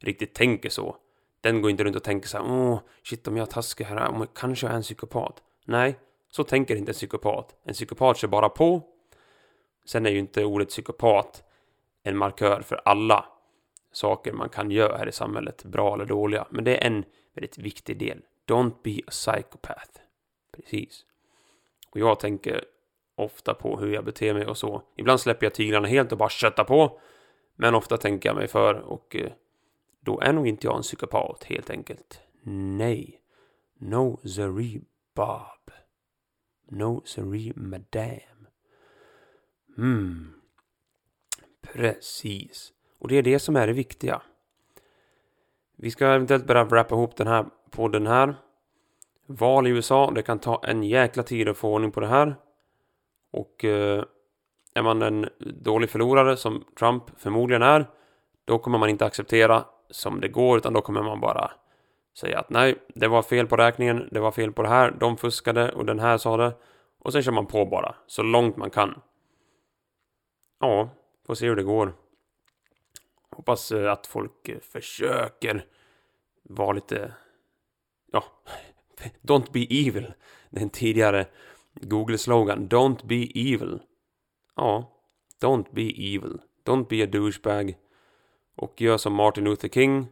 riktigt 0.00 0.34
tänker 0.34 0.68
så. 0.68 0.96
Den 1.40 1.62
går 1.62 1.70
inte 1.70 1.84
runt 1.84 1.96
och 1.96 2.04
tänker 2.04 2.28
så 2.28 2.38
här, 2.38 2.52
åh, 2.52 2.80
shit 3.02 3.28
om 3.28 3.36
jag 3.36 3.46
är 3.46 3.50
taskig 3.52 3.84
här, 3.84 4.08
om 4.08 4.20
jag 4.20 4.34
kanske 4.34 4.66
är 4.66 4.72
en 4.72 4.82
psykopat. 4.82 5.42
Nej, 5.64 5.98
Så 6.30 6.44
tänker 6.44 6.76
inte 6.76 6.90
en 6.90 6.94
psykopat. 6.94 7.56
En 7.64 7.74
psykopat 7.74 8.16
kör 8.16 8.28
bara 8.28 8.48
på. 8.48 8.82
Sen 9.84 10.06
är 10.06 10.10
ju 10.10 10.18
inte 10.18 10.44
ordet 10.44 10.68
psykopat 10.68 11.44
en 12.02 12.16
markör 12.16 12.62
för 12.62 12.80
alla 12.84 13.24
saker 13.92 14.32
man 14.32 14.48
kan 14.48 14.70
göra 14.70 14.96
här 14.96 15.08
i 15.08 15.12
samhället, 15.12 15.64
bra 15.64 15.94
eller 15.94 16.04
dåliga. 16.04 16.46
Men 16.50 16.64
det 16.64 16.76
är 16.76 16.86
en 16.86 17.04
väldigt 17.34 17.58
viktig 17.58 17.98
del. 17.98 18.20
Don't 18.46 18.74
be 18.82 19.00
a 19.06 19.10
psychopath. 19.10 20.00
Precis. 20.52 21.04
Och 21.90 22.00
jag 22.00 22.20
tänker 22.20 22.64
ofta 23.14 23.54
på 23.54 23.76
hur 23.76 23.94
jag 23.94 24.04
beter 24.04 24.34
mig 24.34 24.46
och 24.46 24.58
så. 24.58 24.82
Ibland 24.96 25.20
släpper 25.20 25.46
jag 25.46 25.54
tyglarna 25.54 25.88
helt 25.88 26.12
och 26.12 26.18
bara 26.18 26.28
köttar 26.28 26.64
på. 26.64 27.00
Men 27.56 27.74
ofta 27.74 27.96
tänker 27.96 28.28
jag 28.28 28.36
mig 28.36 28.48
för 28.48 28.74
och 28.74 29.16
eh, 29.16 29.32
då 30.00 30.20
är 30.20 30.32
nog 30.32 30.48
inte 30.48 30.66
jag 30.66 30.76
en 30.76 30.82
psykopat 30.82 31.44
helt 31.44 31.70
enkelt. 31.70 32.20
Nej. 32.42 33.20
No 33.78 34.20
siree 34.28 34.80
Bob. 35.14 35.70
No 36.68 37.02
siree 37.04 37.52
madame. 37.56 38.46
Mm. 39.78 40.32
Precis. 41.62 42.72
Och 42.98 43.08
det 43.08 43.16
är 43.16 43.22
det 43.22 43.38
som 43.38 43.56
är 43.56 43.66
det 43.66 43.72
viktiga. 43.72 44.22
Vi 45.76 45.90
ska 45.90 46.06
eventuellt 46.06 46.46
börja 46.46 46.64
wrappa 46.64 46.94
ihop 46.94 47.16
den 47.16 47.26
här 47.26 47.46
podden 47.70 48.06
här. 48.06 48.34
Val 49.26 49.66
i 49.66 49.70
USA, 49.70 50.10
det 50.14 50.22
kan 50.22 50.38
ta 50.38 50.62
en 50.64 50.82
jäkla 50.82 51.22
tid 51.22 51.48
att 51.48 51.56
få 51.56 51.74
ordning 51.74 51.90
på 51.90 52.00
det 52.00 52.06
här. 52.06 52.36
Och 53.30 53.64
eh, 53.64 54.04
är 54.74 54.82
man 54.82 55.02
en 55.02 55.28
dålig 55.38 55.90
förlorare 55.90 56.36
som 56.36 56.64
Trump 56.78 57.04
förmodligen 57.16 57.62
är, 57.62 57.90
då 58.44 58.58
kommer 58.58 58.78
man 58.78 58.88
inte 58.88 59.04
acceptera 59.06 59.64
som 59.90 60.20
det 60.20 60.28
går, 60.28 60.58
utan 60.58 60.72
då 60.72 60.80
kommer 60.80 61.02
man 61.02 61.20
bara 61.20 61.50
säga 62.18 62.38
att 62.38 62.50
nej, 62.50 62.74
det 62.94 63.08
var 63.08 63.22
fel 63.22 63.46
på 63.46 63.56
räkningen, 63.56 64.08
det 64.10 64.20
var 64.20 64.32
fel 64.32 64.52
på 64.52 64.62
det 64.62 64.68
här, 64.68 64.90
de 65.00 65.16
fuskade 65.16 65.72
och 65.72 65.86
den 65.86 65.98
här 65.98 66.18
sa 66.18 66.36
det. 66.36 66.54
Och 66.98 67.12
sen 67.12 67.22
kör 67.22 67.32
man 67.32 67.46
på 67.46 67.66
bara, 67.66 67.94
så 68.06 68.22
långt 68.22 68.56
man 68.56 68.70
kan. 68.70 69.00
Ja, 70.60 70.90
får 71.26 71.34
se 71.34 71.46
hur 71.46 71.56
det 71.56 71.62
går. 71.62 71.92
Hoppas 73.30 73.72
eh, 73.72 73.92
att 73.92 74.06
folk 74.06 74.48
eh, 74.48 74.58
försöker 74.60 75.64
vara 76.42 76.72
lite... 76.72 77.12
Ja, 78.12 78.24
Don't 79.22 79.52
be 79.52 79.66
evil. 79.70 80.12
Den 80.50 80.70
tidigare 80.70 81.26
Google-slogan. 81.74 82.68
Don't 82.68 83.06
be 83.06 83.30
evil. 83.34 83.80
Ja, 84.56 84.92
don't 85.40 85.66
be 85.72 86.14
evil. 86.14 86.40
Don't 86.64 86.88
be 86.88 87.04
a 87.04 87.06
douchebag. 87.06 87.76
Och 88.60 88.80
gör 88.80 88.96
som 88.96 89.14
Martin 89.14 89.44
Luther 89.44 89.68
King. 89.68 90.06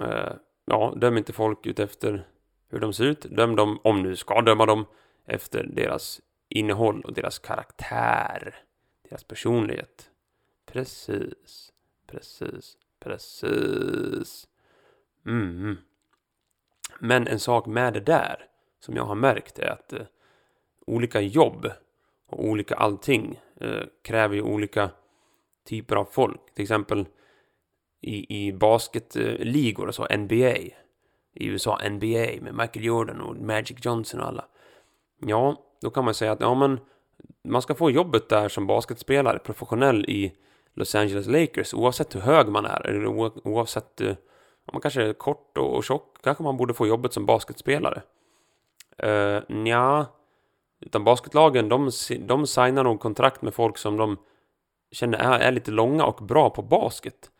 Eh, 0.00 0.32
ja, 0.64 0.94
döm 0.96 1.16
inte 1.16 1.32
folk 1.32 1.66
ut 1.66 1.78
efter 1.78 2.26
hur 2.68 2.80
de 2.80 2.92
ser 2.92 3.04
ut. 3.04 3.20
Döm 3.20 3.56
dem, 3.56 3.80
om 3.84 4.02
du 4.02 4.16
ska 4.16 4.40
döma 4.40 4.66
dem, 4.66 4.84
efter 5.26 5.64
deras 5.64 6.20
innehåll 6.48 7.02
och 7.02 7.12
deras 7.12 7.38
karaktär. 7.38 8.54
Deras 9.08 9.24
personlighet. 9.24 10.10
Precis. 10.66 11.72
Precis. 12.06 12.76
Precis. 13.00 14.48
Mm. 15.26 15.76
Men 16.98 17.26
en 17.26 17.40
sak 17.40 17.66
med 17.66 17.92
det 17.92 18.00
där 18.00 18.46
som 18.80 18.96
jag 18.96 19.04
har 19.04 19.14
märkt 19.14 19.58
är 19.58 19.70
att 19.70 19.92
eh, 19.92 20.06
olika 20.86 21.20
jobb 21.20 21.70
och 22.26 22.44
olika 22.44 22.74
allting 22.74 23.40
eh, 23.60 23.82
kräver 24.02 24.34
ju 24.34 24.42
olika 24.42 24.90
typer 25.66 25.96
av 25.96 26.04
folk. 26.04 26.54
Till 26.54 26.62
exempel 26.62 27.06
i, 28.00 28.46
i 28.46 28.52
basketligor 28.52 29.86
och 29.88 29.94
så, 29.94 30.16
NBA. 30.16 30.56
I 31.38 31.46
USA, 31.46 31.78
NBA 31.88 32.42
med 32.42 32.54
Michael 32.54 32.84
Jordan 32.84 33.20
och 33.20 33.36
Magic 33.36 33.76
Johnson 33.84 34.20
och 34.20 34.26
alla. 34.26 34.44
Ja, 35.20 35.62
då 35.80 35.90
kan 35.90 36.04
man 36.04 36.14
säga 36.14 36.32
att 36.32 36.40
ja, 36.40 36.54
men 36.54 36.80
man 37.44 37.62
ska 37.62 37.74
få 37.74 37.90
jobbet 37.90 38.28
där 38.28 38.48
som 38.48 38.66
basketspelare, 38.66 39.38
professionell 39.38 40.04
i 40.04 40.32
Los 40.74 40.94
Angeles 40.94 41.26
Lakers, 41.26 41.74
oavsett 41.74 42.14
hur 42.14 42.20
hög 42.20 42.48
man 42.48 42.66
är, 42.66 42.86
eller 42.86 43.06
oavsett 43.46 44.00
eh, 44.00 44.16
om 44.66 44.72
man 44.72 44.80
kanske 44.80 45.02
är 45.02 45.12
kort 45.12 45.58
och, 45.58 45.84
tjock, 45.84 46.16
kanske 46.22 46.42
man 46.42 46.56
borde 46.56 46.74
få 46.74 46.86
jobbet 46.86 47.12
som 47.12 47.26
basketspelare. 47.26 48.02
Uh, 49.04 49.40
nja, 49.48 50.06
utan 50.80 51.04
basketlagen, 51.04 51.68
de, 51.68 51.90
de 52.20 52.46
signar 52.46 52.84
nog 52.84 53.00
kontrakt 53.00 53.42
med 53.42 53.54
folk 53.54 53.78
som 53.78 53.96
de 53.96 54.16
känner 54.96 55.18
är, 55.18 55.38
är 55.38 55.52
lite 55.52 55.70
långa 55.70 56.04
och 56.04 56.26
bra 56.26 56.50
på 56.50 56.62
basket. 56.62 57.30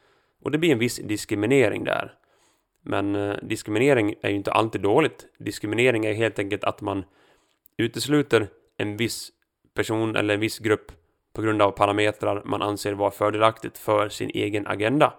Och 0.42 0.50
det 0.50 0.58
blir 0.58 0.72
en 0.72 0.78
viss 0.78 0.96
diskriminering 0.96 1.84
där. 1.84 2.14
Men 2.82 3.14
eh, 3.14 3.36
diskriminering 3.42 4.14
är 4.22 4.30
ju 4.30 4.36
inte 4.36 4.52
alltid 4.52 4.80
dåligt. 4.80 5.26
Diskriminering 5.38 6.06
är 6.06 6.12
helt 6.12 6.38
enkelt 6.38 6.64
att 6.64 6.80
man 6.80 7.04
utesluter 7.76 8.48
en 8.76 8.96
viss 8.96 9.30
person 9.74 10.16
eller 10.16 10.34
en 10.34 10.40
viss 10.40 10.58
grupp 10.58 10.92
på 11.32 11.42
grund 11.42 11.62
av 11.62 11.70
parametrar 11.70 12.42
man 12.44 12.62
anser 12.62 12.92
vara 12.92 13.10
fördelaktigt 13.10 13.78
för 13.78 14.08
sin 14.08 14.30
egen 14.30 14.66
agenda. 14.66 15.14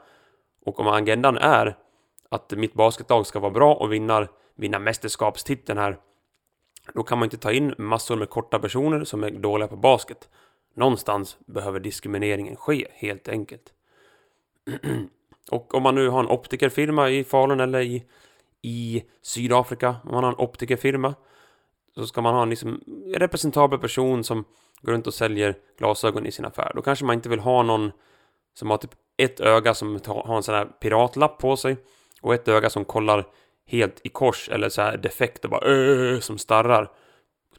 Och 0.65 0.79
om 0.79 0.87
agendan 0.87 1.37
är 1.37 1.77
att 2.29 2.51
mitt 2.51 2.73
basketlag 2.73 3.27
ska 3.27 3.39
vara 3.39 3.51
bra 3.51 3.73
och 3.73 3.93
vinna, 3.93 4.27
vinna 4.55 4.79
mästerskapstiteln 4.79 5.79
här. 5.79 5.97
Då 6.93 7.03
kan 7.03 7.17
man 7.17 7.25
inte 7.25 7.37
ta 7.37 7.51
in 7.51 7.75
massor 7.77 8.15
med 8.15 8.29
korta 8.29 8.59
personer 8.59 9.03
som 9.03 9.23
är 9.23 9.31
dåliga 9.31 9.67
på 9.67 9.75
basket. 9.75 10.29
Någonstans 10.77 11.37
behöver 11.45 11.79
diskrimineringen 11.79 12.55
ske, 12.55 12.87
helt 12.93 13.27
enkelt. 13.27 13.73
och 15.51 15.75
om 15.75 15.83
man 15.83 15.95
nu 15.95 16.09
har 16.09 16.19
en 16.19 16.29
optikerfirma 16.29 17.09
i 17.09 17.23
Falun 17.23 17.59
eller 17.59 17.81
i, 17.81 18.03
i 18.61 19.03
Sydafrika, 19.21 19.95
om 20.03 20.11
man 20.11 20.23
har 20.23 20.31
en 20.31 20.37
optikerfirma, 20.37 21.15
så 21.95 22.07
ska 22.07 22.21
man 22.21 22.33
ha 22.33 22.41
en 22.41 22.49
liksom 22.49 22.81
representabel 23.15 23.79
person 23.79 24.23
som 24.23 24.45
går 24.81 24.91
runt 24.91 25.07
och 25.07 25.13
säljer 25.13 25.55
glasögon 25.77 26.25
i 26.25 26.31
sin 26.31 26.45
affär. 26.45 26.71
Då 26.75 26.81
kanske 26.81 27.05
man 27.05 27.13
inte 27.13 27.29
vill 27.29 27.39
ha 27.39 27.63
någon 27.63 27.91
som 28.53 28.69
har 28.69 28.77
typ 28.77 28.91
ett 29.17 29.39
öga 29.39 29.73
som 29.73 29.99
har 30.05 30.35
en 30.35 30.43
sån 30.43 30.55
här 30.55 30.65
piratlapp 30.65 31.37
på 31.37 31.57
sig 31.57 31.77
och 32.21 32.33
ett 32.33 32.47
öga 32.47 32.69
som 32.69 32.85
kollar 32.85 33.27
helt 33.67 34.01
i 34.03 34.09
kors 34.09 34.49
eller 34.49 34.69
så 34.69 34.81
här 34.81 34.97
defekt 34.97 35.43
och 35.43 35.51
bara 35.51 35.65
öh, 35.65 36.19
som 36.19 36.37
starrar. 36.37 36.91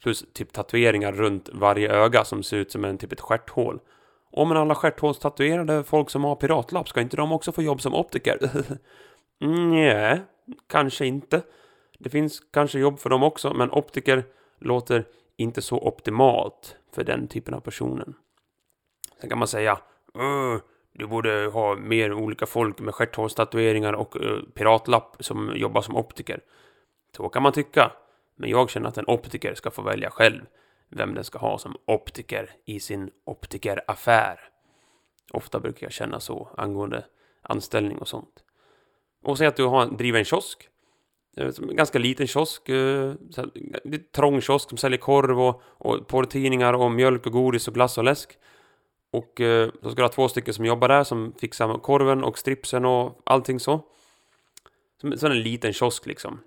Plus 0.02 0.24
typ 0.32 0.52
tatueringar 0.52 1.12
runt 1.12 1.48
varje 1.52 1.92
öga 1.92 2.24
som 2.24 2.42
ser 2.42 2.56
ut 2.56 2.72
som 2.72 2.84
en 2.84 2.98
typ 2.98 3.12
ett 3.12 3.20
stjärthål. 3.20 3.80
Och 4.30 4.46
men 4.46 4.56
alla 4.56 4.74
stjärthålstatuerade 4.74 5.84
folk 5.84 6.10
som 6.10 6.24
har 6.24 6.36
piratlapp, 6.36 6.88
ska 6.88 7.00
inte 7.00 7.16
de 7.16 7.32
också 7.32 7.52
få 7.52 7.62
jobb 7.62 7.80
som 7.80 7.94
optiker? 7.94 8.50
Nej, 9.70 10.20
kanske 10.68 11.06
inte. 11.06 11.42
Det 11.98 12.10
finns 12.10 12.40
kanske 12.52 12.78
jobb 12.78 12.98
för 12.98 13.10
dem 13.10 13.22
också, 13.22 13.54
men 13.54 13.70
optiker 13.70 14.24
låter 14.58 15.04
inte 15.36 15.62
så 15.62 15.78
optimalt 15.78 16.76
för 16.94 17.04
den 17.04 17.28
typen 17.28 17.54
av 17.54 17.60
personen. 17.60 18.14
Sen 19.20 19.30
kan 19.30 19.38
man 19.38 19.48
säga 19.48 19.78
du 20.98 21.06
borde 21.06 21.46
ha 21.46 21.76
mer 21.76 22.12
olika 22.12 22.46
folk 22.46 22.80
med 22.80 22.94
stjärthålstatueringar 22.94 23.92
och 23.92 24.16
uh, 24.16 24.42
piratlapp 24.54 25.16
som 25.20 25.52
jobbar 25.56 25.82
som 25.82 25.96
optiker. 25.96 26.40
Så 27.16 27.28
kan 27.28 27.42
man 27.42 27.52
tycka. 27.52 27.92
Men 28.38 28.50
jag 28.50 28.70
känner 28.70 28.88
att 28.88 28.98
en 28.98 29.08
optiker 29.08 29.54
ska 29.54 29.70
få 29.70 29.82
välja 29.82 30.10
själv 30.10 30.42
vem 30.88 31.14
den 31.14 31.24
ska 31.24 31.38
ha 31.38 31.58
som 31.58 31.76
optiker 31.86 32.50
i 32.64 32.80
sin 32.80 33.10
optikeraffär. 33.24 34.40
Ofta 35.32 35.60
brukar 35.60 35.86
jag 35.86 35.92
känna 35.92 36.20
så 36.20 36.48
angående 36.56 37.04
anställning 37.42 37.98
och 37.98 38.08
sånt. 38.08 38.44
Och 39.22 39.38
säg 39.38 39.46
att 39.46 39.56
du 39.56 39.64
har, 39.64 39.86
driver 39.86 40.18
en 40.18 40.24
kiosk. 40.24 40.68
Eh, 41.36 41.46
en 41.46 41.76
ganska 41.76 41.98
liten 41.98 42.26
kiosk. 42.26 42.68
Eh, 42.68 43.14
en 43.84 44.04
trång 44.12 44.40
kiosk 44.40 44.68
som 44.68 44.78
säljer 44.78 44.98
korv 44.98 45.40
och, 45.40 45.62
och 45.66 46.06
porrtidningar 46.08 46.72
och 46.72 46.90
mjölk 46.90 47.26
och 47.26 47.32
godis 47.32 47.68
och 47.68 47.74
glass 47.74 47.98
och 47.98 48.04
läsk. 48.04 48.38
Och 49.10 49.40
eh, 49.40 49.70
så 49.82 49.90
ska 49.90 49.96
du 49.96 50.02
ha 50.02 50.08
två 50.08 50.28
stycken 50.28 50.54
som 50.54 50.64
jobbar 50.64 50.88
där 50.88 51.04
som 51.04 51.32
fixar 51.40 51.78
korven 51.78 52.24
och 52.24 52.38
stripsen 52.38 52.84
och 52.84 53.20
allting 53.24 53.60
så. 53.60 53.80
Som, 55.00 55.18
som 55.18 55.30
en 55.30 55.42
liten 55.42 55.72
kiosk 55.72 56.06
liksom. 56.06 56.40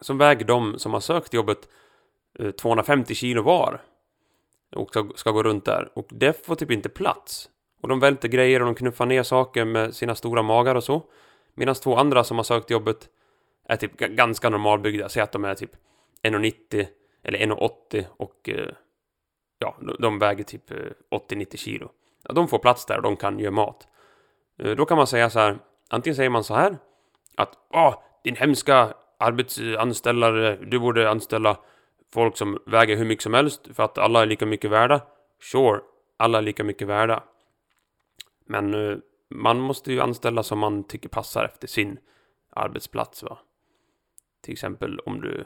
Som 0.00 0.18
väger 0.18 0.44
de 0.44 0.78
som 0.78 0.92
har 0.92 1.00
sökt 1.00 1.34
jobbet 1.34 1.68
eh, 2.38 2.50
250 2.50 3.14
kilo 3.14 3.42
var. 3.42 3.82
Och 4.76 4.88
ska, 4.88 5.08
ska 5.14 5.30
gå 5.30 5.42
runt 5.42 5.64
där. 5.64 5.90
Och 5.94 6.06
det 6.10 6.46
får 6.46 6.54
typ 6.54 6.70
inte 6.70 6.88
plats. 6.88 7.50
Och 7.80 7.88
de 7.88 8.00
välter 8.00 8.28
grejer 8.28 8.60
och 8.60 8.66
de 8.66 8.74
knuffar 8.74 9.06
ner 9.06 9.22
saker 9.22 9.64
med 9.64 9.94
sina 9.94 10.14
stora 10.14 10.42
magar 10.42 10.74
och 10.74 10.84
så. 10.84 11.02
Medan 11.54 11.74
två 11.74 11.96
andra 11.96 12.24
som 12.24 12.36
har 12.36 12.44
sökt 12.44 12.70
jobbet 12.70 13.08
är 13.68 13.76
typ 13.76 13.96
ganska 13.96 14.48
normalbyggda. 14.48 15.08
Säg 15.08 15.22
att 15.22 15.32
de 15.32 15.44
är 15.44 15.54
typ 15.54 15.72
1,90 16.22 16.86
eller 17.22 17.38
1,80 17.38 18.04
och 18.16 18.48
eh, 18.48 18.68
ja, 19.58 19.76
de 19.98 20.18
väger 20.18 20.44
typ 20.44 20.70
eh, 20.70 20.76
80-90 21.10 21.56
kilo. 21.56 21.90
Ja, 22.22 22.34
de 22.34 22.48
får 22.48 22.58
plats 22.58 22.86
där 22.86 22.96
och 22.96 23.02
de 23.02 23.16
kan 23.16 23.38
göra 23.38 23.50
mat. 23.50 23.86
Då 24.76 24.84
kan 24.84 24.96
man 24.96 25.06
säga 25.06 25.30
så 25.30 25.38
här, 25.38 25.58
antingen 25.88 26.16
säger 26.16 26.30
man 26.30 26.44
så 26.44 26.54
här 26.54 26.76
att 27.36 27.58
Åh, 27.70 27.94
din 28.24 28.36
hemska 28.36 28.94
arbetsanställare, 29.20 30.56
du 30.56 30.78
borde 30.78 31.10
anställa 31.10 31.58
folk 32.12 32.36
som 32.36 32.58
väger 32.66 32.96
hur 32.96 33.04
mycket 33.04 33.22
som 33.22 33.34
helst 33.34 33.68
för 33.74 33.82
att 33.82 33.98
alla 33.98 34.22
är 34.22 34.26
lika 34.26 34.46
mycket 34.46 34.70
värda. 34.70 35.00
Sure, 35.52 35.80
alla 36.16 36.38
är 36.38 36.42
lika 36.42 36.64
mycket 36.64 36.88
värda. 36.88 37.22
Men 38.46 38.74
eh, 38.74 38.98
man 39.28 39.60
måste 39.60 39.92
ju 39.92 40.00
anställa 40.00 40.42
som 40.42 40.58
man 40.58 40.84
tycker 40.84 41.08
passar 41.08 41.44
efter 41.44 41.68
sin 41.68 41.98
arbetsplats 42.50 43.22
va. 43.22 43.38
Till 44.40 44.52
exempel 44.52 44.98
om 44.98 45.20
du 45.20 45.44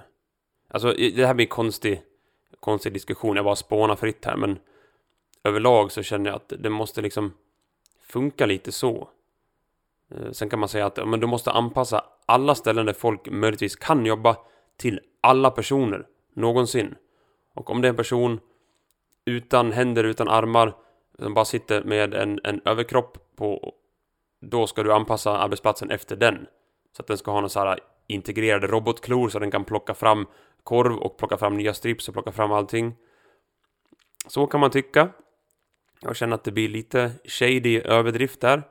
Alltså, 0.68 0.92
det 0.92 1.26
här 1.26 1.34
blir 1.34 1.46
en 1.46 1.50
konstig, 1.50 2.02
konstig 2.60 2.92
diskussion, 2.92 3.36
jag 3.36 3.44
bara 3.44 3.56
spånar 3.56 3.96
fritt 3.96 4.24
här, 4.24 4.36
men 4.36 4.58
överlag 5.44 5.92
så 5.92 6.02
känner 6.02 6.30
jag 6.30 6.36
att 6.36 6.52
det 6.58 6.70
måste 6.70 7.02
liksom 7.02 7.32
funka 8.02 8.46
lite 8.46 8.72
så. 8.72 9.08
Eh, 10.14 10.30
sen 10.32 10.48
kan 10.48 10.58
man 10.58 10.68
säga 10.68 10.86
att 10.86 11.08
men 11.08 11.20
du 11.20 11.26
måste 11.26 11.50
anpassa 11.50 12.04
alla 12.26 12.54
ställen 12.54 12.86
där 12.86 12.92
folk 12.92 13.28
möjligtvis 13.30 13.76
kan 13.76 14.06
jobba 14.06 14.36
till 14.76 15.00
alla 15.20 15.50
personer 15.50 16.06
någonsin. 16.34 16.94
Och 17.54 17.70
om 17.70 17.82
det 17.82 17.88
är 17.88 17.90
en 17.90 17.96
person 17.96 18.40
utan 19.24 19.72
händer, 19.72 20.04
utan 20.04 20.28
armar, 20.28 20.74
som 21.18 21.34
bara 21.34 21.44
sitter 21.44 21.84
med 21.84 22.14
en, 22.14 22.40
en 22.44 22.60
överkropp 22.64 23.36
på, 23.36 23.74
då 24.40 24.66
ska 24.66 24.82
du 24.82 24.92
anpassa 24.92 25.38
arbetsplatsen 25.38 25.90
efter 25.90 26.16
den. 26.16 26.46
Så 26.96 27.02
att 27.02 27.06
den 27.06 27.18
ska 27.18 27.30
ha 27.30 27.40
någon 27.40 27.50
så 27.50 27.60
här 27.60 27.80
integrerade 28.06 28.66
robotklor 28.66 29.28
så 29.28 29.38
den 29.38 29.50
kan 29.50 29.64
plocka 29.64 29.94
fram 29.94 30.26
korv 30.62 30.96
och 30.96 31.18
plocka 31.18 31.36
fram 31.36 31.56
nya 31.56 31.74
strips 31.74 32.08
och 32.08 32.14
plocka 32.14 32.32
fram 32.32 32.52
allting. 32.52 32.94
Så 34.26 34.46
kan 34.46 34.60
man 34.60 34.70
tycka. 34.70 35.08
Jag 36.00 36.16
känner 36.16 36.34
att 36.34 36.44
det 36.44 36.52
blir 36.52 36.68
lite 36.68 37.12
shady 37.24 37.80
överdrift 37.80 38.40
där. 38.40 38.62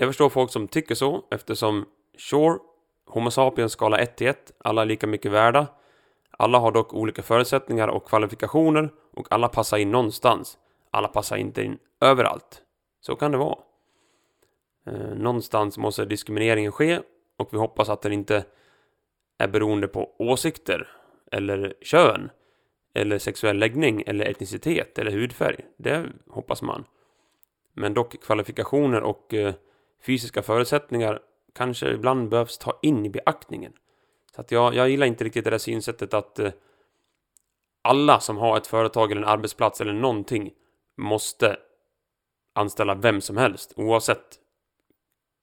Jag 0.00 0.08
förstår 0.08 0.28
folk 0.28 0.50
som 0.50 0.68
tycker 0.68 0.94
så 0.94 1.24
eftersom 1.30 1.86
sure, 2.18 2.58
Homo 3.06 3.30
sapiens 3.30 3.72
skala 3.72 3.98
1 3.98 4.16
till 4.16 4.26
1, 4.26 4.52
alla 4.58 4.82
är 4.82 4.86
lika 4.86 5.06
mycket 5.06 5.32
värda. 5.32 5.66
Alla 6.30 6.58
har 6.58 6.72
dock 6.72 6.94
olika 6.94 7.22
förutsättningar 7.22 7.88
och 7.88 8.08
kvalifikationer 8.08 8.90
och 9.12 9.26
alla 9.30 9.48
passar 9.48 9.78
in 9.78 9.90
någonstans. 9.90 10.58
Alla 10.90 11.08
passar 11.08 11.36
inte 11.36 11.62
in 11.62 11.78
överallt. 12.00 12.62
Så 13.00 13.16
kan 13.16 13.32
det 13.32 13.38
vara. 13.38 13.58
Eh, 14.86 15.14
någonstans 15.16 15.78
måste 15.78 16.04
diskrimineringen 16.04 16.72
ske 16.72 17.00
och 17.36 17.48
vi 17.52 17.58
hoppas 17.58 17.88
att 17.88 18.02
den 18.02 18.12
inte 18.12 18.44
är 19.38 19.48
beroende 19.48 19.88
på 19.88 20.10
åsikter 20.18 20.88
eller 21.32 21.74
kön 21.82 22.30
eller 22.94 23.18
sexuell 23.18 23.58
läggning 23.58 24.02
eller 24.06 24.24
etnicitet 24.26 24.98
eller 24.98 25.10
hudfärg. 25.10 25.60
Det 25.76 26.06
hoppas 26.30 26.62
man. 26.62 26.84
Men 27.74 27.94
dock 27.94 28.22
kvalifikationer 28.22 29.02
och 29.02 29.34
eh, 29.34 29.54
fysiska 30.02 30.42
förutsättningar 30.42 31.20
kanske 31.54 31.90
ibland 31.90 32.28
behövs 32.28 32.58
ta 32.58 32.78
in 32.82 33.06
i 33.06 33.10
beaktningen. 33.10 33.72
Så 34.34 34.40
att 34.40 34.50
jag, 34.50 34.74
jag 34.74 34.90
gillar 34.90 35.06
inte 35.06 35.24
riktigt 35.24 35.44
det 35.44 35.50
där 35.50 35.58
synsättet 35.58 36.14
att 36.14 36.38
eh, 36.38 36.52
alla 37.82 38.20
som 38.20 38.36
har 38.36 38.56
ett 38.56 38.66
företag 38.66 39.12
eller 39.12 39.22
en 39.22 39.28
arbetsplats 39.28 39.80
eller 39.80 39.92
någonting 39.92 40.50
måste 40.96 41.56
anställa 42.52 42.94
vem 42.94 43.20
som 43.20 43.36
helst 43.36 43.72
oavsett. 43.76 44.38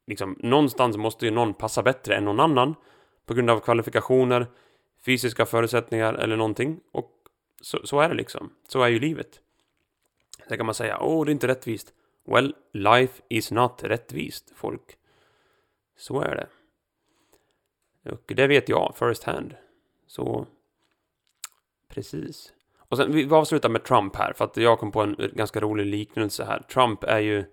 Liksom, 0.08 0.36
någonstans 0.39 0.97
måste 0.97 1.26
ju 1.26 1.32
någon 1.32 1.53
passa 1.53 1.84
bättre 1.84 2.16
än 2.16 2.26
någon 2.26 2.39
annan 2.39 2.76
på 3.26 3.34
grund 3.34 3.49
av 3.49 3.60
kvalifikationer, 3.60 4.47
fysiska 5.06 5.45
förutsättningar 5.45 6.14
eller 6.14 6.38
någonting. 6.38 6.80
Och 6.91 7.12
så, 7.62 7.80
så 7.84 7.99
är 7.99 8.10
det 8.10 8.16
liksom. 8.16 8.53
Så 8.68 8.82
är 8.82 8.88
ju 8.88 8.99
livet. 8.99 9.39
Sen 10.47 10.58
kan 10.58 10.66
man 10.66 10.76
säga, 10.76 10.99
åh, 11.01 11.26
det 11.26 11.30
är 11.30 11.34
inte 11.34 11.47
rättvist. 11.47 11.93
Well, 12.26 12.55
life 12.73 13.21
is 13.30 13.51
not 13.51 13.84
rättvist, 13.84 14.51
folk. 14.55 14.97
Så 15.97 16.21
är 16.21 16.36
det. 16.36 16.47
Och 18.11 18.32
det 18.36 18.47
vet 18.47 18.69
jag 18.69 18.95
first 18.99 19.23
hand. 19.23 19.55
Så... 20.07 20.47
Precis. 21.88 22.53
Och 22.78 22.97
sen, 22.97 23.11
vi 23.11 23.30
avslutar 23.30 23.69
med 23.69 23.84
Trump 23.84 24.15
här, 24.15 24.34
för 24.34 24.45
att 24.45 24.57
jag 24.57 24.80
kom 24.80 24.91
på 24.91 25.01
en 25.01 25.15
ganska 25.34 25.59
rolig 25.59 25.86
liknelse 25.86 26.45
här. 26.45 26.59
Trump 26.59 27.03
är 27.03 27.19
ju... 27.19 27.45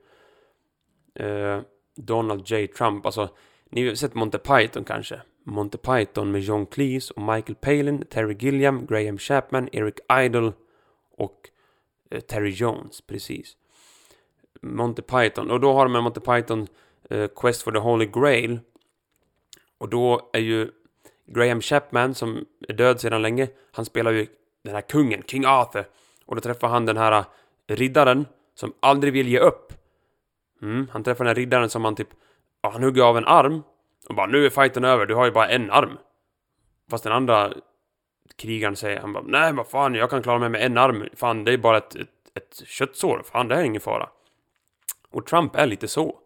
Eh, 1.14 1.60
Donald 1.96 2.50
J. 2.50 2.66
Trump, 2.66 3.06
alltså... 3.06 3.28
Ni 3.70 3.88
har 3.88 3.94
sett 3.94 4.14
Monty 4.14 4.38
Python 4.38 4.84
kanske? 4.84 5.22
Monty 5.44 5.78
Python 5.78 6.30
med 6.30 6.40
John 6.40 6.66
Cleese 6.66 7.10
och 7.10 7.22
Michael 7.22 7.54
Palin, 7.54 8.04
Terry 8.06 8.36
Gilliam, 8.38 8.86
Graham 8.86 9.18
Chapman, 9.18 9.68
Eric 9.72 9.94
Idle 10.12 10.52
och 11.10 11.50
eh, 12.10 12.20
Terry 12.20 12.50
Jones, 12.50 13.00
precis. 13.00 13.56
Monty 14.60 15.02
Python, 15.02 15.50
och 15.50 15.60
då 15.60 15.72
har 15.72 15.84
de 15.84 15.96
en 15.96 16.02
Monty 16.02 16.20
Python 16.20 16.66
eh, 17.10 17.28
Quest 17.36 17.62
for 17.62 17.72
the 17.72 17.78
Holy 17.78 18.06
Grail. 18.06 18.60
Och 19.78 19.88
då 19.88 20.30
är 20.32 20.40
ju 20.40 20.70
Graham 21.26 21.60
Chapman, 21.60 22.14
som 22.14 22.44
är 22.68 22.74
död 22.74 23.00
sedan 23.00 23.22
länge, 23.22 23.48
han 23.72 23.84
spelar 23.84 24.12
ju 24.12 24.26
den 24.64 24.74
här 24.74 24.80
kungen, 24.80 25.22
King 25.22 25.44
Arthur. 25.46 25.84
Och 26.26 26.34
då 26.34 26.40
träffar 26.40 26.68
han 26.68 26.86
den 26.86 26.96
här 26.96 27.24
eh, 27.66 27.76
riddaren 27.76 28.26
som 28.54 28.72
aldrig 28.80 29.12
vill 29.12 29.28
ge 29.28 29.38
upp. 29.38 29.72
Mm, 30.62 30.88
han 30.92 31.02
träffar 31.02 31.24
den 31.24 31.28
här 31.28 31.34
riddaren 31.34 31.70
som 31.70 31.84
han 31.84 31.94
typ, 31.94 32.08
ja, 32.62 32.70
han 32.70 32.82
hugger 32.82 33.02
av 33.02 33.16
en 33.16 33.26
arm. 33.26 33.62
Och 34.08 34.14
bara, 34.14 34.26
nu 34.26 34.46
är 34.46 34.50
fighten 34.50 34.84
över, 34.84 35.06
du 35.06 35.14
har 35.14 35.24
ju 35.24 35.30
bara 35.30 35.48
en 35.48 35.70
arm. 35.70 35.98
Fast 36.90 37.04
den 37.04 37.12
andra 37.12 37.52
krigaren 38.36 38.76
säger, 38.76 39.00
han 39.00 39.12
bara, 39.12 39.24
nej 39.26 39.52
vad 39.52 39.68
fan, 39.68 39.94
jag 39.94 40.10
kan 40.10 40.22
klara 40.22 40.38
mig 40.38 40.48
med 40.48 40.62
en 40.62 40.78
arm. 40.78 41.08
Fan, 41.16 41.44
det 41.44 41.52
är 41.52 41.58
bara 41.58 41.76
ett, 41.76 41.94
ett, 41.94 42.08
ett 42.34 42.62
köttsår. 42.66 43.22
Fan, 43.24 43.48
det 43.48 43.54
här 43.54 43.62
är 43.62 43.66
ingen 43.66 43.80
fara. 43.80 44.08
Och 45.12 45.26
Trump 45.26 45.56
är 45.56 45.66
lite 45.66 45.88
så. 45.88 46.18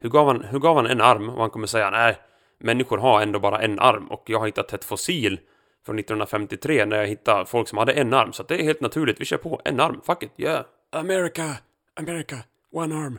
Hur 0.00 0.08
gav 0.10 0.26
han, 0.26 0.44
hur 0.44 0.58
gav 0.58 0.76
han 0.76 0.86
en 0.86 1.00
arm 1.00 1.28
och 1.28 1.40
han 1.40 1.50
kommer 1.50 1.66
säga, 1.66 1.90
nej, 1.90 2.18
människor 2.58 2.98
har 2.98 3.22
ändå 3.22 3.38
bara 3.38 3.60
en 3.60 3.78
arm 3.78 4.06
och 4.06 4.22
jag 4.26 4.38
har 4.38 4.46
hittat 4.46 4.72
ett 4.72 4.84
fossil 4.84 5.40
från 5.86 5.98
1953 5.98 6.84
när 6.84 6.96
jag 6.96 7.06
hittade 7.06 7.46
folk 7.46 7.68
som 7.68 7.78
hade 7.78 7.92
en 7.92 8.14
arm. 8.14 8.32
Så 8.32 8.42
det 8.42 8.54
är 8.54 8.62
helt 8.62 8.80
naturligt, 8.80 9.20
vi 9.20 9.24
kör 9.24 9.36
på. 9.36 9.60
En 9.64 9.80
arm, 9.80 10.00
fuck 10.06 10.22
it, 10.22 10.32
yeah. 10.36 10.64
America, 10.92 11.56
America, 11.94 12.36
one 12.72 12.94
arm. 12.94 13.18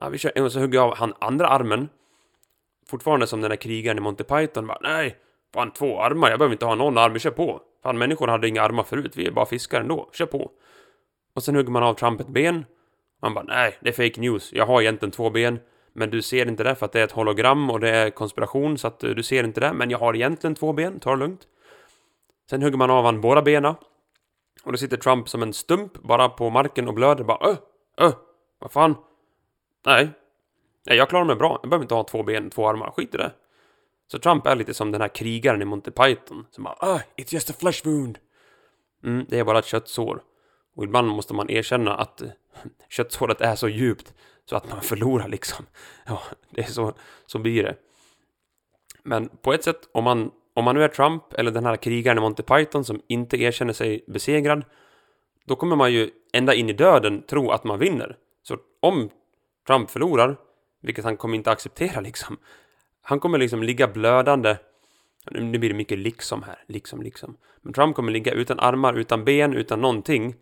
Ja, 0.00 0.08
vi 0.08 0.18
kör, 0.18 0.42
och 0.42 0.52
så 0.52 0.60
hugger 0.60 0.78
jag 0.78 0.90
av 0.90 0.96
han 0.96 1.14
andra 1.18 1.48
armen. 1.48 1.88
Fortfarande 2.88 3.26
som 3.26 3.40
den 3.40 3.50
där 3.50 3.56
krigaren 3.56 3.98
i 3.98 4.00
Monty 4.00 4.24
Python 4.24 4.66
bara, 4.66 4.78
nej, 4.82 5.16
fan 5.54 5.70
två 5.70 6.00
armar, 6.00 6.30
jag 6.30 6.38
behöver 6.38 6.54
inte 6.54 6.66
ha 6.66 6.74
någon 6.74 6.98
arm, 6.98 7.12
vi 7.12 7.18
kör 7.18 7.30
på. 7.30 7.60
Fan, 7.82 7.98
människor 7.98 8.28
hade 8.28 8.48
inga 8.48 8.62
armar 8.62 8.82
förut, 8.82 9.12
vi 9.16 9.26
är 9.26 9.30
bara 9.30 9.46
fiskar 9.46 9.80
ändå, 9.80 10.10
kör 10.12 10.26
på. 10.26 10.50
Och 11.34 11.42
sen 11.42 11.54
hugger 11.54 11.70
man 11.70 11.82
av 11.82 11.94
Trump 11.94 12.20
ett 12.20 12.28
ben. 12.28 12.64
Man 13.22 13.34
bara, 13.34 13.44
nej, 13.44 13.78
det 13.80 13.88
är 13.88 13.92
fake 14.08 14.20
news, 14.20 14.52
jag 14.52 14.66
har 14.66 14.82
egentligen 14.82 15.12
två 15.12 15.30
ben. 15.30 15.58
Men 15.92 16.10
du 16.10 16.22
ser 16.22 16.48
inte 16.48 16.64
det 16.64 16.74
för 16.74 16.86
att 16.86 16.92
det 16.92 17.00
är 17.00 17.04
ett 17.04 17.12
hologram 17.12 17.70
och 17.70 17.80
det 17.80 17.88
är 17.90 18.10
konspiration 18.10 18.78
så 18.78 18.86
att 18.86 19.04
eh, 19.04 19.10
du 19.10 19.22
ser 19.22 19.44
inte 19.44 19.60
det. 19.60 19.72
Men 19.72 19.90
jag 19.90 19.98
har 19.98 20.14
egentligen 20.14 20.54
två 20.54 20.72
ben, 20.72 21.00
ta 21.00 21.10
det 21.10 21.16
lugnt. 21.16 21.46
Sen 22.50 22.62
hugger 22.62 22.76
man 22.78 22.90
av 22.90 23.04
han 23.04 23.20
båda 23.20 23.42
benen. 23.42 23.74
Och 24.64 24.72
då 24.72 24.78
sitter 24.78 24.96
Trump 24.96 25.28
som 25.28 25.42
en 25.42 25.52
stump 25.52 26.02
bara 26.02 26.28
på 26.28 26.50
marken 26.50 26.88
och 26.88 26.94
blöder. 26.94 27.24
Bara 27.24 27.50
öh, 27.50 27.56
öh, 27.98 28.14
vad 28.58 28.72
fan. 28.72 28.94
Nej. 29.86 30.10
Nej, 30.86 30.96
jag 30.96 31.08
klarar 31.08 31.24
mig 31.24 31.36
bra. 31.36 31.58
Jag 31.62 31.70
behöver 31.70 31.84
inte 31.84 31.94
ha 31.94 32.04
två 32.04 32.22
ben, 32.22 32.50
två 32.50 32.68
armar. 32.68 32.90
Skit 32.90 33.14
i 33.14 33.18
det. 33.18 33.32
Så 34.12 34.18
Trump 34.18 34.46
är 34.46 34.56
lite 34.56 34.74
som 34.74 34.92
den 34.92 35.00
här 35.00 35.08
krigaren 35.08 35.62
i 35.62 35.64
Monty 35.64 35.90
Python. 35.90 36.46
Som 36.50 36.64
bara 36.64 36.76
öh, 36.82 37.00
it's 37.16 37.34
just 37.34 37.50
a 37.50 37.54
flesh 37.58 37.86
wound. 37.86 38.18
Mm, 39.04 39.26
det 39.28 39.38
är 39.38 39.44
bara 39.44 39.58
ett 39.58 39.66
köttsår. 39.66 40.22
Och 40.74 40.84
ibland 40.84 41.08
måste 41.08 41.34
man 41.34 41.50
erkänna 41.50 41.94
att 41.94 42.22
köttsåret 42.88 43.40
är 43.40 43.54
så 43.54 43.68
djupt 43.68 44.14
så 44.44 44.56
att 44.56 44.70
man 44.70 44.80
förlorar 44.80 45.28
liksom. 45.28 45.66
Ja, 46.06 46.22
det 46.50 46.60
är 46.60 46.66
så, 46.66 46.94
så 47.26 47.38
blir 47.38 47.62
det. 47.62 47.76
Men 49.02 49.28
på 49.28 49.52
ett 49.52 49.64
sätt, 49.64 49.88
om 49.92 50.04
man, 50.04 50.30
om 50.54 50.64
man 50.64 50.74
nu 50.74 50.84
är 50.84 50.88
Trump 50.88 51.32
eller 51.32 51.50
den 51.50 51.66
här 51.66 51.76
krigaren 51.76 52.18
i 52.18 52.20
Monty 52.20 52.42
Python 52.42 52.84
som 52.84 53.02
inte 53.06 53.36
erkänner 53.36 53.72
sig 53.72 54.04
besegrad, 54.06 54.64
då 55.44 55.56
kommer 55.56 55.76
man 55.76 55.92
ju 55.92 56.10
ända 56.32 56.54
in 56.54 56.68
i 56.68 56.72
döden 56.72 57.22
tro 57.22 57.50
att 57.50 57.64
man 57.64 57.78
vinner. 57.78 58.16
Så 58.42 58.56
om 58.80 59.10
Trump 59.66 59.90
förlorar, 59.90 60.36
vilket 60.82 61.04
han 61.04 61.16
kommer 61.16 61.36
inte 61.36 61.50
acceptera 61.50 62.00
liksom, 62.00 62.38
han 63.02 63.20
kommer 63.20 63.38
liksom 63.38 63.62
ligga 63.62 63.88
blödande 63.88 64.56
nu 65.30 65.58
blir 65.58 65.70
det 65.70 65.76
mycket 65.76 65.98
liksom 65.98 66.42
här, 66.42 66.64
liksom, 66.66 67.02
liksom. 67.02 67.36
Men 67.60 67.72
Trump 67.72 67.96
kommer 67.96 68.12
ligga 68.12 68.32
utan 68.32 68.60
armar, 68.60 68.94
utan 68.94 69.24
ben, 69.24 69.54
utan 69.54 69.80
någonting. 69.80 70.34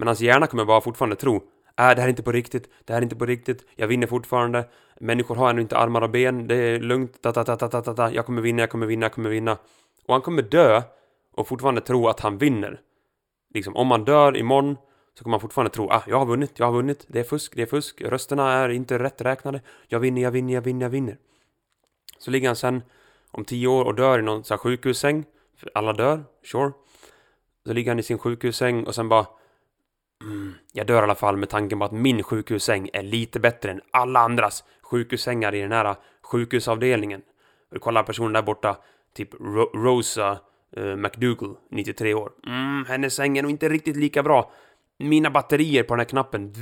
Men 0.00 0.06
hans 0.08 0.20
hjärna 0.20 0.46
kommer 0.46 0.64
bara 0.64 0.80
fortfarande 0.80 1.16
tro 1.16 1.36
äh, 1.36 1.40
det 1.76 2.00
här 2.00 2.02
är 2.02 2.08
inte 2.08 2.22
på 2.22 2.32
riktigt, 2.32 2.68
det 2.84 2.92
här 2.92 3.00
är 3.00 3.02
inte 3.02 3.16
på 3.16 3.26
riktigt, 3.26 3.66
jag 3.76 3.88
vinner 3.88 4.06
fortfarande, 4.06 4.68
människor 5.00 5.34
har 5.34 5.50
ännu 5.50 5.60
inte 5.60 5.78
armar 5.78 6.02
och 6.02 6.10
ben, 6.10 6.46
det 6.46 6.54
är 6.54 6.80
lugnt, 6.80 7.22
ta-ta-ta-ta-ta-ta 7.22 8.10
jag 8.12 8.26
kommer 8.26 8.42
vinna, 8.42 8.62
jag 8.62 8.70
kommer 8.70 8.86
vinna, 8.86 9.04
jag 9.04 9.12
kommer 9.12 9.30
vinna. 9.30 9.58
Och 10.06 10.14
han 10.14 10.20
kommer 10.20 10.42
dö 10.42 10.82
och 11.34 11.48
fortfarande 11.48 11.80
tro 11.80 12.08
att 12.08 12.20
han 12.20 12.38
vinner. 12.38 12.80
Liksom, 13.54 13.76
om 13.76 13.90
han 13.90 14.04
dör 14.04 14.36
imorgon 14.36 14.76
så 15.14 15.24
kommer 15.24 15.34
han 15.34 15.40
fortfarande 15.40 15.70
tro, 15.70 15.90
ah, 15.90 16.02
jag 16.06 16.18
har 16.18 16.26
vunnit, 16.26 16.58
jag 16.58 16.66
har 16.66 16.72
vunnit, 16.72 17.04
det 17.08 17.20
är 17.20 17.24
fusk, 17.24 17.56
det 17.56 17.62
är 17.62 17.66
fusk, 17.66 18.02
rösterna 18.02 18.52
är 18.52 18.68
inte 18.68 18.98
rätt 18.98 19.20
räknade 19.20 19.60
jag 19.88 20.00
vinner, 20.00 20.22
jag 20.22 20.30
vinner, 20.30 20.54
jag 20.54 20.62
vinner, 20.62 20.86
jag 20.86 20.90
vinner. 20.90 21.16
Så 22.18 22.30
ligger 22.30 22.48
han 22.48 22.56
sen 22.56 22.82
om 23.30 23.44
tio 23.44 23.68
år 23.68 23.84
och 23.84 23.94
dör 23.94 24.18
i 24.18 24.22
någon 24.22 24.44
sån 24.44 24.54
här 24.54 24.58
sjukhussäng, 24.58 25.24
för 25.56 25.70
alla 25.74 25.92
dör, 25.92 26.24
sure. 26.44 26.72
Så 27.66 27.72
ligger 27.72 27.90
han 27.90 27.98
i 27.98 28.02
sin 28.02 28.18
sjukhussäng 28.18 28.84
och 28.84 28.94
sen 28.94 29.08
bara 29.08 29.26
Mm, 30.22 30.54
jag 30.72 30.86
dör 30.86 31.00
i 31.00 31.04
alla 31.04 31.14
fall 31.14 31.36
med 31.36 31.48
tanken 31.48 31.78
på 31.78 31.84
att 31.84 31.92
min 31.92 32.22
sjukhussäng 32.22 32.90
är 32.92 33.02
lite 33.02 33.40
bättre 33.40 33.70
än 33.70 33.80
alla 33.90 34.20
andras 34.20 34.64
sjukhussängar 34.82 35.54
i 35.54 35.60
den 35.60 35.72
här 35.72 35.96
sjukhusavdelningen. 36.22 37.22
Du 37.70 37.78
kollar 37.78 38.02
personen 38.02 38.32
där 38.32 38.42
borta, 38.42 38.76
typ 39.14 39.34
Ro 39.34 39.70
Rosa 39.74 40.38
eh, 40.76 40.96
McDougall, 40.96 41.56
93 41.70 42.14
år. 42.14 42.32
Mm, 42.46 42.84
hennes 42.88 43.14
säng 43.14 43.38
är 43.38 43.42
nog 43.42 43.50
inte 43.50 43.68
riktigt 43.68 43.96
lika 43.96 44.22
bra. 44.22 44.52
Mina 44.98 45.30
batterier 45.30 45.82
på 45.82 45.94
den 45.94 46.00
här 46.00 46.08
knappen 46.08 46.54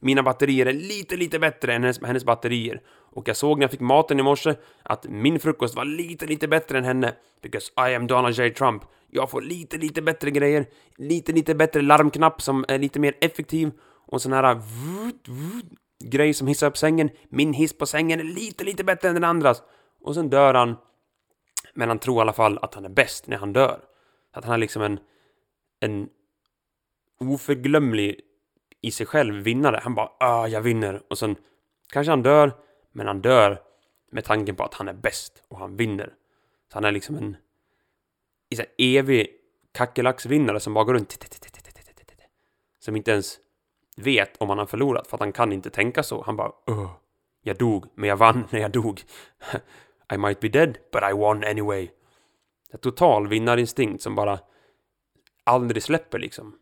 mina 0.00 0.22
batterier 0.22 0.66
är 0.66 0.72
lite, 0.72 1.16
lite 1.16 1.38
bättre 1.38 1.74
än 1.74 1.82
hennes, 1.82 2.02
hennes 2.02 2.24
batterier. 2.24 2.82
Och 2.88 3.28
jag 3.28 3.36
såg 3.36 3.58
när 3.58 3.64
jag 3.64 3.70
fick 3.70 3.80
maten 3.80 4.20
i 4.20 4.22
morse 4.22 4.54
att 4.82 5.06
min 5.08 5.40
frukost 5.40 5.76
var 5.76 5.84
lite, 5.84 6.26
lite 6.26 6.48
bättre 6.48 6.78
än 6.78 6.84
henne. 6.84 7.14
Because 7.42 7.72
I 7.90 7.94
am 7.94 8.06
Donald 8.06 8.38
J. 8.38 8.50
Trump. 8.50 8.82
Jag 9.10 9.30
får 9.30 9.42
lite, 9.42 9.76
lite 9.76 10.02
bättre 10.02 10.30
grejer. 10.30 10.66
Lite, 10.96 11.32
lite 11.32 11.54
bättre 11.54 11.82
larmknapp 11.82 12.42
som 12.42 12.64
är 12.68 12.78
lite 12.78 13.00
mer 13.00 13.14
effektiv. 13.20 13.70
Och 14.06 14.22
sån 14.22 14.32
här 14.32 14.54
vut, 14.54 15.28
vut, 15.28 15.64
grej 16.04 16.34
som 16.34 16.46
hissar 16.46 16.66
upp 16.66 16.76
sängen. 16.76 17.10
Min 17.28 17.52
hiss 17.52 17.78
på 17.78 17.86
sängen 17.86 18.20
är 18.20 18.24
lite, 18.24 18.64
lite 18.64 18.84
bättre 18.84 19.08
än 19.08 19.14
den 19.14 19.24
andras. 19.24 19.62
Och 20.00 20.14
sen 20.14 20.30
dör 20.30 20.54
han. 20.54 20.76
Men 21.74 21.88
han 21.88 21.98
tror 21.98 22.18
i 22.18 22.20
alla 22.20 22.32
fall 22.32 22.58
att 22.62 22.74
han 22.74 22.84
är 22.84 22.88
bäst 22.88 23.26
när 23.26 23.36
han 23.36 23.52
dör. 23.52 23.80
Att 24.32 24.44
han 24.44 24.54
är 24.54 24.58
liksom 24.58 24.82
en, 24.82 24.98
en 25.80 26.08
oförglömlig 27.20 28.20
i 28.80 28.90
sig 28.90 29.06
själv 29.06 29.34
vinnare. 29.34 29.80
Han 29.82 29.94
bara 29.94 30.12
ah, 30.20 30.46
jag 30.46 30.60
vinner. 30.60 31.02
Och 31.10 31.18
sen 31.18 31.36
kanske 31.92 32.10
han 32.10 32.22
dör, 32.22 32.52
men 32.92 33.06
han 33.06 33.20
dör 33.20 33.62
med 34.12 34.24
tanken 34.24 34.56
på 34.56 34.64
att 34.64 34.74
han 34.74 34.88
är 34.88 34.92
bäst 34.92 35.42
och 35.48 35.58
han 35.58 35.76
vinner. 35.76 36.14
Så 36.72 36.76
han 36.76 36.84
är 36.84 36.92
liksom 36.92 37.16
en 37.16 37.36
i 38.50 38.56
så 38.56 38.62
evig 38.78 39.28
kackerlacksvinnare 39.72 40.60
som 40.60 40.74
bara 40.74 40.84
går 40.84 40.94
runt 40.94 41.18
som 42.80 42.96
inte 42.96 43.10
ens 43.10 43.38
vet 43.96 44.36
om 44.36 44.48
han 44.48 44.58
har 44.58 44.66
förlorat 44.66 45.06
för 45.06 45.16
att 45.16 45.20
han 45.20 45.32
kan 45.32 45.52
inte 45.52 45.70
tänka 45.70 46.02
så. 46.02 46.22
Han 46.22 46.36
bara 46.36 46.52
Åh, 46.66 46.90
jag 47.42 47.56
dog, 47.56 47.86
men 47.94 48.08
jag 48.08 48.16
vann 48.16 48.44
när 48.50 48.60
jag 48.60 48.70
dog. 48.70 49.02
I 50.14 50.18
might 50.18 50.40
be 50.40 50.48
dead, 50.48 50.78
but 50.92 51.02
I 51.10 51.12
won 51.12 51.44
anyway. 51.44 51.88
En 52.72 52.78
total 52.78 53.28
vinnarinstinkt 53.28 54.02
som 54.02 54.14
bara 54.14 54.38
aldrig 55.44 55.82
släpper 55.82 56.18
liksom. 56.18 56.58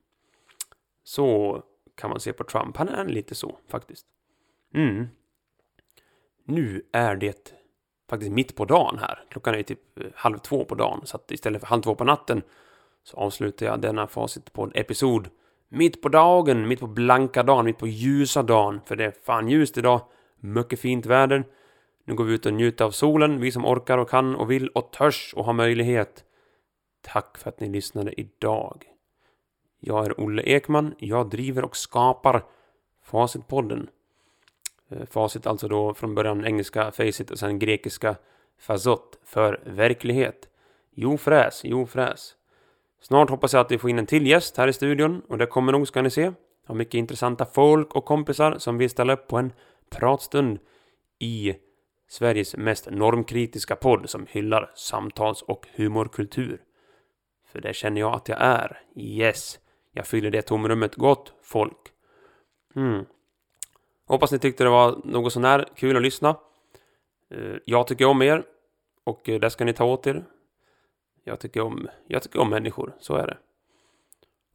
Så 1.04 1.62
kan 1.98 2.10
man 2.10 2.20
se 2.20 2.32
på 2.32 2.44
Trump. 2.44 2.76
Han 2.76 2.88
är 2.88 3.04
lite 3.04 3.34
så 3.34 3.58
faktiskt. 3.68 4.06
Mm. 4.74 5.06
Nu 6.44 6.82
är 6.92 7.16
det 7.16 7.54
faktiskt 8.10 8.32
mitt 8.32 8.56
på 8.56 8.64
dagen 8.64 8.98
här. 8.98 9.24
Klockan 9.28 9.54
är 9.54 9.62
typ 9.62 9.98
eh, 9.98 10.06
halv 10.14 10.38
två 10.38 10.64
på 10.64 10.74
dagen. 10.74 11.00
Så 11.04 11.16
att 11.16 11.30
istället 11.30 11.60
för 11.60 11.66
halv 11.66 11.82
två 11.82 11.94
på 11.94 12.04
natten 12.04 12.42
så 13.02 13.16
avslutar 13.16 13.66
jag 13.66 13.80
denna 13.80 14.06
facit 14.06 14.52
på 14.52 14.62
en 14.62 14.72
episod 14.74 15.28
mitt 15.68 16.02
på 16.02 16.08
dagen, 16.08 16.68
mitt 16.68 16.80
på 16.80 16.86
blanka 16.86 17.42
dagen, 17.42 17.64
mitt 17.64 17.78
på 17.78 17.86
ljusa 17.86 18.42
dagen. 18.42 18.80
För 18.84 18.96
det 18.96 19.04
är 19.04 19.14
fan 19.24 19.48
ljust 19.48 19.78
idag. 19.78 20.00
Mycket 20.40 20.80
fint 20.80 21.06
väder. 21.06 21.44
Nu 22.04 22.14
går 22.14 22.24
vi 22.24 22.34
ut 22.34 22.46
och 22.46 22.54
njuter 22.54 22.84
av 22.84 22.90
solen, 22.90 23.40
vi 23.40 23.52
som 23.52 23.66
orkar 23.66 23.98
och 23.98 24.10
kan 24.10 24.36
och 24.36 24.50
vill 24.50 24.68
och 24.68 24.92
törs 24.92 25.34
och 25.36 25.44
har 25.44 25.52
möjlighet. 25.52 26.24
Tack 27.02 27.38
för 27.38 27.48
att 27.48 27.60
ni 27.60 27.68
lyssnade 27.68 28.20
idag. 28.20 28.84
Jag 29.80 30.06
är 30.06 30.20
Olle 30.20 30.42
Ekman. 30.42 30.94
Jag 30.98 31.30
driver 31.30 31.64
och 31.64 31.76
skapar 31.76 32.44
Facitpodden. 33.02 33.88
Eh, 34.88 35.06
Facit 35.06 35.46
alltså 35.46 35.68
då 35.68 35.94
från 35.94 36.14
början 36.14 36.44
engelska 36.44 36.90
facit 36.92 37.30
och 37.30 37.38
sen 37.38 37.58
grekiska 37.58 38.16
fazot 38.58 39.18
för 39.24 39.60
verklighet. 39.64 40.48
Jo 40.94 41.18
fräs, 41.18 41.60
jo 41.64 41.86
fräs. 41.86 42.34
Snart 43.00 43.30
hoppas 43.30 43.52
jag 43.52 43.60
att 43.60 43.70
vi 43.70 43.78
får 43.78 43.90
in 43.90 43.98
en 43.98 44.06
till 44.06 44.26
gäst 44.26 44.56
här 44.56 44.68
i 44.68 44.72
studion 44.72 45.22
och 45.28 45.38
det 45.38 45.46
kommer 45.46 45.72
nog 45.72 45.88
ska 45.88 46.02
ni 46.02 46.10
se. 46.10 46.22
Jag 46.22 46.32
har 46.66 46.74
mycket 46.74 46.94
intressanta 46.94 47.46
folk 47.46 47.94
och 47.94 48.04
kompisar 48.04 48.58
som 48.58 48.78
vill 48.78 48.90
ställa 48.90 49.12
upp 49.12 49.28
på 49.28 49.36
en 49.36 49.52
pratstund 49.90 50.58
i 51.18 51.54
Sveriges 52.08 52.56
mest 52.56 52.90
normkritiska 52.90 53.76
podd 53.76 54.10
som 54.10 54.26
hyllar 54.30 54.70
samtals 54.74 55.42
och 55.42 55.66
humorkultur. 55.74 56.62
För 57.52 57.60
det 57.60 57.74
känner 57.74 58.00
jag 58.00 58.14
att 58.14 58.28
jag 58.28 58.38
är. 58.40 58.80
Yes! 58.96 59.58
Jag 59.92 60.06
fyller 60.06 60.30
det 60.30 60.42
tomrummet 60.42 60.94
gott 60.94 61.32
folk. 61.42 61.92
Hmm. 62.74 63.06
Hoppas 64.06 64.32
ni 64.32 64.38
tyckte 64.38 64.64
det 64.64 64.70
var 64.70 65.00
något 65.04 65.32
sånär 65.32 65.68
kul 65.76 65.96
att 65.96 66.02
lyssna. 66.02 66.36
Eh, 67.30 67.56
jag 67.64 67.86
tycker 67.86 68.04
om 68.04 68.22
er 68.22 68.44
och 69.04 69.28
eh, 69.28 69.40
det 69.40 69.50
ska 69.50 69.64
ni 69.64 69.72
ta 69.72 69.84
åt 69.84 70.06
er. 70.06 70.24
Jag 71.24 71.40
tycker 71.40 71.60
om, 71.60 71.88
jag 72.06 72.22
tycker 72.22 72.40
om 72.40 72.50
människor, 72.50 72.96
så 73.00 73.14
är 73.14 73.26
det. 73.26 73.38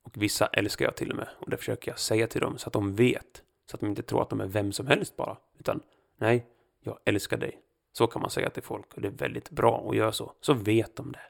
Och 0.04 0.22
vissa 0.22 0.48
älskar 0.48 0.86
jag 0.86 0.96
till 0.96 1.12
och 1.12 1.18
med. 1.18 1.28
Och 1.40 1.50
det 1.50 1.58
försöker 1.58 1.92
jag 1.92 2.00
säga 2.00 2.28
till 2.28 2.42
dem 2.42 2.58
så 2.58 2.70
att 2.70 2.74
de 2.74 2.96
vet. 2.96 3.44
Så 3.70 3.76
att 3.76 3.80
de 3.80 3.90
inte 3.90 4.02
tror 4.02 4.22
att 4.22 4.30
de 4.30 4.42
är 4.42 4.48
vem 4.48 4.72
som 4.72 4.88
helst 4.88 5.16
bara. 5.16 5.38
Utan, 5.60 5.82
nej, 6.18 6.46
jag 6.80 7.00
älskar 7.06 7.38
dig. 7.38 7.60
Så 7.92 8.08
kan 8.08 8.22
man 8.22 8.32
säga 8.32 8.50
till 8.50 8.64
folk 8.64 8.94
och 8.94 9.02
det 9.02 9.08
är 9.08 9.12
väldigt 9.12 9.50
bra 9.50 9.90
att 9.90 9.96
göra 9.96 10.12
så. 10.12 10.34
Så 10.42 10.54
vet 10.54 10.96
de 10.96 11.12
det. 11.12 11.22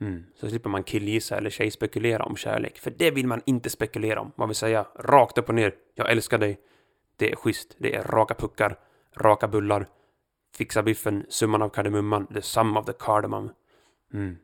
Mm. 0.00 0.24
Så 0.34 0.48
slipper 0.48 0.70
man 0.70 0.84
killgissa 0.84 1.36
eller 1.36 1.50
tjejspekulera 1.50 2.24
om 2.24 2.36
kärlek. 2.36 2.78
För 2.78 2.90
det 2.90 3.10
vill 3.10 3.26
man 3.26 3.42
inte 3.46 3.70
spekulera 3.70 4.20
om. 4.20 4.32
Man 4.36 4.48
vill 4.48 4.56
säga 4.56 4.86
rakt 4.98 5.38
upp 5.38 5.48
och 5.48 5.54
ner. 5.54 5.74
Jag 5.94 6.10
älskar 6.10 6.38
dig. 6.38 6.60
Det 7.16 7.32
är 7.32 7.36
schysst. 7.36 7.76
Det 7.78 7.94
är 7.94 8.02
raka 8.02 8.34
puckar, 8.34 8.78
raka 9.16 9.48
bullar. 9.48 9.88
Fixa 10.56 10.82
biffen, 10.82 11.26
summan 11.28 11.62
av 11.62 11.68
kardemumman, 11.68 12.26
the 12.26 12.42
sum 12.42 12.76
of 12.76 12.86
the 12.86 12.92
cardamom. 12.92 13.50
Mm. 14.12 14.36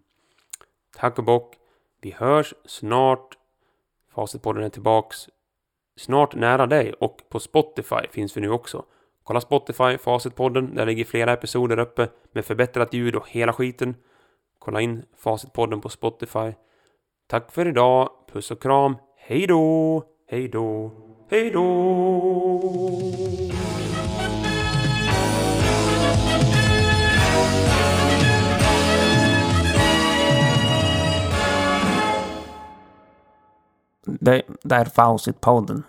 Tack 0.97 1.19
och 1.19 1.25
bock. 1.25 1.57
Vi 2.01 2.11
hörs 2.11 2.55
snart. 2.65 3.37
Facitpodden 4.15 4.65
är 4.65 4.69
tillbaks. 4.69 5.29
Snart 5.97 6.35
nära 6.35 6.67
dig 6.67 6.93
och 6.93 7.23
på 7.29 7.41
Spotify 7.41 8.09
finns 8.11 8.37
vi 8.37 8.41
nu 8.41 8.51
också. 8.51 8.85
Kolla 9.23 9.41
Spotify, 9.41 9.99
Facitpodden. 9.99 10.75
Där 10.75 10.87
ligger 10.87 11.05
flera 11.05 11.33
episoder 11.33 11.79
uppe 11.79 12.09
med 12.33 12.45
förbättrat 12.45 12.95
ljud 12.95 13.17
och 13.17 13.29
hela 13.31 13.53
skiten. 13.53 13.95
Kolla 14.61 14.81
in 14.81 15.03
Facitpodden 15.17 15.81
på 15.81 15.89
Spotify. 15.89 16.53
Tack 17.27 17.53
för 17.53 17.69
idag. 17.69 18.11
Puss 18.33 18.51
och 18.51 18.63
kram. 18.63 18.97
Hej 19.17 19.47
då! 19.47 20.05
Hej 20.27 20.49
då! 20.49 20.91
Hej 21.31 21.51
då! 21.51 22.61
Det, 34.05 34.43
det 34.63 34.75
är 34.75 34.85
Facitpodden. 34.85 35.83